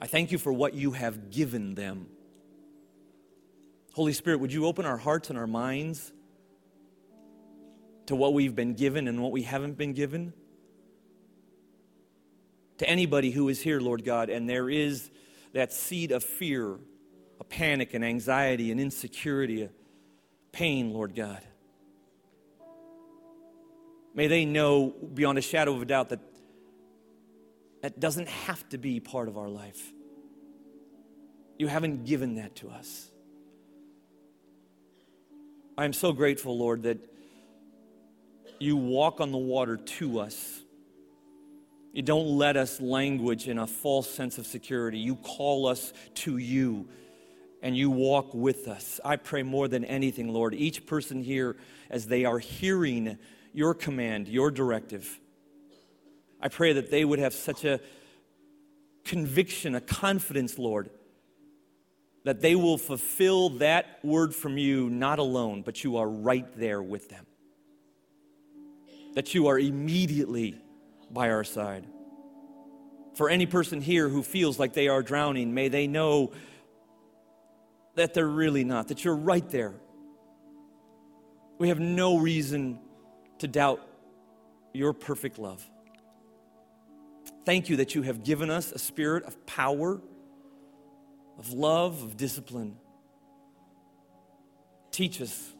I 0.00 0.06
thank 0.06 0.32
you 0.32 0.38
for 0.38 0.52
what 0.52 0.74
you 0.74 0.92
have 0.92 1.30
given 1.30 1.74
them. 1.74 2.08
Holy 3.92 4.12
Spirit, 4.12 4.40
would 4.40 4.52
you 4.52 4.66
open 4.66 4.86
our 4.86 4.96
hearts 4.96 5.30
and 5.30 5.38
our 5.38 5.46
minds 5.46 6.12
to 8.06 8.16
what 8.16 8.34
we've 8.34 8.54
been 8.54 8.74
given 8.74 9.06
and 9.06 9.22
what 9.22 9.32
we 9.32 9.42
haven't 9.42 9.78
been 9.78 9.92
given? 9.92 10.32
To 12.78 12.88
anybody 12.88 13.30
who 13.30 13.48
is 13.48 13.60
here, 13.60 13.80
Lord 13.80 14.04
God, 14.04 14.30
and 14.30 14.48
there 14.48 14.68
is 14.68 15.10
that 15.52 15.72
seed 15.72 16.10
of 16.10 16.24
fear 16.24 16.78
a 17.40 17.44
panic 17.44 17.94
and 17.94 18.04
anxiety 18.04 18.70
and 18.70 18.80
insecurity, 18.80 19.62
a 19.62 19.70
pain, 20.52 20.92
Lord 20.92 21.14
God. 21.14 21.40
May 24.14 24.28
they 24.28 24.44
know 24.44 24.90
beyond 24.90 25.38
a 25.38 25.40
shadow 25.40 25.74
of 25.74 25.82
a 25.82 25.84
doubt 25.84 26.10
that 26.10 26.20
that 27.84 28.00
doesn't 28.00 28.30
have 28.30 28.66
to 28.70 28.78
be 28.78 28.98
part 28.98 29.28
of 29.28 29.36
our 29.36 29.50
life. 29.50 29.92
You 31.58 31.66
haven't 31.66 32.06
given 32.06 32.36
that 32.36 32.56
to 32.56 32.70
us. 32.70 33.10
I 35.76 35.84
am 35.84 35.92
so 35.92 36.14
grateful, 36.14 36.56
Lord, 36.56 36.84
that 36.84 36.96
you 38.58 38.78
walk 38.78 39.20
on 39.20 39.32
the 39.32 39.36
water 39.36 39.76
to 39.76 40.20
us. 40.20 40.62
You 41.92 42.00
don't 42.00 42.38
let 42.38 42.56
us 42.56 42.80
languish 42.80 43.48
in 43.48 43.58
a 43.58 43.66
false 43.66 44.08
sense 44.08 44.38
of 44.38 44.46
security. 44.46 44.98
You 44.98 45.16
call 45.16 45.66
us 45.66 45.92
to 46.14 46.38
you 46.38 46.88
and 47.60 47.76
you 47.76 47.90
walk 47.90 48.32
with 48.32 48.66
us. 48.66 48.98
I 49.04 49.16
pray 49.16 49.42
more 49.42 49.68
than 49.68 49.84
anything, 49.84 50.32
Lord, 50.32 50.54
each 50.54 50.86
person 50.86 51.22
here, 51.22 51.56
as 51.90 52.06
they 52.06 52.24
are 52.24 52.38
hearing 52.38 53.18
your 53.52 53.74
command, 53.74 54.26
your 54.26 54.50
directive, 54.50 55.20
I 56.44 56.48
pray 56.48 56.74
that 56.74 56.90
they 56.90 57.06
would 57.06 57.20
have 57.20 57.32
such 57.32 57.64
a 57.64 57.80
conviction, 59.06 59.74
a 59.74 59.80
confidence, 59.80 60.58
Lord, 60.58 60.90
that 62.24 62.42
they 62.42 62.54
will 62.54 62.76
fulfill 62.76 63.48
that 63.48 63.98
word 64.02 64.34
from 64.34 64.58
you 64.58 64.90
not 64.90 65.18
alone, 65.18 65.62
but 65.62 65.82
you 65.82 65.96
are 65.96 66.08
right 66.08 66.46
there 66.58 66.82
with 66.82 67.08
them. 67.08 67.24
That 69.14 69.34
you 69.34 69.46
are 69.46 69.58
immediately 69.58 70.60
by 71.10 71.30
our 71.30 71.44
side. 71.44 71.86
For 73.14 73.30
any 73.30 73.46
person 73.46 73.80
here 73.80 74.10
who 74.10 74.22
feels 74.22 74.58
like 74.58 74.74
they 74.74 74.88
are 74.88 75.02
drowning, 75.02 75.54
may 75.54 75.68
they 75.68 75.86
know 75.86 76.32
that 77.94 78.12
they're 78.12 78.26
really 78.28 78.64
not, 78.64 78.88
that 78.88 79.02
you're 79.02 79.16
right 79.16 79.48
there. 79.48 79.72
We 81.58 81.68
have 81.68 81.80
no 81.80 82.18
reason 82.18 82.80
to 83.38 83.48
doubt 83.48 83.80
your 84.74 84.92
perfect 84.92 85.38
love. 85.38 85.64
Thank 87.44 87.68
you 87.68 87.76
that 87.76 87.94
you 87.94 88.02
have 88.02 88.24
given 88.24 88.50
us 88.50 88.72
a 88.72 88.78
spirit 88.78 89.24
of 89.24 89.44
power, 89.46 90.00
of 91.38 91.52
love, 91.52 92.02
of 92.02 92.16
discipline. 92.16 92.76
Teach 94.90 95.20
us 95.20 95.52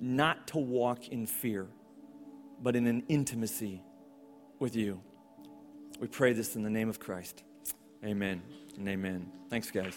not 0.00 0.48
to 0.48 0.58
walk 0.58 1.08
in 1.08 1.26
fear, 1.26 1.66
but 2.60 2.76
in 2.76 2.86
an 2.86 3.02
intimacy 3.08 3.82
with 4.58 4.76
you. 4.76 5.00
We 6.00 6.08
pray 6.08 6.32
this 6.32 6.56
in 6.56 6.62
the 6.62 6.70
name 6.70 6.88
of 6.88 7.00
Christ. 7.00 7.42
Amen 8.04 8.42
and 8.76 8.88
amen. 8.88 9.30
Thanks, 9.48 9.70
guys. 9.70 9.94